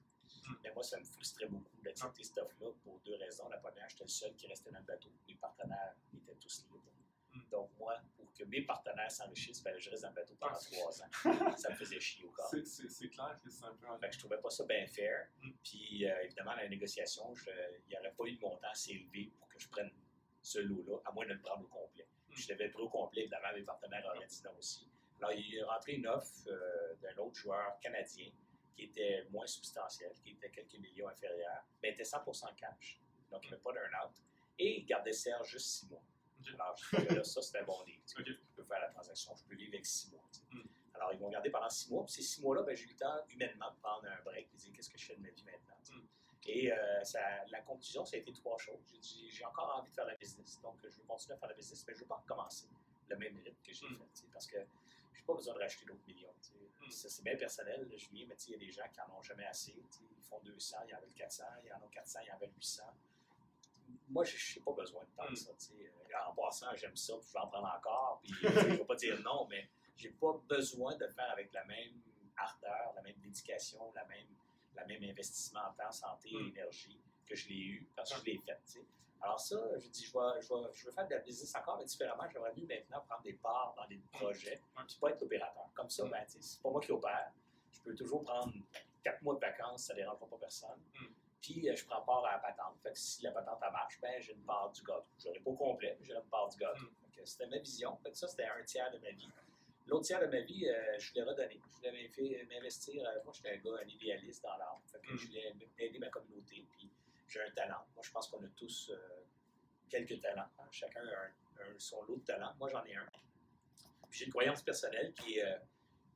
Mm. 0.46 0.55
Mais 0.62 0.72
moi, 0.72 0.83
ça 0.83 0.98
me 0.98 1.05
frustrait 1.05 1.46
beaucoup 1.48 1.81
d'accepter 1.83 2.22
cette 2.22 2.38
offre-là 2.38 2.70
pour 2.83 3.00
deux 3.00 3.16
raisons. 3.16 3.48
La 3.48 3.59
première, 3.59 3.88
j'étais 3.88 4.05
le 4.05 4.11
seul 4.11 4.35
qui 4.35 4.46
restait 4.46 4.70
dans 4.70 4.79
le 4.79 4.85
bateau. 4.85 5.11
Mes 5.26 5.35
partenaires 5.37 5.94
étaient 6.14 6.35
tous 6.37 6.64
libres. 6.70 6.92
Mm. 7.33 7.40
Donc, 7.50 7.70
moi, 7.79 7.96
pour 8.16 8.33
que 8.35 8.44
mes 8.44 8.62
partenaires 8.62 9.11
s'enrichissent, 9.11 9.62
que 9.62 9.79
je 9.79 9.90
reste 9.90 10.02
dans 10.02 10.11
le 10.11 10.14
bateau 10.16 10.35
pendant 10.38 10.55
Ah. 10.55 10.70
trois 10.70 11.02
ans. 11.02 11.11
Ça 11.57 11.70
me 11.70 11.76
faisait 11.76 12.00
chier 12.00 12.24
au 12.26 12.31
corps. 12.31 12.48
C'est- 12.50 13.09
clair 13.09 13.38
que 13.42 13.48
c'est 13.50 13.64
un 13.64 13.74
peu. 13.74 13.87
que 14.07 14.12
je 14.12 14.18
trouvais 14.18 14.38
pas 14.38 14.50
ça 14.50 14.64
bien 14.66 14.87
fair. 14.87 15.29
Mm. 15.42 15.50
Puis 15.62 16.07
euh, 16.07 16.24
évidemment, 16.24 16.50
dans 16.50 16.57
la 16.59 16.68
négociation, 16.68 17.33
il 17.35 17.88
n'y 17.88 17.98
aurait 17.98 18.12
pas 18.12 18.24
eu 18.24 18.33
de 18.37 18.40
montant 18.40 18.68
assez 18.70 18.92
élevé 18.92 19.33
pour 19.38 19.48
que 19.48 19.59
je 19.59 19.68
prenne 19.68 19.90
ce 20.42 20.59
lot-là, 20.61 20.98
à 21.07 21.12
moins 21.12 21.26
de 21.26 21.33
le 21.33 21.40
prendre 21.40 21.64
au 21.64 21.68
complet. 21.68 22.07
Je 22.31 22.48
l'avais 22.50 22.68
pris 22.68 22.83
au 22.83 22.88
complet, 22.90 23.22
évidemment, 23.22 23.48
mes 23.55 23.62
partenaires 23.62 24.05
auraient 24.14 24.26
dit 24.26 24.42
non 24.44 24.50
aussi. 24.59 24.87
Alors, 25.18 25.33
il 25.33 25.55
est 25.57 25.62
rentré 25.62 25.92
une 25.92 26.07
offre 26.07 26.46
euh, 26.48 26.94
d'un 27.02 27.16
autre 27.22 27.37
joueur 27.37 27.79
canadien 27.81 28.31
qui 28.74 28.85
était 28.85 29.24
moins 29.31 29.46
substantiel, 29.46 30.12
qui 30.22 30.31
était 30.33 30.50
quelques 30.50 30.74
millions 30.79 31.09
inférieur, 31.09 31.64
mais 31.83 31.90
était 31.90 32.02
100% 32.02 32.55
cash. 32.55 33.00
Donc, 33.31 33.42
il 33.44 33.48
n'y 33.48 33.55
avait 33.55 33.62
pas 33.62 33.72
d'un 33.72 34.05
out. 34.05 34.14
Et 34.59 34.81
il 34.81 34.85
gardait 34.87 35.12
Serge 35.12 35.48
juste 35.50 35.66
six 35.66 35.88
mois. 35.88 36.02
Alors, 36.59 36.76
je 36.76 36.96
dis 36.98 37.07
que 37.07 37.14
là, 37.14 37.24
ça, 37.24 37.40
c'est 37.42 37.59
un 37.59 37.64
bon. 37.64 37.79
Ok. 37.81 37.88
Je 38.16 38.22
peux 38.55 38.62
faire 38.64 38.81
la 38.81 38.88
transaction, 38.88 39.35
je 39.35 39.44
peux 39.44 39.55
vivre 39.57 39.72
avec 39.74 39.87
six 39.87 40.11
mois. 40.11 40.22
tu 40.33 40.38
sais. 40.40 40.44
Mm. 40.52 40.68
Alors, 40.94 41.12
ils 41.12 41.18
m'ont 41.18 41.29
gardé 41.31 41.50
pendant 41.50 41.68
six 41.70 41.90
mois. 41.90 42.05
Puis 42.05 42.14
ces 42.14 42.22
six 42.22 42.42
mois-là, 42.42 42.62
ben, 42.62 42.76
j'ai 42.76 42.85
eu 42.85 42.88
le 42.88 42.96
temps, 42.96 43.16
humainement, 43.31 43.70
de 43.70 43.76
prendre 43.81 44.07
un 44.07 44.22
break 44.22 44.48
et 44.52 44.57
de 44.57 44.61
dire 44.61 44.72
qu'est-ce 44.74 44.90
que 44.90 44.98
je 44.98 45.07
fais 45.07 45.16
de 45.16 45.22
ma 45.22 45.31
vie 45.31 45.44
maintenant. 45.44 45.76
tu 45.83 45.92
sais. 45.92 45.98
Mm. 45.98 46.07
Et 46.48 46.72
euh, 46.72 47.02
ça- 47.05 47.44
la 47.50 47.61
conclusion, 47.62 48.05
ça 48.05 48.16
a 48.16 48.20
été 48.20 48.33
trois 48.33 48.57
choses. 48.59 48.79
J'ai 48.92 48.98
dit, 48.98 49.31
j'ai 49.31 49.44
encore 49.46 49.76
envie 49.79 49.90
de 49.90 49.94
faire 49.94 50.07
la 50.07 50.14
business. 50.14 50.61
Donc, 50.62 50.76
je 50.85 50.88
veux 50.96 51.05
continuer 51.05 51.35
à 51.35 51.38
faire 51.38 51.48
la 51.48 51.55
business, 51.55 51.85
mais 51.88 51.94
je 51.94 51.98
ne 51.98 52.02
veux 52.05 52.09
pas 52.09 52.16
recommencer 52.16 52.68
le 53.09 53.16
même 53.16 53.37
rythme 53.38 53.57
que 53.64 53.72
j'ai 53.72 53.87
Mm. 53.88 53.98
fait. 54.14 54.26
Parce 54.33 54.46
que 54.46 54.59
je 55.16 55.20
n'ai 55.22 55.26
pas 55.26 55.35
besoin 55.35 55.55
de 55.55 55.59
racheter 55.61 55.87
d'autres 55.87 56.07
millions. 56.07 56.33
Mm. 56.81 56.90
Ça, 56.90 57.09
c'est 57.09 57.22
bien 57.24 57.37
personnel, 57.37 57.88
là, 57.90 57.96
Julien, 57.96 58.26
mais 58.29 58.37
il 58.46 58.52
y 58.52 58.55
a 58.55 58.59
des 58.59 58.70
gens 58.70 58.88
qui 58.92 58.98
n'en 59.00 59.16
ont 59.18 59.22
jamais 59.22 59.44
assez. 59.46 59.72
Ils 59.74 60.22
font 60.24 60.40
200, 60.44 60.76
ils 60.88 60.94
en 60.94 61.00
veulent 61.00 61.12
400, 61.14 61.44
ils 61.64 61.72
en 61.72 61.83
ont 61.83 61.88
400, 61.88 62.20
ils 62.26 62.33
en 62.33 62.38
veulent 62.38 62.55
800. 62.57 62.83
Moi, 64.09 64.24
je 64.24 64.59
n'ai 64.59 64.64
pas 64.64 64.72
besoin 64.72 65.02
de 65.05 65.11
tant 65.16 65.24
Mm. 65.24 65.35
que 65.35 65.37
ça. 65.37 65.52
En 66.29 66.35
passant, 66.35 66.74
j'aime 66.76 66.96
ça, 66.96 67.14
puis 67.18 67.29
je 67.29 67.33
vais 67.35 67.40
en 67.40 67.48
prendre 67.48 67.66
encore. 67.76 68.20
Puis, 68.22 68.33
je 68.40 68.46
ne 68.48 68.76
vais 68.76 68.85
pas 68.85 68.94
dire 68.94 69.20
non, 69.22 69.46
mais 69.48 69.68
j'ai 69.96 70.11
pas 70.11 70.33
besoin 70.48 70.96
de 70.96 71.05
le 71.05 71.11
faire 71.12 71.31
avec 71.31 71.52
la 71.52 71.64
même 71.64 72.00
ardeur, 72.37 72.92
la 72.94 73.02
même 73.02 73.16
dédication, 73.18 73.92
la 73.94 74.05
même, 74.07 74.26
la 74.74 74.85
même 74.87 75.02
investissement 75.05 75.61
en 75.68 75.72
temps, 75.74 75.92
santé 75.92 76.31
et 76.31 76.37
Mm. 76.42 76.48
énergie 76.48 77.00
que 77.26 77.35
je 77.35 77.48
l'ai 77.48 77.57
eu 77.61 77.88
parce 77.96 78.12
que 78.12 78.20
je 78.20 78.24
l'ai 78.26 78.38
fait. 78.38 78.85
Alors 79.22 79.40
ça, 79.40 79.57
je 79.79 79.88
dis, 79.88 80.05
je 80.05 80.12
vais, 80.12 80.40
je, 80.40 80.48
vais, 80.48 80.72
je 80.72 80.87
veux 80.87 80.92
faire 80.92 81.07
de 81.07 81.14
la 81.14 81.20
business 81.20 81.55
encore, 81.57 81.79
mais 81.79 81.85
différemment. 81.85 82.24
J'aimerais 82.31 82.52
mieux 82.57 82.66
maintenant 82.66 83.00
prendre 83.09 83.22
des 83.22 83.33
parts 83.35 83.74
dans 83.76 83.87
des 83.88 84.00
projets, 84.12 84.61
puis 84.87 84.96
pas 85.00 85.11
être 85.11 85.20
l'opérateur. 85.20 85.68
Comme 85.74 85.90
ça, 85.90 86.05
ben, 86.07 86.22
c'est 86.26 86.61
pas 86.62 86.70
moi 86.70 86.81
qui 86.81 86.92
opère. 86.92 87.33
Je 87.72 87.81
peux 87.81 87.94
toujours 87.94 88.22
prendre 88.22 88.52
quatre 89.02 89.22
mois 89.22 89.35
de 89.35 89.40
vacances, 89.40 89.85
ça 89.85 89.94
ne 89.94 89.98
dérangera 90.00 90.26
pas 90.29 90.37
personne. 90.38 90.79
Mm. 91.00 91.05
Puis 91.40 91.68
euh, 91.70 91.76
je 91.76 91.85
prends 91.87 92.02
part 92.02 92.24
à 92.24 92.33
la 92.33 92.38
patente. 92.38 92.76
Fait 92.83 92.92
que 92.92 92.98
si 92.98 93.22
la 93.22 93.31
patente 93.33 93.59
elle 93.64 93.72
marche, 93.72 94.00
ben, 94.00 94.20
j'ai 94.20 94.33
une 94.33 94.42
part 94.44 94.70
du 94.70 94.83
gâteau. 94.83 95.07
Je 95.18 95.29
pas 95.40 95.50
au 95.50 95.55
complet, 95.57 95.96
mais 95.98 96.07
j'ai 96.07 96.14
une 96.14 96.22
part 96.31 96.48
du 96.48 96.57
gâteau. 96.59 96.85
Mm. 96.87 97.24
C'était 97.24 97.46
ma 97.46 97.59
vision. 97.59 97.96
Fait 98.02 98.11
que 98.11 98.16
ça, 98.18 98.29
c'était 98.29 98.44
un 98.46 98.62
tiers 98.64 98.90
de 98.92 98.98
ma 98.98 99.11
vie. 99.11 99.29
L'autre 99.87 100.05
tiers 100.05 100.20
de 100.20 100.26
ma 100.26 100.40
vie, 100.40 100.68
euh, 100.68 100.98
je 100.98 101.11
voulais 101.12 101.22
redonner. 101.24 101.61
Je 101.70 101.76
voulais 101.88 102.44
m'investir. 102.50 103.02
euh, 103.09 103.22
moi, 103.24 103.33
j'étais 103.35 103.50
un 103.50 103.57
gars, 103.57 103.81
un 103.83 103.88
idéaliste 103.88 104.42
dans 104.42 104.57
l'art. 104.57 104.81
Fait 104.92 104.98
que 105.00 105.12
Mm. 105.12 105.16
je 105.16 105.26
voulais 105.29 105.55
aider 105.79 105.98
ma 105.98 106.09
communauté. 106.09 106.66
Puis 106.70 106.90
j'ai 107.28 107.42
un 107.42 107.50
talent. 107.50 107.84
Moi, 107.94 108.02
je 108.04 108.10
pense 108.10 108.28
qu'on 108.28 108.42
a 108.44 108.48
tous 108.48 108.90
euh, 108.90 109.24
quelques 109.88 110.20
talents. 110.20 110.48
Chacun 110.70 111.00
a 111.06 111.62
un- 111.62 111.78
son 111.78 112.02
lot 112.04 112.16
de 112.16 112.24
talents. 112.24 112.54
Moi, 112.58 112.68
j'en 112.68 112.84
ai 112.84 112.94
un. 112.96 113.08
J'ai 114.10 114.24
une 114.26 114.30
croyance 114.32 114.62
personnelle 114.62 115.12
qui 115.14 115.38
est, 115.38 115.44
euh, 115.44 115.58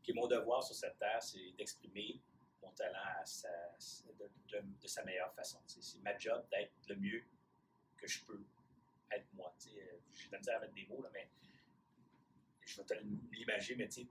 qui 0.03 0.13
est 0.13 0.15
mon 0.15 0.27
devoir 0.27 0.63
sur 0.63 0.75
cette 0.75 0.99
terre, 0.99 1.23
c'est 1.23 1.53
d'exprimer 1.53 2.21
mon 2.63 2.71
talent 2.73 2.99
à 3.21 3.25
sa- 3.27 3.49
de, 4.19 4.87
sa 4.87 5.05
meilleure 5.05 5.33
façon. 5.35 5.61
C'est 5.67 5.99
ma 6.03 6.17
job 6.19 6.47
d'être 6.51 6.73
le 6.89 6.97
mieux 6.97 7.25
que 7.97 8.07
je 8.07 8.25
peux 8.25 8.43
être 9.11 9.27
moi. 9.35 9.55
tu 9.59 9.71
sais. 9.71 9.83
Euh, 9.83 9.99
J'ai 10.13 10.27
de 10.29 10.33
la 10.33 10.39
misère 10.39 10.61
mettre 10.61 10.75
des 10.75 10.87
mots, 10.87 11.03
là, 11.03 11.11
mais 11.13 11.29
je 12.63 12.77
vais 12.81 12.85
te 12.85 12.95
l'imaginer, 13.33 13.85
mais 13.85 13.89
tu 13.89 14.07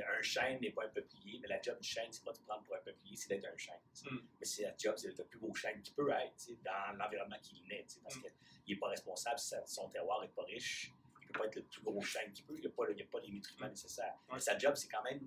un 0.00 0.22
chêne 0.22 0.60
n'est 0.60 0.70
pas 0.70 0.84
un 0.84 0.88
peuplier, 0.88 1.38
mais 1.40 1.48
la 1.48 1.60
job 1.60 1.78
du 1.80 1.88
chêne, 1.88 2.08
c'est 2.10 2.24
pas 2.24 2.32
de 2.32 2.38
prendre 2.38 2.62
pour 2.64 2.74
un 2.76 2.80
peuplier, 2.80 3.14
c'est 3.16 3.28
d'être 3.28 3.44
un 3.46 3.56
chêne. 3.56 3.80
tu 3.94 4.00
sais. 4.04 4.10
Mm. 4.10 4.26
Mais 4.40 4.46
c'est 4.46 4.62
la 4.62 4.74
job, 4.76 4.94
c'est 4.96 5.08
d'être 5.08 5.18
le 5.18 5.24
plus 5.26 5.38
beau 5.38 5.54
chêne 5.54 5.82
qu'il 5.82 5.94
peut 5.94 6.10
être 6.10 6.48
dans 6.62 6.96
l'environnement 6.96 7.38
qu'il 7.42 7.62
naît, 7.66 7.86
parce 8.02 8.16
Mm. 8.16 8.22
qu'il 8.64 8.74
n'est 8.74 8.80
pas 8.80 8.88
responsable 8.88 9.38
si 9.38 9.54
son 9.66 9.88
terroir 9.90 10.22
n'est 10.22 10.28
pas 10.28 10.44
riche. 10.44 10.90
Il 11.20 11.26
ne 11.26 11.32
peut 11.32 11.38
pas 11.40 11.46
être 11.46 11.56
le 11.56 11.62
plus 11.64 11.82
gros 11.82 12.00
chêne 12.02 12.32
qu'il 12.32 12.44
peut, 12.44 12.54
il 12.56 12.60
n'y 12.60 12.66
a, 12.66 12.70
a 13.04 13.08
pas 13.08 13.20
les 13.20 13.30
nutriments 13.30 13.66
Mm. 13.66 13.70
nécessaires. 13.70 14.14
Mais 14.32 14.38
sa 14.40 14.56
job, 14.58 14.74
c'est 14.76 14.88
quand 14.88 15.02
même 15.02 15.20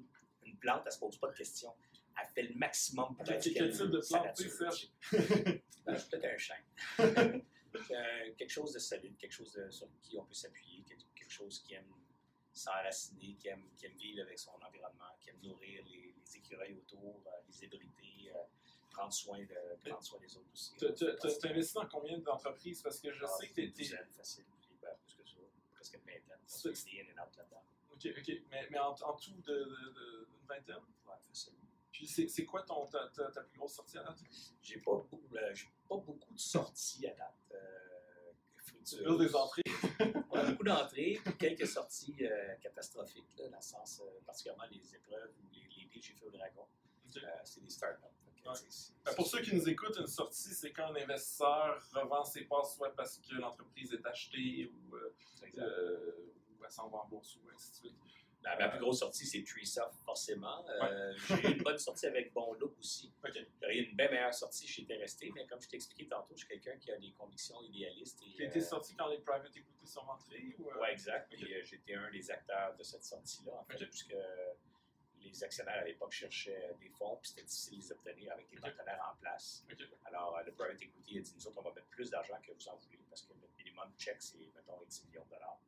une 0.44 0.58
plante, 0.58 0.82
elle 0.82 0.88
ne 0.88 0.92
se 0.92 1.00
pose 1.00 1.18
pas 1.18 1.28
de 1.30 1.36
questions. 1.38 1.74
Elle 2.22 2.28
fait 2.34 2.44
le 2.44 2.56
maximum 2.56 3.16
pour 3.16 3.30
être 3.30 3.44
quel 3.44 3.72
type 3.72 3.88
de 3.88 4.00
plante, 4.00 4.42
ben, 5.86 5.96
peut-être 6.10 6.26
un 6.26 6.38
chêne. 6.38 6.64
Euh, 7.92 8.34
quelque 8.38 8.52
chose 8.52 8.72
de 8.72 8.80
solide, 8.80 9.18
quelque 9.18 9.34
chose 9.34 9.52
de- 9.52 9.70
sur 9.70 9.90
qui 10.02 10.18
on 10.18 10.24
peut 10.24 10.34
s'appuyer, 10.34 10.82
quelque, 10.88 11.04
quelque 11.14 11.30
chose 11.30 11.62
qui 11.62 11.74
aime 11.74 11.84
s'enraciner, 12.58 13.36
qui 13.36 13.48
aime, 13.50 13.64
qui 13.76 13.86
aime 13.86 13.98
vivre 13.98 14.22
avec 14.24 14.40
son 14.40 14.52
environnement, 14.62 15.12
qui 15.20 15.30
aime 15.30 15.40
nourrir 15.44 15.84
les, 15.86 16.14
les 16.18 16.38
écureuils 16.38 16.74
autour, 16.74 17.22
euh, 17.28 17.32
les 17.48 17.64
hébrider, 17.66 18.32
euh, 18.34 18.40
prendre, 18.92 19.12
soin 19.14 19.40
de, 19.40 19.90
prendre 19.90 20.04
soin 20.04 20.20
des 20.20 20.36
autres 20.38 20.50
aussi. 20.54 20.74
Tu 20.78 20.86
as 20.88 21.50
investi 21.52 21.74
dans 21.74 21.88
combien 21.88 22.18
d'entreprises? 22.20 22.82
Parce 22.82 23.00
que 23.00 23.12
je 23.12 23.24
Ah, 23.26 23.28
sais 23.28 23.50
que 23.50 23.54
tu 23.56 23.62
une 23.62 23.68
es. 23.70 23.72
dizaine, 23.72 24.08
facile, 24.12 24.46
puis, 24.62 24.72
ben, 24.82 24.90
plus 25.06 25.16
que 25.16 25.28
ça, 25.30 25.36
presque 25.74 25.94
une 25.96 26.00
vingtaine. 26.02 26.40
C'est- 26.46 26.70
in 26.70 27.06
and 27.16 27.24
out 27.28 27.36
là-dedans. 27.38 27.64
Ok, 27.92 28.08
ok. 28.18 28.42
Mais, 28.50 28.68
mais 28.70 28.80
en, 28.80 28.92
en 28.94 29.14
tout, 29.18 29.32
de, 29.42 29.54
de, 29.54 29.64
de- 29.66 30.28
une 30.42 30.48
vingtaine? 30.48 30.84
Ouais, 31.08 31.16
facile. 31.28 31.54
Puis 31.92 32.08
c'est 32.08 32.46
quoi 32.46 32.62
ton, 32.64 32.86
ta, 32.88 33.08
ta, 33.10 33.32
ta 33.32 33.42
plus 33.42 33.58
grosse 33.58 33.74
sortie 33.76 33.98
à 33.98 34.04
date? 34.04 34.20
J'ai 34.62 34.80
pas, 34.80 34.92
euh, 34.92 35.54
j'ai 35.54 35.68
pas 35.88 35.96
beaucoup 35.98 36.34
de 36.34 36.40
sorties 36.40 37.08
à 37.08 37.14
date. 37.14 37.36
Tu 38.86 38.98
des 39.18 39.36
entrées? 39.36 39.64
On 40.30 40.38
a 40.38 40.44
beaucoup 40.44 40.64
d'entrées, 40.64 41.20
puis 41.24 41.38
quelques 41.38 41.68
sorties 41.68 42.16
euh, 42.22 42.54
catastrophiques, 42.62 43.26
là, 43.38 43.50
dans 43.50 43.58
le 43.58 43.62
sens, 43.62 44.02
euh, 44.04 44.20
particulièrement 44.26 44.66
les 44.70 44.96
épreuves 44.96 45.32
ou 45.44 45.50
les, 45.52 45.62
les 45.76 45.86
deals 45.86 45.90
que 45.90 46.08
j'ai 46.08 46.14
fait 46.14 46.26
au 46.26 46.30
Dragon. 46.30 46.68
Euh, 47.18 47.20
c'est 47.44 47.64
des 47.64 47.70
startups. 47.70 48.04
Ouais. 48.46 48.52
Ben, 49.04 49.16
pour 49.16 49.26
ceux 49.26 49.42
qui 49.42 49.56
nous 49.56 49.68
écoutent, 49.68 49.98
une 49.98 50.06
sortie, 50.06 50.54
c'est 50.54 50.72
quand 50.72 50.94
un 50.94 50.96
investisseur 50.96 51.82
revend 51.94 52.24
ses 52.24 52.44
parts, 52.44 52.68
soit 52.68 52.96
parce 52.96 53.18
que 53.18 53.34
l'entreprise 53.34 53.92
est 53.92 54.06
achetée 54.06 54.72
ou, 54.72 54.96
ou 54.96 56.64
elle 56.64 56.72
s'en 56.72 56.88
va 56.90 57.00
en 57.00 57.08
bourse 57.08 57.38
ou 57.38 57.50
ainsi 57.50 57.72
de 57.72 57.76
suite. 57.78 57.96
La, 58.46 58.56
ma 58.58 58.70
plus 58.70 58.80
grosse 58.80 59.00
sortie, 59.00 59.26
c'est 59.26 59.44
Treesoft, 59.44 59.98
forcément. 60.06 60.64
Euh, 60.70 61.14
J'ai 61.28 61.50
eu 61.50 61.52
une 61.54 61.64
bonne 61.64 61.80
sortie 61.80 62.06
avec 62.06 62.32
Bon 62.32 62.54
Look 62.54 62.78
aussi. 62.80 63.12
J'aurais 63.24 63.76
eu 63.76 63.90
une 63.90 63.96
bien 63.96 64.10
meilleure 64.10 64.34
sortie, 64.34 64.68
j'étais 64.68 64.98
resté, 64.98 65.32
mais 65.34 65.48
comme 65.48 65.60
je 65.60 65.68
t'ai 65.68 65.78
expliqué 65.78 66.08
tantôt, 66.08 66.36
je 66.36 66.46
suis 66.46 66.48
quelqu'un 66.48 66.78
qui 66.78 66.92
a 66.92 66.98
des 66.98 67.12
convictions 67.14 67.60
idéalistes. 67.64 68.20
Qui 68.20 68.44
a 68.44 68.46
été 68.46 68.60
euh, 68.60 68.62
sorti 68.64 68.96
quand 68.96 69.08
les 69.08 69.18
private 69.18 69.56
equity 69.56 69.88
sont 69.88 70.02
rentrés? 70.02 70.56
Ou, 70.60 70.70
euh, 70.70 70.74
Oui, 70.80 70.90
exact. 70.92 71.34
Ok. 71.34 71.40
Puis, 71.40 71.56
euh, 71.56 71.64
j'étais 71.64 71.96
un 71.96 72.12
des 72.12 72.30
acteurs 72.30 72.76
de 72.78 72.84
cette 72.84 73.04
sortie-là, 73.04 73.54
en 73.60 73.64
fait, 73.64 73.84
puisque 73.88 74.16
les 75.22 75.44
actionnaires 75.44 75.82
à 75.82 75.84
l'époque 75.84 76.12
cherchaient 76.12 76.76
des 76.80 76.90
fonds, 76.90 77.18
puis 77.20 77.30
c'était 77.30 77.48
difficile 77.48 77.80
de 77.80 77.84
les 77.84 77.92
obtenir 77.92 78.34
avec 78.34 78.48
des 78.48 78.58
partenaires 78.58 79.12
en 79.12 79.20
place. 79.20 79.66
Alors, 80.06 80.40
le 80.46 80.52
private 80.52 80.80
equity 80.84 81.18
a 81.18 81.22
dit 81.22 81.34
nous 81.36 81.48
autres, 81.48 81.58
on 81.58 81.64
va 81.64 81.74
mettre 81.74 81.88
plus 81.88 82.12
d'argent 82.12 82.36
que 82.46 82.52
vous 82.52 82.68
en 82.70 82.76
voulez, 82.76 83.00
parce 83.10 83.24
que 83.24 83.34
notre 83.34 83.58
minimum 83.58 83.92
check, 83.98 84.18
c'est, 84.20 84.38
mettons, 84.56 84.80
10 84.88 85.06
millions 85.08 85.26
de 85.26 85.30
dollars. 85.32 85.60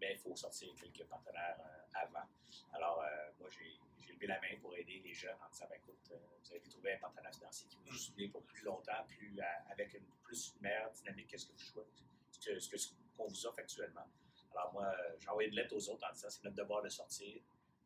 Mais 0.00 0.12
il 0.14 0.18
faut 0.18 0.34
sortir 0.36 0.72
quelques 0.80 1.04
partenaires 1.08 1.56
euh, 1.60 1.98
avant. 2.00 2.26
Alors, 2.72 3.00
euh, 3.02 3.30
moi, 3.40 3.48
j'ai, 3.50 3.78
levé 4.12 4.26
la 4.26 4.40
main 4.40 4.56
pour 4.60 4.76
aider 4.76 5.00
les 5.04 5.12
jeunes 5.14 5.36
en 5.44 5.48
disant 5.50 5.66
ben, 5.68 5.76
écoute, 5.76 6.10
euh, 6.12 6.16
vous 6.42 6.50
avez 6.52 6.60
trouvé 6.60 6.92
un 6.94 6.98
partenaire 6.98 7.34
financier 7.34 7.66
qui 7.68 7.76
va 7.78 7.82
vous 7.90 7.96
soutenir 7.96 8.30
pour 8.32 8.42
plus 8.44 8.62
longtemps, 8.64 9.04
plus, 9.08 9.38
avec 9.70 9.94
une 9.94 10.04
plus 10.22 10.54
meilleure 10.60 10.90
dynamique 10.92 11.28
que 11.30 11.38
ce 11.38 11.46
que 11.46 11.52
vous 11.52 11.58
choisissez, 11.58 12.04
ce 12.30 12.38
que, 12.38 12.58
ce 12.60 12.68
que- 12.68 12.76
ce 12.76 12.88
qu'on 13.16 13.26
vous 13.26 13.46
offre 13.46 13.58
actuellement. 13.58 14.06
Alors, 14.52 14.72
moi, 14.72 14.94
j'ai 15.18 15.28
envoyé 15.28 15.48
une 15.48 15.54
lettre 15.56 15.74
aux 15.74 15.88
autres 15.90 16.06
en 16.08 16.12
disant 16.12 16.28
c'est 16.30 16.44
notre 16.44 16.56
devoir 16.56 16.82
de 16.82 16.88
sortir 16.88 17.40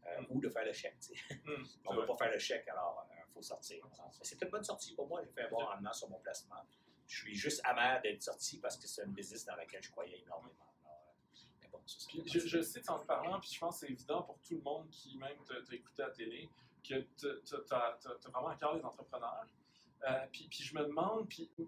euh, 0.06 0.20
Mm. 0.22 0.26
ou 0.30 0.40
de 0.40 0.48
faire 0.48 0.64
le 0.64 0.72
chèque. 0.72 0.96
Hum, 1.46 1.66
On 1.86 1.94
ne 1.94 2.00
va 2.00 2.06
pas 2.06 2.16
faire 2.16 2.32
le 2.32 2.38
chèque, 2.38 2.66
alors 2.68 3.06
il 3.26 3.32
faut 3.32 3.42
sortir. 3.42 3.86
C'était 4.22 4.44
une 4.46 4.50
bonne 4.50 4.64
sortie 4.64 4.94
pour 4.94 5.06
moi. 5.08 5.22
J'ai 5.24 5.30
fait 5.30 5.42
un 5.42 5.48
bon 5.50 5.58
rendement 5.64 5.92
sur 5.92 6.08
mon 6.08 6.18
placement. 6.20 6.62
Je 7.06 7.16
suis 7.20 7.34
juste 7.34 7.60
amer 7.64 8.00
d'être 8.02 8.22
sorti 8.22 8.58
parce 8.58 8.76
que 8.76 8.86
c'est 8.86 9.02
une 9.04 9.12
business 9.12 9.44
dans 9.44 9.56
laquelle 9.56 9.82
je 9.82 9.90
croyais 9.90 10.18
énormément. 10.20 10.66
Alors, 10.84 11.14
euh, 11.34 11.40
mais 11.60 11.68
bon, 11.68 11.77
ça, 11.77 11.77
c'est 11.77 11.77
Puis 11.77 11.77
je, 12.26 12.38
je 12.40 12.60
sais, 12.62 12.88
en 12.90 12.98
te 12.98 13.06
parlant, 13.06 13.40
puis 13.40 13.50
je 13.52 13.58
pense 13.58 13.80
que 13.80 13.86
c'est 13.86 13.92
évident 13.92 14.22
pour 14.22 14.38
tout 14.40 14.54
le 14.54 14.60
monde 14.62 14.88
qui 14.90 15.16
même 15.16 15.36
t'a 15.46 15.74
écouté 15.74 16.02
à 16.02 16.08
la 16.08 16.12
télé, 16.12 16.48
que 16.82 16.94
tu 17.18 17.26
as, 17.74 17.98
vraiment 18.30 18.48
à 18.48 18.56
cœur 18.56 18.74
les 18.74 18.84
entrepreneurs. 18.84 19.46
Euh, 20.08 20.26
puis, 20.32 20.48
je 20.50 20.74
me 20.74 20.84
demande, 20.84 21.28
puis, 21.28 21.50
tu 21.56 21.66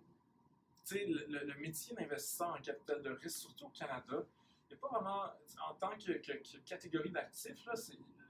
sais, 0.84 1.04
le, 1.06 1.26
le- 1.26 1.44
le 1.46 1.54
métier 1.60 1.94
d'investisseur 1.94 2.48
en 2.50 2.60
capital 2.60 3.02
de 3.02 3.10
risque, 3.10 3.38
surtout 3.40 3.66
au 3.66 3.70
Canada, 3.70 4.24
il 4.68 4.74
n'y 4.74 4.74
a 4.74 4.76
pas 4.80 4.88
vraiment, 4.88 5.24
en 5.68 5.74
tant 5.74 5.96
que, 5.96 6.12
que- 6.12 6.32
que 6.38 6.58
catégorie 6.64 7.10
d'actifs, 7.10 7.66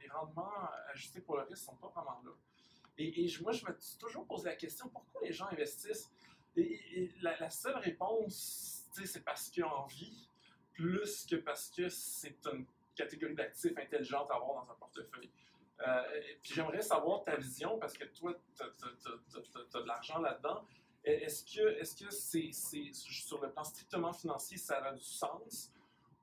les 0.00 0.09
rendements 0.09 0.53
ajustés 0.92 1.20
pour 1.20 1.37
le 1.37 1.42
risque 1.42 1.62
ne 1.62 1.66
sont 1.72 1.76
pas 1.76 1.88
vraiment 1.88 2.20
là. 2.24 2.31
Et, 2.98 3.31
moi, 3.42 3.53
je 3.53 3.64
me 3.66 3.74
suis 3.79 3.98
toujours 3.98 4.26
posé 4.26 4.48
la 4.48 4.57
question, 4.57 4.88
pourquoi 4.88 5.20
les 5.22 5.33
gens 5.33 5.46
investissent? 5.46 6.11
Et, 6.57 7.12
la, 7.20 7.38
la 7.38 7.50
seule 7.50 7.76
réponse, 7.76 8.88
c'est 9.05 9.24
parce 9.24 9.48
qu'ils 9.50 9.64
ont 9.64 9.72
envie, 9.72 10.29
plus 10.72 11.26
que 11.26 11.37
parce 11.37 11.70
que 11.70 11.88
c'est 11.88 12.46
une 12.46 12.64
catégorie 12.94 13.35
d'actifs 13.35 13.76
intelligente 13.76 14.30
à 14.30 14.37
avoir 14.37 14.64
dans 14.64 14.72
un 14.72 14.76
portefeuille. 14.76 15.30
Euh, 15.87 16.02
puis 16.42 16.52
j'aimerais 16.54 16.83
savoir 16.83 17.24
ta 17.24 17.37
vision, 17.37 17.78
parce 17.78 17.96
que 17.96 18.04
toi, 18.04 18.35
tu 18.56 18.62
as, 18.62 19.80
de 19.80 19.87
l'argent 19.87 20.18
là-dedans. 20.18 20.64
Est-ce 21.02 21.44
que 21.44 21.66
est-ce 21.78 21.96
que 21.96 22.11
c'est 22.11 22.52
sur 22.92 23.40
le 23.40 23.50
plan 23.50 23.64
strictement 23.64 24.12
financier, 24.12 24.59
ça 24.59 24.85
a 24.85 24.92
du 24.92 25.02
sens? 25.02 25.72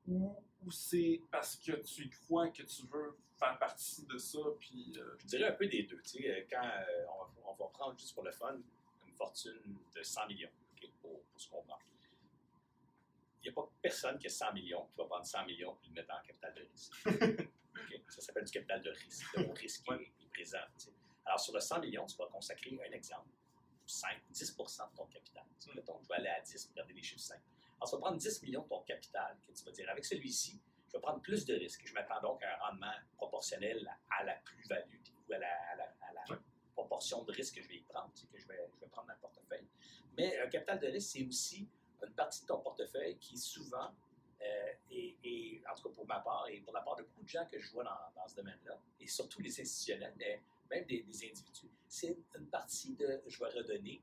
Ou, 0.08 0.36
c'est 0.70 1.22
parce 1.32 1.56
que 1.56 1.72
tu 1.72 2.10
crois 2.10 2.50
que 2.50 2.62
tu 2.62 2.86
veux 2.88 3.18
faire 3.40 3.58
partie 3.58 4.06
de 4.06 4.18
ça? 4.18 4.40
Puis, 4.60 4.94
euh, 4.98 5.16
Je 5.20 5.26
dirais 5.26 5.48
un 5.48 5.54
peu 5.54 5.68
des 5.68 5.84
deux. 5.84 6.00
Tu 6.04 6.22
sais, 6.22 6.30
euh, 6.30 6.46
quand 6.50 6.70
on, 7.44 7.54
va, 7.54 7.66
on 7.66 7.68
prendre 7.70 7.98
juste 7.98 8.14
pour 8.14 8.24
le 8.24 8.32
fun 8.32 8.56
une 9.08 9.14
fortune 9.16 9.78
de 9.96 10.04
100 10.04 10.28
millions, 10.28 10.50
ok, 10.76 10.90
pour, 11.02 11.22
pour 11.24 11.42
ce 11.42 11.50
qu'on 11.50 11.62
prend. 11.64 11.80
Il 13.42 13.44
n'y 13.44 13.50
a 13.50 13.54
pas 13.54 13.70
personne 13.82 14.18
qui 14.20 14.28
a 14.28 14.30
100 14.30 14.54
millions 14.54 14.86
qui 14.88 14.98
va 14.98 15.06
prendre 15.06 15.26
100 15.26 15.46
millions 15.46 15.78
et 15.84 15.88
le 15.88 15.94
mettre 15.94 16.14
en 16.14 16.22
capital 16.22 16.54
de 16.56 16.62
risque. 16.64 16.94
Ça 18.10 18.22
s'appelle 18.22 18.46
du 18.46 18.52
capital 18.52 18.82
de 18.82 18.90
risque. 18.92 19.36
Le 19.36 19.52
risque 19.52 19.84
est- 19.92 20.24
est 20.24 20.30
présent. 20.30 20.58
Alors, 21.26 21.40
sur 21.40 21.54
le 21.54 21.60
100 21.60 21.80
millions, 21.82 22.06
tu 22.06 22.16
vas 22.18 22.28
consacrer 22.28 22.72
un 22.88 22.92
exemple, 22.92 23.30
5, 23.86 24.18
10% 24.32 24.92
de 24.92 24.96
ton 24.96 25.06
capital. 25.08 25.44
Mm. 25.68 25.76
mettons, 25.76 26.00
je 26.02 26.08
vais 26.08 26.16
aller 26.16 26.30
à 26.30 26.42
10, 26.42 26.68
regarder 26.70 26.94
les 26.94 27.02
chiffres 27.04 27.22
5. 27.22 27.36
Alors, 27.80 27.90
tu 27.90 27.96
vas 27.96 28.02
prendre 28.02 28.18
10 28.18 28.42
millions 28.44 28.64
de 28.64 28.68
ton 28.70 28.82
capital, 28.82 29.38
que 29.46 29.52
tu 29.52 29.64
vas 29.64 29.72
dire, 29.72 29.90
avec 29.90 30.06
celui-ci, 30.06 30.60
je 30.88 30.94
vais 30.94 31.02
prendre 31.02 31.22
plus 31.22 31.46
de 31.46 31.54
risques. 31.56 31.86
Je 31.86 31.94
m'attends 31.94 32.22
donc 32.22 32.42
à 32.44 32.56
un 32.56 32.58
rendement 32.70 32.94
proportionnel 33.18 33.88
à 34.10 34.24
la 34.24 34.36
plus-value 34.36 35.00
ou 35.30 35.34
à 35.34 35.38
la, 35.38 35.54
à 35.72 35.76
la- 35.76 35.96
à 36.10 36.14
la 36.14 36.24
Ouais. 36.30 36.42
proportion 36.74 37.24
de 37.24 37.32
risque 37.34 37.56
que 37.56 37.62
je 37.62 37.68
vais 37.68 37.76
y 37.78 37.82
prendre, 37.84 38.12
que 38.32 38.38
je 38.40 38.48
vais, 38.48 38.70
je 38.74 38.80
vais 38.80 38.88
prendre 38.88 39.08
dans 39.08 39.14
le 39.14 39.20
portefeuille. 39.20 39.68
Mais 40.18 40.40
un 40.40 40.48
capital 40.48 40.80
de 40.80 40.88
risque, 40.88 41.10
c'est 41.12 41.26
aussi 41.26 41.68
une 42.06 42.14
partie 42.14 42.42
de 42.42 42.48
ton 42.48 42.60
portefeuille 42.60 43.18
qui 43.18 43.38
souvent, 43.38 43.92
euh, 44.42 44.74
et, 44.92 45.18
et, 45.24 45.62
en 45.70 45.76
tout 45.76 45.90
cas 45.90 45.96
pour 45.96 46.06
ma 46.08 46.20
part, 46.20 46.48
et 46.50 46.60
pour 46.62 46.74
la 46.74 46.82
part 46.82 46.96
de 46.96 47.04
beaucoup 47.04 47.24
de 47.24 47.28
gens 47.30 47.46
que 47.46 47.60
je 47.60 47.72
vois 47.72 47.84
dans, 47.84 48.22
dans 48.22 48.28
ce 48.28 48.36
domaine-là, 48.36 48.80
et 49.00 49.08
surtout 49.08 49.42
les 49.42 49.50
institutionnels, 49.62 50.14
mais 50.18 50.40
même 50.70 50.86
des, 50.86 51.02
des 51.04 51.26
individus, 51.30 51.72
c'est 51.88 52.18
une 52.38 52.48
partie 52.48 52.94
de 52.96 53.22
je 53.28 53.40
vais 53.40 53.50
redonner 53.50 54.02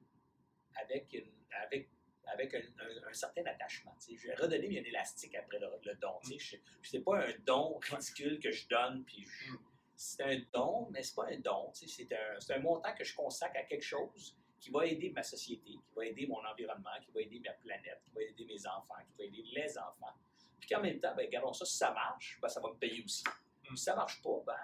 avec, 0.76 1.12
une, 1.12 1.30
avec, 1.62 1.88
avec 2.26 2.54
un, 2.54 2.58
un- 2.58 3.08
un 3.08 3.12
certain 3.12 3.44
attachement. 3.46 3.94
tu 4.00 4.12
sais. 4.12 4.16
Je 4.16 4.28
vais 4.28 4.34
redonner 4.34 4.68
mais 4.68 4.80
un 4.80 4.84
élastique 4.84 5.34
après 5.36 5.58
le, 5.58 5.68
le 5.84 5.94
don. 5.96 6.20
sais. 6.22 6.38
Je 6.38 6.56
Ce 6.82 6.96
n'est 6.96 7.02
pas 7.02 7.18
un 7.26 7.32
don 7.46 7.78
ridicule 7.78 8.40
que 8.40 8.50
je 8.50 8.66
donne, 8.68 9.04
puis 9.04 9.24
je- 9.24 9.52
Mm. 9.52 9.58
c'est 9.94 10.22
un 10.24 10.40
don, 10.52 10.88
mais 10.90 11.02
c'est 11.04 11.14
pas 11.14 11.26
un 11.28 11.38
don. 11.38 11.70
C'est 11.72 12.12
un, 12.12 12.40
c'est 12.40 12.54
un 12.54 12.58
montant 12.58 12.92
que 12.94 13.04
je 13.04 13.14
consacre 13.14 13.56
à 13.56 13.62
quelque 13.62 13.84
chose 13.84 14.36
qui 14.64 14.70
va 14.70 14.86
aider 14.86 15.10
ma 15.10 15.22
société, 15.22 15.72
qui 15.72 15.94
va 15.94 16.06
aider 16.06 16.26
mon 16.26 16.42
environnement, 16.42 16.88
qui 17.02 17.10
va 17.12 17.20
aider 17.20 17.38
ma 17.44 17.52
planète, 17.52 18.00
qui 18.02 18.10
va 18.14 18.22
aider 18.22 18.46
mes 18.46 18.66
enfants, 18.66 18.94
qui 19.06 19.18
va 19.18 19.24
aider 19.24 19.44
les 19.52 19.76
enfants. 19.76 20.14
Puis 20.58 20.70
qu'en 20.70 20.80
même 20.80 20.98
temps, 20.98 21.14
ben, 21.14 21.26
regardons 21.26 21.52
ça, 21.52 21.66
si 21.66 21.76
ça 21.76 21.92
marche, 21.92 22.38
ben, 22.40 22.48
ça 22.48 22.60
va 22.60 22.70
me 22.70 22.76
payer 22.76 23.04
aussi. 23.04 23.24
Mm. 23.68 23.76
Si 23.76 23.84
ça 23.84 23.94
marche 23.94 24.22
pas, 24.22 24.42
ben, 24.46 24.56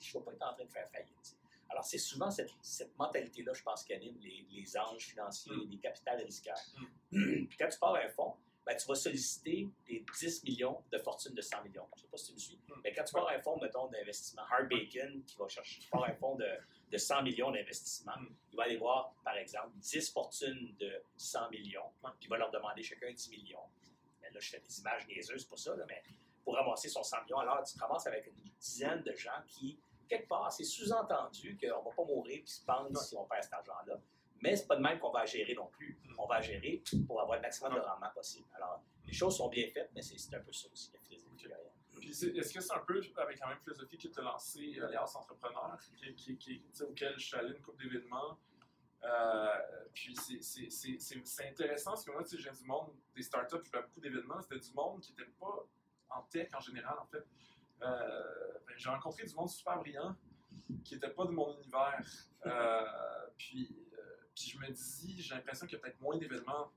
je 0.00 0.16
ne 0.16 0.20
vais 0.20 0.24
pas 0.26 0.32
être 0.32 0.42
en 0.42 0.54
train 0.54 0.64
de 0.64 0.70
faire 0.70 0.88
faillite. 0.88 1.36
Alors, 1.70 1.84
c'est 1.84 1.98
souvent 1.98 2.30
cette, 2.30 2.52
cette 2.62 2.96
mentalité-là, 2.96 3.52
je 3.52 3.62
pense, 3.64 3.82
qui 3.82 3.94
anime 3.94 4.16
les, 4.20 4.46
les 4.48 4.78
anges 4.78 5.06
financiers, 5.06 5.52
Mm. 5.52 5.70
les 5.72 5.78
capitales 5.78 6.22
risqueurs. 6.22 6.62
Puis 7.10 7.56
quand 7.58 7.68
tu 7.68 7.78
pars 7.80 7.96
à 7.96 8.02
un 8.02 8.08
fonds, 8.10 8.36
ben, 8.64 8.76
tu 8.76 8.86
vas 8.86 8.94
solliciter 8.94 9.68
des 9.88 10.04
10 10.20 10.44
millions 10.44 10.84
de 10.92 10.98
fortune 10.98 11.34
de 11.34 11.42
100 11.42 11.64
millions. 11.64 11.88
Je 11.96 12.02
ne 12.02 12.02
sais 12.02 12.10
pas 12.12 12.16
si 12.16 12.26
tu 12.26 12.32
me 12.34 12.38
suis. 12.38 12.60
Mm. 12.68 12.80
Mais 12.84 12.92
quand 12.92 13.02
tu 13.02 13.12
pars 13.12 13.26
à 13.26 13.32
un 13.32 13.40
fonds, 13.40 13.58
mettons, 13.60 13.88
d'investissement, 13.88 14.42
Hard 14.52 14.68
Bacon, 14.68 15.24
qui 15.26 15.36
va 15.36 15.48
chercher, 15.48 15.80
tu 15.80 15.90
pars 15.90 16.04
à 16.04 16.10
un 16.10 16.14
fonds 16.14 16.36
de, 16.36 16.46
de 16.90 16.96
100 16.98 17.22
millions 17.22 17.50
d'investissement, 17.50 18.16
Mm. 18.18 18.28
il 18.52 18.56
va 18.56 18.62
aller 18.64 18.76
voir, 18.76 19.14
par 19.24 19.36
exemple, 19.36 19.70
10 19.76 20.10
fortunes 20.10 20.74
de 20.78 21.02
100 21.16 21.50
millions, 21.50 21.90
puis 22.02 22.12
il 22.22 22.28
va 22.28 22.38
leur 22.38 22.50
demander 22.50 22.82
chacun 22.82 23.12
10 23.12 23.30
millions. 23.30 23.66
Mais 24.22 24.30
là, 24.30 24.40
je 24.40 24.50
fais 24.50 24.60
des 24.60 24.80
images 24.80 25.06
niaiseuses 25.06 25.44
pour 25.44 25.58
ça, 25.58 25.74
là, 25.76 25.84
mais 25.86 26.02
pour 26.44 26.54
ramasser 26.54 26.88
son 26.88 27.02
100 27.02 27.24
millions, 27.24 27.38
alors 27.38 27.62
tu 27.62 27.74
te 27.74 27.80
ramasses 27.80 28.06
avec 28.06 28.26
une 28.26 28.50
dizaine 28.58 29.02
de 29.02 29.14
gens 29.14 29.42
qui, 29.46 29.78
quelque 30.08 30.28
part, 30.28 30.50
c'est 30.50 30.64
sous-entendu 30.64 31.58
qu'on 31.60 31.66
ne 31.80 31.84
va 31.84 31.90
pas 31.94 32.04
mourir 32.04 32.40
puis 32.42 32.48
se 32.52 32.64
pensent 32.64 32.90
Ouais. 32.90 33.04
si 33.04 33.16
on 33.16 33.24
perd 33.26 33.44
cet 33.44 33.52
argent-là. 33.52 34.00
Mais 34.40 34.56
c'est 34.56 34.66
pas 34.66 34.76
de 34.76 34.80
même 34.82 34.98
qu'on 35.00 35.10
va 35.10 35.26
gérer 35.26 35.54
non 35.54 35.66
plus. 35.66 35.98
Mm. 36.04 36.14
On 36.18 36.26
va 36.26 36.40
gérer 36.40 36.82
pour 37.06 37.20
avoir 37.20 37.36
le 37.36 37.42
maximum 37.42 37.74
de 37.74 37.80
rendement 37.80 38.10
possible. 38.14 38.46
Alors, 38.54 38.82
les 39.04 39.12
choses 39.12 39.36
sont 39.36 39.48
bien 39.48 39.68
faites, 39.74 39.90
mais 39.94 40.00
c'est 40.02 40.34
un 40.34 40.40
peu 40.40 40.52
ça 40.52 40.68
aussi, 40.72 40.90
la 40.92 41.00
est-ce 42.02 42.52
que 42.52 42.60
c'est 42.60 42.74
un 42.74 42.80
peu 42.80 43.00
avec 43.16 43.38
la 43.40 43.48
même 43.48 43.58
philosophie 43.58 43.98
que 43.98 44.08
tu 44.08 44.18
as 44.18 44.22
lancé 44.22 44.78
Alliance 44.80 45.14
Entrepreneur, 45.16 45.78
qui, 45.96 46.14
qui, 46.14 46.36
qui- 46.36 46.82
auquel 46.82 47.14
je 47.18 47.26
suis 47.26 47.36
allé 47.36 47.54
une 47.54 47.62
couple 47.62 47.82
d'événements? 47.84 48.38
Euh, 49.04 49.48
puis 49.94 50.16
c'est- 50.16 51.46
intéressant 51.48 51.90
parce 51.92 52.04
que 52.04 52.10
moi, 52.10 52.22
tu 52.24 52.30
sais, 52.30 52.36
viens 52.42 52.52
du 52.52 52.64
monde 52.64 52.92
des 53.14 53.22
startups, 53.22 53.56
je 53.64 53.70
vais 53.70 53.78
à 53.78 53.82
beaucoup 53.82 54.00
d'événements, 54.00 54.40
c'était 54.42 54.58
du 54.58 54.72
monde 54.72 55.00
qui 55.00 55.12
n'était 55.12 55.30
pas 55.38 55.64
en 56.10 56.22
tech 56.22 56.48
en 56.54 56.60
général, 56.60 56.98
en 56.98 57.06
fait. 57.06 57.24
Euh, 57.82 58.58
ben, 58.66 58.74
J'ai 58.76 58.88
rencontré 58.88 59.24
du 59.24 59.34
monde 59.34 59.48
super 59.48 59.78
brillant 59.78 60.16
qui 60.84 60.94
n'était 60.94 61.10
pas 61.10 61.24
de 61.26 61.30
mon 61.30 61.54
univers. 61.56 62.02
Euh, 62.46 62.84
puis, 63.38 63.86
euh, 63.92 64.02
puis 64.34 64.50
je 64.50 64.58
me 64.58 64.68
dis, 64.70 65.22
j'ai 65.22 65.34
l'impression 65.34 65.66
qu'il 65.66 65.76
y 65.76 65.80
a 65.80 65.82
peut-être 65.82 66.00
moins 66.00 66.16
d'événements 66.16 66.72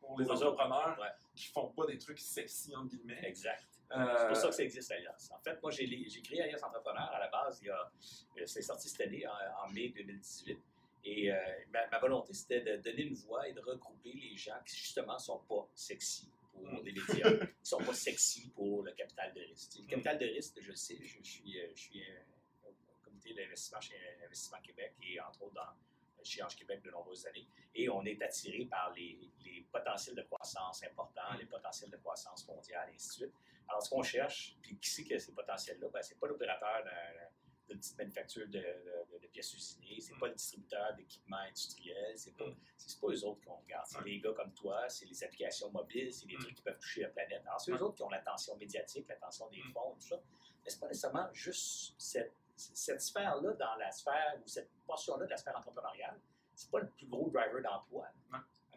pour 0.00 0.18
les 0.18 0.28
entrepreneurs 0.30 0.98
ouais. 0.98 1.08
qui 1.34 1.46
font 1.48 1.68
pas 1.68 1.86
des 1.86 1.98
trucs 1.98 2.18
sexy, 2.18 2.74
entre 2.74 2.88
guillemets. 2.88 3.20
Exact. 3.24 3.79
C'est 3.90 3.96
Euh, 3.98 4.28
pour 4.28 4.36
ça 4.36 4.48
que 4.48 4.54
ça 4.54 4.62
existe, 4.62 4.90
Alliance. 4.92 5.30
En 5.32 5.40
fait, 5.40 5.60
moi, 5.62 5.70
j'ai 5.72 5.86
créé 6.22 6.42
Alliance 6.42 6.62
Entrepreneur 6.62 7.10
à 7.12 7.18
la 7.18 7.28
base, 7.28 7.58
il 7.62 7.66
y 7.66 7.70
a, 7.70 7.90
euh, 8.38 8.46
c'est 8.46 8.62
sorti 8.62 8.88
cette 8.88 9.00
année, 9.08 9.26
en, 9.26 9.64
en 9.66 9.68
mai 9.70 9.88
2018. 9.88 10.58
Et 11.04 11.32
euh, 11.32 11.36
ma, 11.72 11.86
ma 11.88 11.98
volonté, 11.98 12.32
c'était 12.34 12.60
de 12.60 12.76
donner 12.76 13.02
une 13.02 13.14
voix 13.14 13.48
et 13.48 13.52
de 13.52 13.60
regrouper 13.60 14.12
les 14.12 14.36
gens 14.36 14.58
qui, 14.66 14.76
justement, 14.76 15.14
ne 15.14 15.18
sont 15.18 15.38
pas 15.48 15.68
sexy 15.74 16.30
pour 16.52 16.62
Mm. 16.62 16.84
les 16.84 16.92
médias, 16.92 17.30
qui 17.30 17.40
ne 17.44 17.46
sont 17.64 17.78
pas 17.78 17.94
sexy 17.94 18.50
pour 18.50 18.82
le 18.82 18.92
capital 18.92 19.32
de 19.34 19.40
risque. 19.40 19.76
Le 19.78 19.84
Mm. 19.84 19.88
capital 19.88 20.18
de 20.18 20.26
risque, 20.26 20.60
je 20.60 20.68
le 20.70 20.76
sais, 20.76 20.98
je, 21.00 21.16
je 21.22 21.28
suis, 21.28 21.58
euh, 21.60 21.70
je 21.74 21.80
suis 21.80 22.02
euh, 22.02 22.68
au 22.68 22.74
comité 23.04 23.32
d'investissement 23.34 23.80
chez 23.80 23.94
Investissement 24.24 24.60
Québec 24.60 24.92
et, 25.02 25.18
entre 25.20 25.42
autres, 25.42 25.54
dans, 25.54 26.22
chez 26.22 26.42
Ange 26.42 26.54
Québec 26.54 26.82
de 26.82 26.90
nombreuses 26.90 27.26
années. 27.26 27.46
Et 27.74 27.88
on 27.88 28.04
est 28.04 28.20
attiré 28.22 28.66
par 28.66 28.92
les, 28.94 29.18
les 29.42 29.66
potentiels 29.72 30.14
de 30.16 30.22
croissance 30.22 30.82
importants, 30.84 31.32
les 31.38 31.46
potentiels 31.46 31.90
de 31.90 31.96
croissance 31.96 32.46
mondiale, 32.46 32.88
et 32.90 32.94
ainsi 32.94 33.08
de 33.08 33.12
suite. 33.24 33.34
Alors, 33.70 33.82
ce 33.82 33.90
qu'on 33.90 34.02
cherche, 34.02 34.56
puis 34.60 34.76
qui 34.78 34.90
c'est 34.90 35.04
que 35.04 35.16
ces 35.18 35.32
potentiels-là, 35.32 35.88
ben, 35.92 36.02
c'est 36.02 36.18
pas 36.18 36.26
l'opérateur 36.26 36.82
d'un- 36.84 37.28
d'une 37.68 37.78
petite 37.78 37.96
manufacture 37.98 38.48
de, 38.48 38.58
de- 38.58 39.18
de 39.22 39.26
pièces 39.28 39.54
usinées, 39.54 40.00
c'est 40.00 40.12
Mm. 40.14 40.18
pas 40.18 40.26
le 40.26 40.34
distributeur 40.34 40.94
d'équipements 40.96 41.36
industriels, 41.36 42.18
c'est 42.18 42.36
pas, 42.36 42.46
Mm. 42.46 42.56
c'est 42.76 43.00
pas 43.00 43.06
eux 43.06 43.24
autres 43.24 43.40
qu'on 43.46 43.54
regarde. 43.58 43.86
C'est 43.86 43.98
Ouais. 43.98 44.04
les 44.06 44.20
gars 44.20 44.32
comme 44.32 44.52
toi, 44.54 44.88
c'est 44.88 45.06
les 45.06 45.22
applications 45.22 45.70
mobiles, 45.70 46.12
c'est 46.12 46.26
les 46.26 46.36
Mm. 46.36 46.40
trucs 46.40 46.54
qui 46.56 46.62
peuvent 46.62 46.78
toucher 46.80 47.02
la 47.02 47.10
planète. 47.10 47.42
Alors, 47.46 47.60
c'est 47.60 47.70
eux 47.70 47.74
Ouais. 47.74 47.82
autres 47.82 47.94
qui 47.94 48.02
ont 48.02 48.10
l'attention 48.10 48.56
médiatique, 48.56 49.06
l'attention 49.08 49.48
des 49.50 49.62
Mm. 49.62 49.72
fonds, 49.72 49.94
tout 49.94 50.00
ça. 50.08 50.20
Mais 50.64 50.68
c'est 50.70 50.80
pas 50.80 50.88
nécessairement 50.88 51.32
juste 51.32 51.94
cette, 51.96 52.32
cette 52.56 53.00
sphère-là 53.00 53.52
dans 53.52 53.74
la 53.76 53.92
sphère, 53.92 54.34
ou 54.44 54.48
cette 54.48 54.68
portion-là 54.84 55.24
de 55.26 55.30
la 55.30 55.36
sphère 55.36 55.56
entrepreneuriale, 55.56 56.20
c'est 56.56 56.70
pas 56.72 56.80
le 56.80 56.88
plus 56.88 57.06
gros 57.06 57.30
driver 57.30 57.62
d'emploi. 57.62 58.08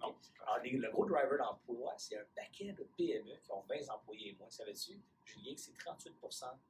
Non. 0.04 0.16
Alors, 0.46 0.60
les- 0.64 0.78
le 0.78 0.92
gros 0.92 1.06
driver 1.06 1.38
d'emploi, 1.38 1.94
c'est 1.98 2.18
un 2.18 2.26
paquet 2.36 2.74
de 2.74 2.84
PME 2.98 3.38
qui 3.42 3.52
ont 3.52 3.62
20 3.62 3.90
employés 3.90 4.30
et 4.30 4.36
moins. 4.36 4.50
Savais-tu, 4.50 5.02
Julien, 5.26 5.54
que 5.56 5.60
c'est 5.62 5.78
38 5.78 6.14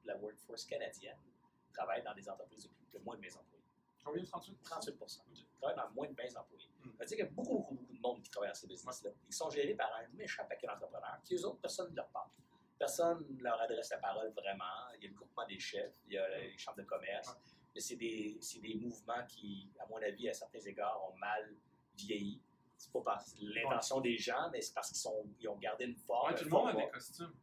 de 0.03 0.07
la 0.07 0.17
workforce 0.17 0.65
canadienne 0.65 1.17
qui 1.65 1.71
travaille 1.73 2.03
dans 2.03 2.13
des 2.13 2.29
entreprises 2.29 2.63
de, 2.63 2.69
plus, 2.69 2.87
de 2.99 3.03
moins 3.03 3.15
de 3.17 3.21
20 3.21 3.27
employés. 3.39 3.63
Combien 4.03 4.23
38 4.23 4.57
38 4.63 4.95
Ils 5.33 5.45
travaillent 5.59 5.77
dans 5.77 5.89
moins 5.91 6.07
de 6.07 6.13
20 6.15 6.37
employés. 6.39 6.69
Mm. 6.83 6.83
Ça 6.83 6.89
veut 6.99 7.05
dire 7.05 7.07
qu'il 7.07 7.17
y 7.17 7.21
a 7.21 7.31
beaucoup, 7.31 7.53
beaucoup, 7.57 7.75
beaucoup 7.75 7.93
de 7.93 7.99
monde 8.01 8.21
qui 8.21 8.29
travaille 8.29 8.49
dans 8.49 8.55
ces 8.55 8.67
business-là. 8.67 9.11
Ils 9.27 9.33
sont 9.33 9.49
gérés 9.49 9.75
par 9.75 9.89
un 9.95 10.07
méchant 10.15 10.45
paquet 10.45 10.67
d'entrepreneurs 10.67 11.19
qui, 11.23 11.35
eux 11.35 11.45
autres, 11.45 11.59
personne 11.61 11.89
ne 11.91 11.95
leur 11.95 12.09
parle. 12.09 12.29
Personne 12.77 13.25
ne 13.29 13.41
leur 13.41 13.59
adresse 13.61 13.89
la 13.91 13.97
parole 13.97 14.29
vraiment. 14.31 14.89
Il 14.97 15.03
y 15.03 15.07
a 15.07 15.09
le 15.09 15.15
groupement 15.15 15.45
des 15.47 15.59
chefs, 15.59 15.93
il 16.07 16.13
y 16.13 16.17
a 16.17 16.27
les 16.37 16.57
chambres 16.57 16.77
de 16.79 16.83
commerce. 16.83 17.33
Mais 17.73 17.79
c'est 17.79 17.95
des, 17.95 18.37
c'est 18.41 18.59
des 18.59 18.75
mouvements 18.75 19.25
qui, 19.27 19.71
à 19.79 19.85
mon 19.87 19.97
avis, 20.01 20.29
à 20.29 20.33
certains 20.33 20.59
égards, 20.59 21.01
ont 21.09 21.15
mal 21.17 21.55
vieilli. 21.95 22.41
C'est 22.83 22.91
pas 22.91 23.01
par 23.01 23.23
l'intention 23.39 24.01
des 24.01 24.17
gens, 24.17 24.49
mais 24.51 24.59
c'est 24.61 24.73
parce 24.73 24.89
qu'ils 24.89 24.97
sont, 24.97 25.25
ils 25.39 25.47
ont 25.47 25.55
gardé 25.57 25.85
une 25.85 25.95
forme. 25.95 26.31
Ouais, 26.33 26.37
tout 26.37 26.43
le 26.45 26.49
monde 26.49 26.69
a 26.69 26.73
des 26.73 26.89
costumes. 26.91 27.33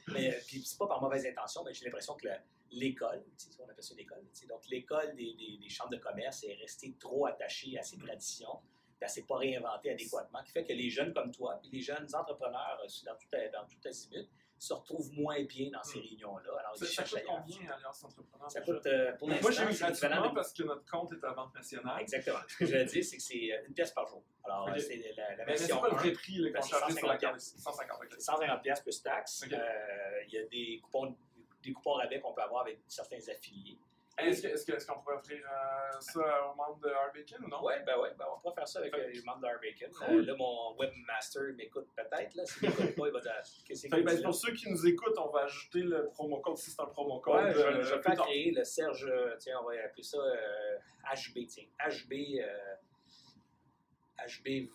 Mais 0.08 0.34
euh, 0.34 0.38
puis 0.46 0.62
c'est 0.64 0.78
pas 0.78 0.86
par 0.86 1.02
mauvaise 1.02 1.26
intention, 1.26 1.62
mais 1.64 1.74
j'ai 1.74 1.84
l'impression 1.84 2.14
que 2.14 2.28
l'école, 2.70 3.22
on 3.58 3.64
appelle 3.68 3.84
ça 3.84 3.94
l'école, 3.94 4.20
tu 4.32 4.40
sais, 4.40 4.46
donc 4.46 4.66
l'école 4.68 5.14
des, 5.16 5.34
des- 5.34 5.58
des 5.60 5.68
chambres 5.68 5.90
de 5.90 5.98
commerce 5.98 6.44
est 6.44 6.54
restée 6.54 6.94
trop 6.98 7.26
attachée 7.26 7.78
à 7.78 7.82
ses 7.82 7.98
traditions, 7.98 8.56
puis 8.96 8.96
elle 9.02 9.08
s'est 9.10 9.24
pas 9.24 9.36
réinventée 9.36 9.90
adéquatement, 9.90 10.42
qui 10.44 10.52
fait 10.52 10.64
que 10.64 10.72
les 10.72 10.88
jeunes 10.88 11.12
comme 11.12 11.30
toi, 11.30 11.58
puis 11.60 11.70
les 11.72 11.80
jeunes 11.82 12.06
entrepreneurs 12.14 12.80
euh, 12.82 12.88
dans 13.04 13.16
tout, 13.16 13.28
dans 13.52 13.66
tout 13.66 13.88
azimut, 13.88 14.28
se 14.58 14.72
retrouvent 14.74 15.12
moins 15.12 15.42
bien 15.44 15.70
dans 15.70 15.82
ces 15.82 15.98
Mm. 15.98 16.02
réunions-là. 16.02 16.50
Alors, 16.58 16.76
Ça, 16.76 16.86
ça 16.86 17.02
coûte 17.04 17.22
combien, 17.26 17.70
Alliance 17.70 18.04
Entrepreneur 18.04 18.50
Ça 18.50 18.60
coûte, 18.60 18.86
euh, 18.86 19.12
pour 19.16 19.28
Moi, 19.28 19.36
l'instant, 19.36 19.64
j'ai 19.68 19.74
eu 19.74 19.78
gratuitement 19.78 20.28
de- 20.30 20.34
parce 20.34 20.52
que 20.52 20.62
notre 20.64 20.84
compte 20.90 21.12
est 21.12 21.24
à 21.24 21.32
Banque 21.32 21.54
Nationale. 21.54 22.00
Exactement. 22.00 22.38
Ce 22.48 22.56
que 22.56 22.66
je 22.66 22.76
veux 22.76 22.84
dire, 22.84 23.04
c'est 23.04 23.16
que 23.16 23.22
c'est 23.22 23.52
euh, 23.52 23.66
une 23.68 23.74
pièce 23.74 23.92
par 23.92 24.06
jour. 24.06 24.22
Alors, 24.44 24.64
Ok. 24.68 24.76
euh, 24.76 24.78
c'est 24.80 24.96
la, 25.16 25.36
la 25.36 25.44
Mais 25.44 25.56
c'est 25.56 25.66
version 25.66 25.80
pas 25.80 25.88
le 25.88 25.94
1. 25.94 25.96
vrai 25.98 26.12
prix 26.12 26.40
Ben, 26.42 26.52
qu'on 26.54 26.62
c'est 26.62 26.68
chargeait 26.70 26.94
sur 26.96 27.06
la 27.06 27.14
150 27.14 27.20
carte. 27.20 27.40
150, 27.40 27.98
ok. 28.02 28.08
C'est 28.12 28.20
150 28.20 28.62
pièces 28.62 28.80
plus 28.80 29.02
taxes. 29.02 29.42
Ok. 29.46 29.52
Euh, 29.52 30.22
Il 30.26 30.34
y 30.34 30.38
a 30.38 30.44
des 30.46 30.80
coupons, 30.82 31.16
des 31.62 31.72
coupons 31.72 31.92
rabais 31.94 32.20
qu'on 32.20 32.32
peut 32.34 32.42
avoir 32.42 32.62
avec 32.62 32.80
certains 32.88 33.18
affiliés. 33.28 33.78
Est-ce 34.18 34.86
qu'on 34.86 35.00
pourrait 35.00 35.16
offrir 35.16 35.38
euh, 35.46 36.00
ça 36.00 36.46
aux 36.46 36.54
membres 36.56 36.80
de 36.80 36.88
Hardbacon 36.88 37.44
ou 37.44 37.48
non? 37.48 37.58
Oui, 37.62 37.74
ben 37.86 37.98
ouais, 38.00 38.10
ben 38.18 38.26
on 38.34 38.38
pourra 38.40 38.54
faire 38.54 38.68
ça 38.68 38.80
avec 38.80 38.94
euh, 38.94 39.08
les 39.12 39.22
membres 39.22 39.40
de. 39.40 39.48
Cool. 39.94 40.16
Euh, 40.20 40.22
là, 40.26 40.34
mon 40.36 40.76
webmaster 40.76 41.54
m'écoute 41.54 41.88
peut-être. 41.94 42.34
Là. 42.34 42.44
S'il 42.46 42.68
m'écoute 42.68 42.96
pas, 42.96 43.06
il 43.06 43.12
va 43.12 43.20
dire 43.20 43.42
Qu'est-ce 43.64 43.82
Fait 43.82 43.88
qu'il 43.88 43.98
que, 44.00 44.04
ben, 44.04 44.14
dit 44.16 44.22
là? 44.22 44.28
pour 44.28 44.34
ceux 44.34 44.52
qui 44.52 44.70
nous 44.70 44.86
écoutent, 44.86 45.18
on 45.18 45.30
va 45.30 45.42
ajouter 45.42 45.80
le 45.82 46.08
promo 46.08 46.40
code 46.40 46.56
si 46.56 46.70
c'est 46.70 46.80
un 46.80 46.86
promo 46.86 47.20
code. 47.20 47.44
Ouais, 47.44 47.52
je, 47.52 47.58
euh, 47.58 47.82
je 47.82 47.94
vais 47.94 48.02
faire 48.02 48.16
créer 48.16 48.50
le 48.50 48.64
Serge, 48.64 49.10
tiens, 49.38 49.60
on 49.62 49.68
va 49.68 49.84
appeler 49.84 50.02
ça 50.02 50.18
HB, 51.14 51.46
tiens. 51.46 51.64
HB, 51.80 52.40
euh, 52.40 52.74
HB20. 54.26 54.70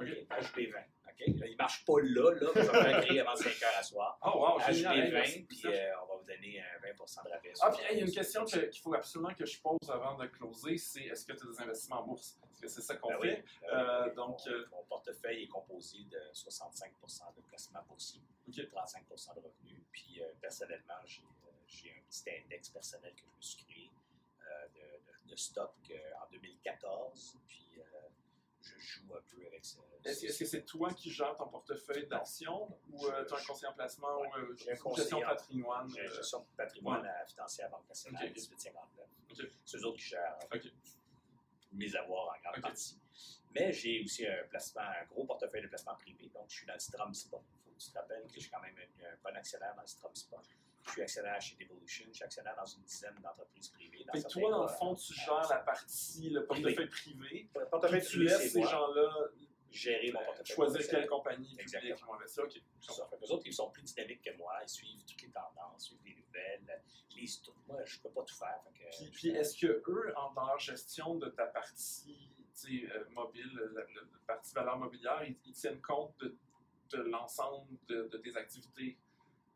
Ok. 0.00 0.06
HB20. 0.08 0.84
OK? 1.18 1.26
Là, 1.40 1.46
il 1.46 1.52
ne 1.52 1.56
marche 1.56 1.84
pas 1.84 2.00
là, 2.02 2.30
là, 2.32 2.50
mais 2.54 2.62
je 2.62 2.70
vais 2.70 2.82
faire 2.82 3.00
créer 3.04 3.20
avant 3.20 3.36
5 3.36 3.46
heures 3.62 3.78
à 3.78 3.82
soir. 3.82 4.18
Oh, 4.22 4.38
wow, 4.38 4.58
HB20, 4.60 5.38
pour 5.40 5.46
puis 5.48 5.56
ça. 5.56 5.68
euh, 5.68 5.92
on 6.02 6.06
va 6.06 6.16
vous 6.20 6.24
donner 6.24 6.60
un 6.60 6.86
20% 6.86 7.24
de 7.24 7.30
rabais. 7.30 7.52
Ah, 7.62 7.70
puis 7.70 7.82
hey, 7.84 7.92
il 7.92 7.98
y 7.98 8.02
a 8.02 8.06
une 8.06 8.12
question 8.12 8.44
que- 8.44 8.66
qu'il 8.66 8.82
faut 8.82 8.94
absolument 8.94 9.34
que 9.34 9.46
je 9.46 9.60
pose 9.60 9.78
avant 9.90 10.14
de 10.16 10.26
closer, 10.26 10.76
c'est 10.78 11.04
est-ce 11.04 11.24
que 11.24 11.32
tu 11.32 11.46
as 11.46 11.50
des 11.50 11.60
investissements 11.60 12.00
en 12.00 12.06
bourse? 12.06 12.38
Parce 12.40 12.60
que 12.60 12.68
c'est 12.68 12.82
ça 12.82 12.96
qu'on 12.96 13.08
Ben 13.10 13.18
oui. 13.20 13.28
fait. 13.30 13.44
Euh, 13.64 13.76
Euh, 13.76 14.04
oui. 14.08 14.14
donc, 14.14 14.40
mon, 14.46 14.52
euh, 14.52 14.66
mon 14.70 14.84
portefeuille 14.84 15.44
est 15.44 15.48
composé 15.48 15.98
de 16.04 16.20
65% 16.32 17.32
de 17.36 17.42
placements 17.42 17.82
boursiers, 17.88 18.22
Ok. 18.48 18.54
35% 18.68 19.34
de 19.34 19.40
revenus. 19.40 19.82
Puis 19.92 20.20
euh, 20.22 20.28
personnellement, 20.40 20.94
j'ai 21.04 21.22
euh, 21.22 21.92
un 21.92 22.02
petit 22.10 22.30
index 22.44 22.68
personnel 22.70 23.12
que 23.14 23.20
je 23.22 23.36
me 23.36 23.42
suis 23.42 23.64
créé 23.64 23.90
euh, 24.46 24.66
de, 24.74 24.80
de, 25.26 25.30
de 25.32 25.36
stock 25.36 25.74
euh, 25.90 25.94
en 26.22 26.30
2014. 26.32 27.36
Puis 27.46 27.66
euh, 27.78 27.82
je 28.66 28.78
joue 28.78 29.14
un 29.14 29.20
peu 29.22 29.46
avec 29.46 29.64
ça. 29.64 29.78
Est-ce 30.04 30.38
que 30.38 30.44
c'est 30.44 30.64
toi 30.64 30.92
qui 30.92 31.10
gères 31.10 31.36
ton 31.36 31.48
portefeuille 31.48 32.06
d'actions 32.06 32.78
ou 32.90 33.06
euh, 33.06 33.24
tu 33.24 33.34
as 33.34 33.38
un 33.38 33.42
conseiller 33.44 33.66
en 33.68 33.72
placement 33.74 34.20
Ouais, 34.20 34.28
ou 34.28 34.36
euh, 34.36 34.56
j'ai 34.56 34.72
un 34.72 34.76
conseiller 34.76 35.24
en- 35.24 35.28
patrimoine? 35.28 35.90
J'ai 35.94 36.00
euh, 36.00 36.14
gestion 36.14 36.40
de 36.40 36.46
patrimoine 36.56 37.06
à 37.06 37.24
financière 37.26 37.70
Banque 37.70 37.88
nationale, 37.88 38.24
Ok. 38.24 38.30
1859. 38.34 39.06
Ok. 39.32 39.50
C'est 39.64 39.76
eux 39.78 39.84
autres 39.86 39.96
qui 39.98 40.04
gèrent 40.04 40.38
mes 41.72 41.96
avoirs 41.96 42.34
en 42.36 42.40
grande 42.50 42.62
partie. 42.62 42.98
Mais 43.54 43.72
j'ai 43.72 44.02
aussi 44.04 44.26
un 44.26 44.44
placement, 44.48 44.82
un 44.82 45.04
gros 45.06 45.24
portefeuille 45.24 45.62
de 45.62 45.68
placement 45.68 45.94
privé. 45.96 46.28
Donc, 46.34 46.44
je 46.48 46.54
suis 46.56 46.66
dans 46.66 46.74
le 46.74 46.78
Strom 46.80 47.14
Spot. 47.14 47.42
Il 47.42 47.62
faut 47.64 47.70
que 47.76 47.82
tu 47.82 47.90
te 47.90 47.98
rappelles 47.98 48.26
que 48.26 48.34
je 48.34 48.40
suis 48.40 48.50
quand 48.50 48.60
même 48.60 48.76
un, 48.76 49.04
un 49.06 49.16
bon 49.24 49.36
actionnaire 49.36 49.74
dans 49.74 49.82
le 49.82 49.86
Strom 49.88 50.14
Spot. 50.14 50.40
Je 50.86 50.92
suis 50.92 51.02
actionnaire 51.02 51.40
chez 51.40 51.56
Devolution. 51.56 52.04
Je 52.08 52.12
suis 52.14 52.24
actionnaire 52.24 52.56
dans 52.56 52.64
une 52.66 52.82
dizaine 52.84 53.14
d'entreprises 53.22 53.68
privées. 53.68 54.04
Dans 54.04 54.12
certains 54.14 54.40
toi, 54.40 54.50
dans 54.50 54.62
le 54.62 54.68
cas, 54.68 54.74
fond, 54.74 54.94
tu 54.94 55.12
gères 55.14 55.48
la 55.50 55.58
partie, 55.58 56.30
le 56.30 56.46
portefeuille 56.46 56.88
privé. 56.88 57.48
Le 57.58 57.66
portefeuille 57.66 58.04
tu 58.06 58.22
laisses 58.22 58.52
ces 58.52 58.62
gens-là 58.62 59.12
Gérer 59.72 60.12
mon 60.12 60.20
euh, 60.20 60.24
portefeuille. 60.24 60.46
choisir 60.54 60.88
quelle 60.88 61.06
compagnie 61.06 61.54
publique 61.56 61.82
ils 61.98 62.04
vont 62.06 62.14
investir. 62.14 62.44
OK. 62.44 62.54
Les 63.20 63.30
autres, 63.32 63.42
ils 63.46 63.52
sont 63.52 63.70
plus 63.70 63.82
dynamiques 63.82 64.22
que 64.22 64.34
moi. 64.38 64.54
Ils 64.62 64.68
suivent 64.68 65.04
toutes 65.04 65.20
les 65.22 65.30
tendances, 65.30 65.84
suivent 65.86 65.98
les 66.04 66.14
nouvelles, 66.14 66.82
ils 67.10 67.16
lisent 67.20 67.42
tout. 67.42 67.52
Moi, 67.66 67.84
je 67.84 67.98
ne 67.98 68.02
peux 68.02 68.10
pas 68.10 68.22
tout 68.22 68.36
faire. 68.36 68.60
Puis, 68.96 69.10
puis 69.10 69.28
est-ce 69.30 69.58
que 69.58 69.82
eux, 69.88 70.12
en- 70.16 70.32
dans 70.32 70.46
leur 70.46 70.58
gestion 70.60 71.16
de 71.16 71.28
ta 71.30 71.46
partie 71.46 72.30
euh, 72.70 73.04
mobile, 73.10 73.52
la, 73.74 73.82
la- 73.82 73.86
la 73.86 74.18
partie 74.26 74.54
valeur 74.54 74.78
mobilière, 74.78 75.22
ils, 75.24 75.36
ils 75.44 75.52
tiennent 75.52 75.82
compte 75.82 76.16
de, 76.20 76.38
de 76.90 77.02
l'ensemble 77.02 77.66
de, 77.88 78.04
de 78.04 78.18
tes 78.18 78.34
activités? 78.36 78.96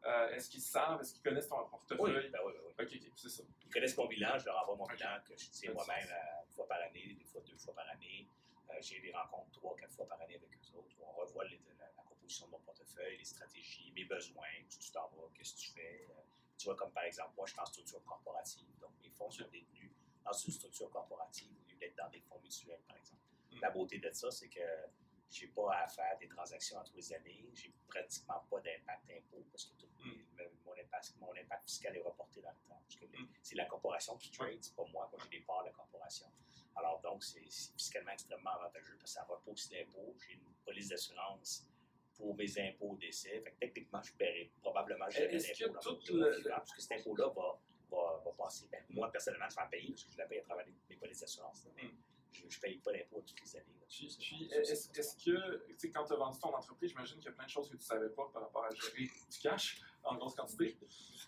Euh, 0.06 0.28
est-ce 0.30 0.48
qu'ils 0.48 0.62
savent, 0.62 1.00
est-ce 1.00 1.12
qu'ils 1.14 1.22
connaissent 1.22 1.48
ton 1.48 1.60
oui, 1.62 1.68
portefeuille? 1.70 2.30
ben 2.30 2.40
oui, 2.46 2.52
ben 2.54 2.60
oui. 2.78 2.84
OK, 2.86 3.12
c'est 3.16 3.28
ça. 3.28 3.42
Ils 3.66 3.70
connaissent 3.70 3.96
mon 3.96 4.06
bilan, 4.06 4.38
je 4.38 4.46
leur 4.46 4.62
envoie 4.62 4.76
mon 4.76 4.86
bilan 4.86 5.20
que 5.28 5.36
je 5.36 5.50
tiens 5.50 5.72
moi-même 5.74 6.08
euh, 6.10 6.44
une 6.46 6.52
fois 6.52 6.66
par 6.66 6.80
année, 6.80 7.14
des 7.18 7.24
fois 7.24 7.42
deux 7.42 7.56
fois 7.58 7.74
par 7.74 7.86
année. 7.90 8.26
Euh, 8.70 8.74
J'ai 8.80 9.00
des 9.00 9.12
rencontres 9.12 9.50
trois, 9.52 9.76
quatre 9.76 9.92
fois 9.92 10.06
par 10.08 10.20
année 10.22 10.36
avec 10.36 10.48
eux 10.56 10.76
autres 10.78 10.94
où 10.98 11.04
on 11.04 11.12
revoit 11.20 11.44
les- 11.44 11.60
la, 11.78 11.84
la 11.84 12.02
composition 12.02 12.46
de 12.46 12.52
mon 12.52 12.60
portefeuille, 12.60 13.18
les 13.18 13.24
stratégies, 13.24 13.92
mes 13.94 14.04
besoins, 14.04 14.46
où 14.64 14.68
tu 14.78 14.90
t'en 14.90 15.08
vas, 15.08 15.28
qu'est-ce 15.34 15.54
que 15.54 15.60
tu 15.60 15.70
fais. 15.72 16.08
Tu 16.56 16.64
vois, 16.64 16.76
comme 16.76 16.92
par 16.92 17.04
exemple, 17.04 17.32
moi, 17.36 17.46
je 17.46 17.52
suis 17.52 17.60
en 17.60 17.66
structure 17.66 18.02
corporative, 18.04 18.68
donc 18.80 18.92
mes 19.02 19.10
fonds 19.10 19.30
sont 19.30 19.48
détenus 19.52 19.90
dans 20.24 20.32
une 20.32 20.52
structure 20.52 20.88
corporative 20.90 21.50
au 21.58 21.68
lieu 21.70 21.76
d'être 21.76 21.96
dans 21.96 22.08
des 22.08 22.20
fonds 22.20 22.38
mutuels, 22.42 22.80
par 22.88 22.96
exemple. 22.96 23.20
Mm. 23.52 23.60
La 23.60 23.70
beauté 23.70 23.98
de 23.98 24.10
ça, 24.12 24.30
c'est 24.30 24.48
que 24.48 24.60
j'ai 25.30 25.46
pas 25.48 25.72
à 25.76 25.86
faire 25.88 26.18
des 26.18 26.28
transactions 26.28 26.78
entre 26.78 26.92
les 26.96 27.12
années, 27.12 27.48
j'ai 27.54 27.72
pratiquement 27.86 28.40
pas 28.50 28.60
d'impact 28.60 29.10
impôt 29.10 29.44
parce 29.50 29.64
que 29.66 29.74
tout 29.76 29.86
Mm. 29.98 30.12
le- 30.38 30.50
mon, 30.64 30.72
impact, 30.72 31.14
mon 31.20 31.32
impact 31.36 31.64
fiscal 31.68 31.96
est 31.96 32.00
reporté 32.00 32.40
dans 32.40 32.50
le 32.50 32.68
temps. 32.68 32.80
Parce 32.82 32.96
que 32.96 33.04
les- 33.06 33.18
Mm. 33.18 33.28
c'est 33.42 33.54
la 33.56 33.66
corporation 33.66 34.16
qui 34.16 34.30
trade, 34.30 34.58
c'est 34.62 34.74
pas 34.74 34.84
moi, 34.86 35.08
moi 35.12 35.20
j'ai 35.24 35.38
des 35.38 35.44
parts 35.44 35.62
de 35.62 35.68
la 35.68 35.72
corporation. 35.74 36.26
Alors 36.76 37.00
donc, 37.00 37.22
c'est 37.22 37.40
fiscalement 37.76 38.12
extrêmement 38.12 38.50
avantageux 38.50 38.96
parce 38.98 39.02
que 39.12 39.18
ça 39.18 39.24
repousse 39.24 39.70
l'impôt. 39.70 40.14
J'ai 40.26 40.34
une 40.34 40.54
police 40.64 40.88
d'assurance 40.88 41.66
pour 42.16 42.34
mes 42.36 42.58
impôts 42.60 42.90
au 42.90 42.96
décès. 42.96 43.40
Fait 43.40 43.50
que 43.52 43.58
techniquement, 43.58 44.02
je 44.02 44.12
paierai 44.14 44.50
probablement 44.60 45.08
jamais 45.10 45.34
Est-ce 45.34 45.52
que 45.52 45.64
d'impôt 45.68 45.92
dans 45.92 46.14
le- 46.16 46.36
vivant, 46.38 46.50
parce 46.56 46.72
que 46.72 46.80
cet 46.82 46.92
impôt-là 47.00 47.28
va, 47.28 47.60
va, 47.90 48.22
va 48.24 48.32
passer. 48.32 48.68
Ben, 48.70 48.84
moi, 48.90 49.10
personnellement, 49.10 49.48
je 49.48 49.56
vais 49.56 49.62
en 49.62 49.68
payer 49.68 49.88
parce 49.90 50.04
que 50.04 50.12
je 50.12 50.18
la 50.18 50.26
paye 50.26 50.38
à 50.38 50.42
travers 50.42 50.66
mes 50.88 50.96
polices 50.96 51.20
d'assurance. 51.20 51.64
là, 51.64 51.70
Mais 51.76 51.84
Mm. 51.84 51.96
Je 52.32 52.44
ne 52.56 52.60
paye 52.60 52.78
pas 52.78 52.92
d'impôt 52.92 53.22
toutes 53.26 53.40
les 53.40 53.56
années. 53.56 53.66
est-ce 54.98 55.16
que, 55.16 55.66
tu 55.66 55.74
sais, 55.78 55.90
quand 55.90 56.04
tu 56.04 56.12
as 56.12 56.16
vendu 56.16 56.38
ton 56.38 56.54
entreprise, 56.54 56.90
j'imagine 56.90 57.16
qu'il 57.18 57.26
y 57.26 57.28
a 57.28 57.32
plein 57.32 57.44
de 57.44 57.50
choses 57.50 57.66
que 57.68 57.76
tu 57.76 57.82
ne 57.82 57.82
savais 57.82 58.08
pas 58.10 58.30
par 58.32 58.42
rapport 58.42 58.64
à 58.64 58.70
gérer 58.74 59.04
du 59.30 59.38
cash 59.42 59.80
en 60.04 60.14
grosse 60.16 60.34
quantité. 60.34 60.76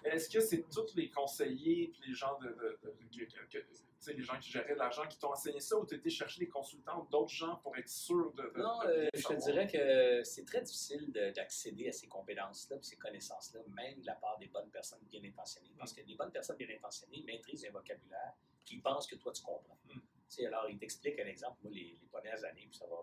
Est-ce 0.04 0.28
que 0.30 0.40
c'est 0.40 0.64
tous 0.70 0.94
les 0.94 1.10
conseillers 1.10 1.88
puis 1.88 2.08
les 2.08 2.14
gens 2.14 2.38
de, 2.38 2.48
de- 2.48 2.78
de- 2.84 3.24
que- 3.24 3.24
que- 3.24 3.46
que- 3.46 3.58
tu 3.58 4.06
sais, 4.06 4.12
les 4.14 4.22
gens 4.22 4.38
qui 4.38 4.50
géraient 4.50 4.74
de 4.74 4.78
l'argent 4.78 5.06
qui 5.06 5.16
t'ont 5.18 5.30
enseigné 5.32 5.60
ça 5.60 5.76
ou 5.78 5.86
tu 5.86 5.94
étais 5.94 6.10
chercher 6.10 6.40
des 6.40 6.48
consultants 6.48 7.02
ou 7.02 7.08
d'autres 7.08 7.30
gens 7.32 7.56
pour 7.56 7.76
être 7.76 7.88
sûr 7.88 8.32
de, 8.32 8.42
de- 8.42 8.60
Non, 8.62 8.78
de 8.82 8.88
euh, 8.88 9.08
je 9.14 9.26
te 9.28 9.34
dirais 9.34 9.66
que 9.68 10.24
c'est 10.24 10.44
très 10.44 10.60
difficile 10.62 11.12
de- 11.12 11.30
d'accéder 11.30 11.88
à 11.88 11.92
ces 11.92 12.08
compétences-là, 12.08 12.78
ces 12.80 12.96
connaissances-là, 12.96 13.60
même 13.68 14.00
de 14.00 14.06
la 14.06 14.14
part 14.14 14.38
des 14.38 14.48
bonnes 14.48 14.70
personnes 14.70 15.02
bien 15.10 15.22
intentionnées. 15.24 15.70
Parce 15.78 15.92
que 15.92 16.00
les 16.02 16.14
bonnes 16.16 16.32
personnes 16.32 16.56
bien 16.56 16.68
intentionnées 16.74 17.22
maîtrisent 17.24 17.64
un 17.66 17.70
vocabulaire 17.70 18.32
qui 18.64 18.78
pensent 18.78 19.06
que 19.06 19.16
toi 19.16 19.32
tu 19.32 19.42
comprends. 19.42 19.78
Mm. 19.86 19.98
Sais, 20.32 20.46
alors, 20.46 20.66
il 20.70 20.78
t'explique 20.78 21.18
un 21.20 21.26
exemple. 21.26 21.58
Moi, 21.62 21.72
les, 21.74 21.98
les 22.00 22.08
premières 22.10 22.42
années, 22.44 22.66
puis 22.66 22.78
ça 22.78 22.86
va 22.86 22.96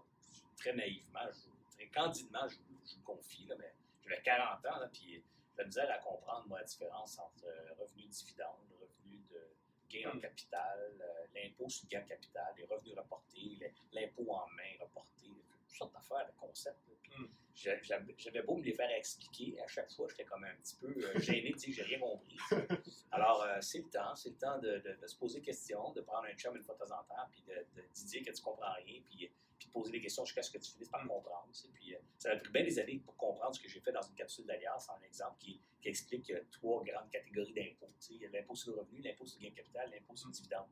très 0.58 0.74
naïvement, 0.74 1.20
je- 1.32 1.76
très 1.76 1.88
candidement, 1.90 2.48
je, 2.48 2.56
je 2.90 2.96
vous 2.96 3.04
confie, 3.04 3.46
là, 3.46 3.56
mais 3.60 3.72
j'avais 4.04 4.20
40 4.24 4.66
ans, 4.66 4.80
là, 4.80 4.90
puis 4.92 5.18
de 5.20 5.24
la 5.60 5.66
misère 5.66 5.92
à 5.92 6.00
comprendre 6.00 6.48
moi, 6.48 6.58
la 6.60 6.66
différence 6.66 7.20
entre 7.20 7.46
euh, 7.46 7.74
revenu 7.80 8.04
de 8.06 8.10
dividende, 8.10 8.58
revenu 8.82 9.20
de 9.30 9.42
gain 9.90 10.10
en 10.12 10.16
Mm. 10.16 10.22
capital, 10.22 10.98
euh, 11.02 11.26
l'impôt 11.36 11.70
sur 11.70 11.86
le 11.86 11.90
gain 11.90 12.04
en 12.04 12.08
capital, 12.08 12.54
les 12.58 12.66
revenus 12.66 12.96
reportés, 12.98 13.60
l'impôt 13.94 14.32
en 14.34 14.48
main 14.48 14.74
reporté, 14.80 15.28
toutes 15.70 15.78
sortes 15.78 15.94
d'affaires, 15.94 16.26
de 16.28 16.38
concepts. 16.40 16.78
Mm. 17.18 17.26
j'a- 17.56 17.80
J'avais 18.18 18.42
beau 18.44 18.56
me 18.58 18.64
les 18.64 18.74
faire 18.74 18.90
expliquer, 18.92 19.60
à 19.62 19.68
chaque 19.68 19.92
fois, 19.92 20.08
j'étais 20.10 20.24
comme 20.26 20.44
un 20.44 20.56
petit 20.56 20.76
peu 20.76 20.88
euh, 20.88 21.20
gêné 21.20 21.52
de 21.52 21.56
dire 21.58 21.68
que 21.70 21.74
j'ai 21.76 21.84
rien 21.84 22.00
compris. 22.00 22.38
Alors, 23.12 23.44
euh, 23.44 23.58
c'est 23.62 23.80
le 23.80 23.90
temps, 23.90 24.16
c'est 24.16 24.30
le 24.30 24.36
temps 24.38 24.58
de, 24.60 24.78
de- 24.80 24.98
de 25.02 25.08
se 25.08 25.16
poser 25.16 25.40
des 25.40 25.46
questions, 25.46 25.92
de 25.94 26.02
prendre 26.02 26.26
un 26.28 26.34
chum 26.36 26.56
une 26.56 26.64
fois 26.64 26.76
de 26.76 26.80
temps 26.80 27.00
en 27.00 27.04
temps, 27.04 27.28
puis 27.32 27.44
de, 27.48 27.66
dire 28.06 28.24
que 28.26 28.32
tu 28.32 28.42
comprends 28.42 28.74
rien, 28.74 29.02
puis, 29.06 29.32
puis 29.58 29.68
de 29.68 29.72
poser 29.74 29.92
des 29.92 30.02
questions 30.02 30.24
jusqu'à 30.26 30.42
ce 30.42 30.52
que 30.52 30.58
tu 30.58 30.72
finisses 30.72 30.90
par 30.90 31.04
Mm. 31.04 31.08
comprendre. 31.10 31.48
tu 31.52 31.60
sais. 31.60 31.68
Puis, 31.74 31.96
euh, 31.96 32.00
ça 32.18 32.32
a 32.32 32.38
pris 32.38 32.52
bien 32.52 32.64
des 32.64 32.80
années 32.80 33.00
pour 33.06 33.16
comprendre 33.18 33.56
ce 33.56 33.62
que 33.62 33.68
j'ai 33.70 33.80
fait 33.80 33.92
dans 33.92 34.02
une 34.02 34.16
capsule 34.16 34.46
d'Alias, 34.46 34.88
en 34.90 35.02
exemple 35.04 35.38
qui, 35.40 35.60
qui 35.82 35.90
explique 35.90 36.30
a 36.32 36.40
trois 36.52 36.84
grandes 36.84 37.10
catégories 37.10 37.54
d'impôts. 37.54 37.92
Tu 38.00 38.18
sais, 38.20 38.28
l'impôt 38.32 38.56
sur 38.56 38.72
le 38.74 38.80
revenu, 38.82 39.02
l'impôt 39.02 39.26
sur 39.26 39.40
le 39.40 39.46
gain 39.46 39.52
de 39.52 39.56
capital, 39.58 39.90
l'impôt 39.92 40.16
sur 40.16 40.28
le 40.30 40.34
dividende. 40.34 40.68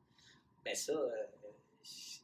Mais 0.65 0.75
ça, 0.75 0.91
euh, 0.93 1.25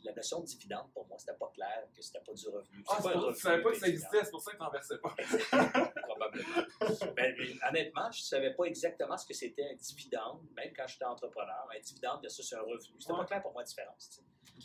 la 0.03 0.13
notion 0.13 0.41
de 0.41 0.45
dividende, 0.45 0.91
pour 0.93 1.07
moi, 1.07 1.17
c'était 1.17 1.37
pas 1.37 1.49
clair 1.53 1.87
que 1.95 2.01
c'était 2.01 2.19
pas 2.19 2.33
du 2.33 2.47
revenu. 2.49 2.83
Ah, 2.89 2.97
C'est 2.97 3.07
c'est 3.07 3.13
pas 3.13 3.33
tu 3.33 3.39
savais 3.39 3.63
pas 3.63 3.71
que 3.71 3.77
ça 3.79 3.87
existait, 3.87 4.23
c'est 4.23 4.31
pour 4.31 4.41
ça 4.41 4.51
que 4.51 4.57
tu 4.57 4.63
n'en 4.63 4.69
versais 4.69 4.97
pas. 4.97 5.15
Probablement. 6.03 6.67
Ben, 7.15 7.35
mais 7.37 7.67
honnêtement, 7.69 8.11
je 8.11 8.19
ne 8.19 8.23
savais 8.25 8.53
pas 8.53 8.65
exactement 8.65 9.17
ce 9.17 9.25
que 9.25 9.33
c'était 9.33 9.63
un 9.71 9.75
dividende, 9.75 10.41
même 10.55 10.73
quand 10.75 10.87
j'étais 10.87 11.05
entrepreneur. 11.05 11.67
Un 11.75 11.79
dividende 11.79 12.21
versus 12.21 12.51
un 12.53 12.61
revenu. 12.61 12.95
C'était 12.99 13.13
Ouais. 13.13 13.19
pas 13.19 13.25
clair 13.25 13.41
pour 13.41 13.53
moi 13.53 13.61
la 13.61 13.67
différence. 13.67 14.21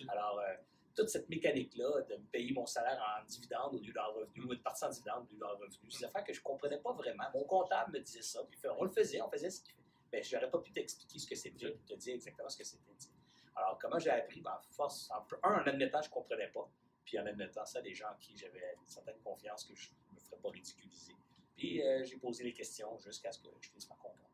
Alors, 0.08 0.38
euh, 0.40 0.54
toute 0.96 1.08
cette 1.08 1.28
mécanique-là 1.28 2.02
de 2.08 2.16
me 2.16 2.26
payer 2.26 2.52
mon 2.52 2.66
salaire 2.66 3.00
en 3.00 3.24
dividende 3.24 3.74
au 3.74 3.78
lieu 3.78 3.92
d'un 3.92 4.02
revenu, 4.06 4.44
ou 4.44 4.52
une 4.52 4.62
partie 4.62 4.84
en 4.84 4.88
dividende 4.90 5.26
au 5.30 5.32
lieu 5.34 5.38
d'un 5.38 5.46
revenu, 5.48 5.90
c'est 5.90 5.98
des 6.00 6.04
affaires 6.06 6.24
que 6.24 6.32
je 6.32 6.40
ne 6.40 6.44
comprenais 6.44 6.78
pas 6.78 6.92
vraiment. 6.92 7.24
Mon 7.32 7.44
comptable 7.44 7.92
me 7.92 8.00
disait 8.00 8.22
ça, 8.22 8.40
puis 8.50 8.58
on 8.76 8.82
le 8.84 8.90
faisait, 8.90 9.20
on 9.22 9.30
faisait 9.30 9.50
ce 9.50 9.62
qu'il 9.62 9.74
fait. 9.74 9.82
Ben, 10.10 10.24
je 10.24 10.34
n'aurais 10.34 10.50
pas 10.50 10.58
pu 10.58 10.72
t'expliquer 10.72 11.18
ce 11.18 11.26
que 11.28 11.34
c'était, 11.36 11.70
puis 11.70 11.84
te 11.86 11.94
dire 11.94 12.14
exactement 12.14 12.48
ce 12.48 12.56
que 12.56 12.64
c'était. 12.64 12.82
Alors, 13.58 13.78
comment 13.78 13.98
j'ai 13.98 14.10
appris? 14.10 14.40
Ben, 14.40 14.58
force, 14.70 15.10
en, 15.10 15.26
un, 15.48 15.62
en 15.62 15.66
admettant 15.66 15.98
que 15.98 16.04
je 16.04 16.10
ne 16.10 16.14
comprenais 16.14 16.48
pas, 16.48 16.70
puis 17.04 17.18
en 17.18 17.26
admettant 17.26 17.64
ça 17.66 17.80
des 17.82 17.92
gens 17.94 18.08
à 18.08 18.14
qui 18.14 18.36
j'avais 18.36 18.74
une 18.80 18.86
certaine 18.86 19.18
confiance 19.18 19.64
que 19.64 19.74
je 19.74 19.88
ne 20.10 20.14
me 20.14 20.20
ferais 20.20 20.36
pas 20.36 20.50
ridiculiser. 20.50 21.12
Puis 21.56 21.82
euh, 21.82 22.04
j'ai 22.04 22.16
posé 22.18 22.44
les 22.44 22.52
questions 22.52 22.96
jusqu'à 22.98 23.32
ce 23.32 23.40
que 23.40 23.48
je 23.60 23.68
finisse 23.68 23.86
par 23.86 23.98
comprendre. 23.98 24.28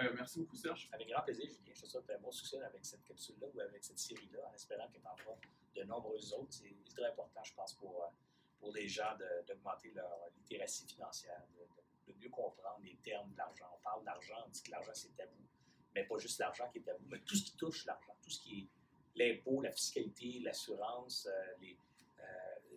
Euh, 0.00 0.12
merci 0.14 0.38
beaucoup, 0.40 0.56
Serge. 0.56 0.88
Avec 0.92 1.08
grand 1.08 1.22
plaisir, 1.22 1.46
Julien. 1.48 1.72
Je 1.74 1.82
te 1.82 1.86
souhaite 1.86 2.08
un 2.10 2.18
bon 2.18 2.30
succès 2.30 2.60
avec 2.62 2.84
cette 2.84 3.04
capsule-là 3.04 3.46
ou 3.52 3.60
avec 3.60 3.82
cette 3.84 3.98
série-là, 3.98 4.40
en 4.48 4.54
espérant 4.54 4.86
que 4.88 4.98
tu 4.98 5.06
en 5.06 5.16
feras 5.16 5.36
de 5.74 5.82
nombreuses 5.84 6.32
autres. 6.34 6.52
C'est 6.52 6.74
très 6.94 7.04
important, 7.06 7.42
je 7.42 7.54
pense, 7.54 7.72
pour, 7.74 8.02
euh, 8.04 8.06
pour 8.60 8.72
les 8.72 8.86
gens 8.88 9.16
d'augmenter 9.48 9.90
leur 9.92 10.10
littératie 10.36 10.86
financière, 10.86 11.42
de, 11.56 11.60
de- 11.60 12.12
de 12.12 12.18
mieux 12.20 12.28
comprendre 12.28 12.80
les 12.82 12.96
termes 12.96 13.30
de 13.32 13.38
l'argent. 13.38 13.66
On 13.74 13.82
parle 13.82 14.04
d'argent, 14.04 14.34
on 14.46 14.48
dit 14.50 14.62
que 14.62 14.70
l'argent 14.70 14.90
c'est 14.94 15.14
tabou, 15.16 15.42
mais 15.94 16.04
pas 16.04 16.18
juste 16.18 16.38
l'argent 16.38 16.68
qui 16.70 16.78
est 16.78 16.82
tabou, 16.82 17.04
mais 17.08 17.20
tout 17.20 17.36
ce 17.36 17.44
qui 17.44 17.56
touche 17.56 17.84
l'argent, 17.86 18.16
tout 18.22 18.30
ce 18.30 18.40
qui 18.40 18.60
est 18.60 18.68
l'impôt, 19.16 19.60
la 19.60 19.70
fiscalité, 19.70 20.40
l'assurance, 20.40 21.26
euh, 21.30 21.54
les, 21.60 21.78
euh, 22.20 22.76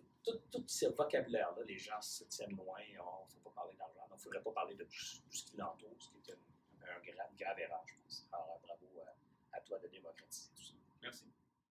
tout, 0.50 0.64
ce 0.66 0.86
vocabulaire-là, 0.86 1.62
les 1.64 1.78
gens 1.78 2.00
se 2.00 2.24
tiennent 2.24 2.56
loin, 2.56 2.78
il 2.88 2.94
ne 2.94 2.98
faut 2.98 3.40
pas 3.44 3.50
parler 3.50 3.76
d'argent, 3.76 4.06
il 4.08 4.14
ne 4.14 4.18
faudrait 4.18 4.42
pas 4.42 4.52
parler 4.52 4.74
de 4.74 4.84
tout, 4.84 4.94
ce 5.30 5.44
qui 5.44 5.56
l'entoure, 5.56 5.96
ce 5.98 6.10
qui 6.10 6.30
est 6.30 6.34
un 6.82 7.00
grave, 7.00 7.34
grave 7.36 7.58
erreur, 7.58 7.82
je 7.86 7.94
pense. 8.02 8.26
Alors, 8.32 8.60
bravo 8.62 8.86
à, 9.00 9.56
à 9.56 9.60
toi 9.60 9.78
de 9.78 9.88
démocratiser 9.88 10.50
tout 10.54 10.62
ça. 10.62 10.74
Merci. 11.02 11.24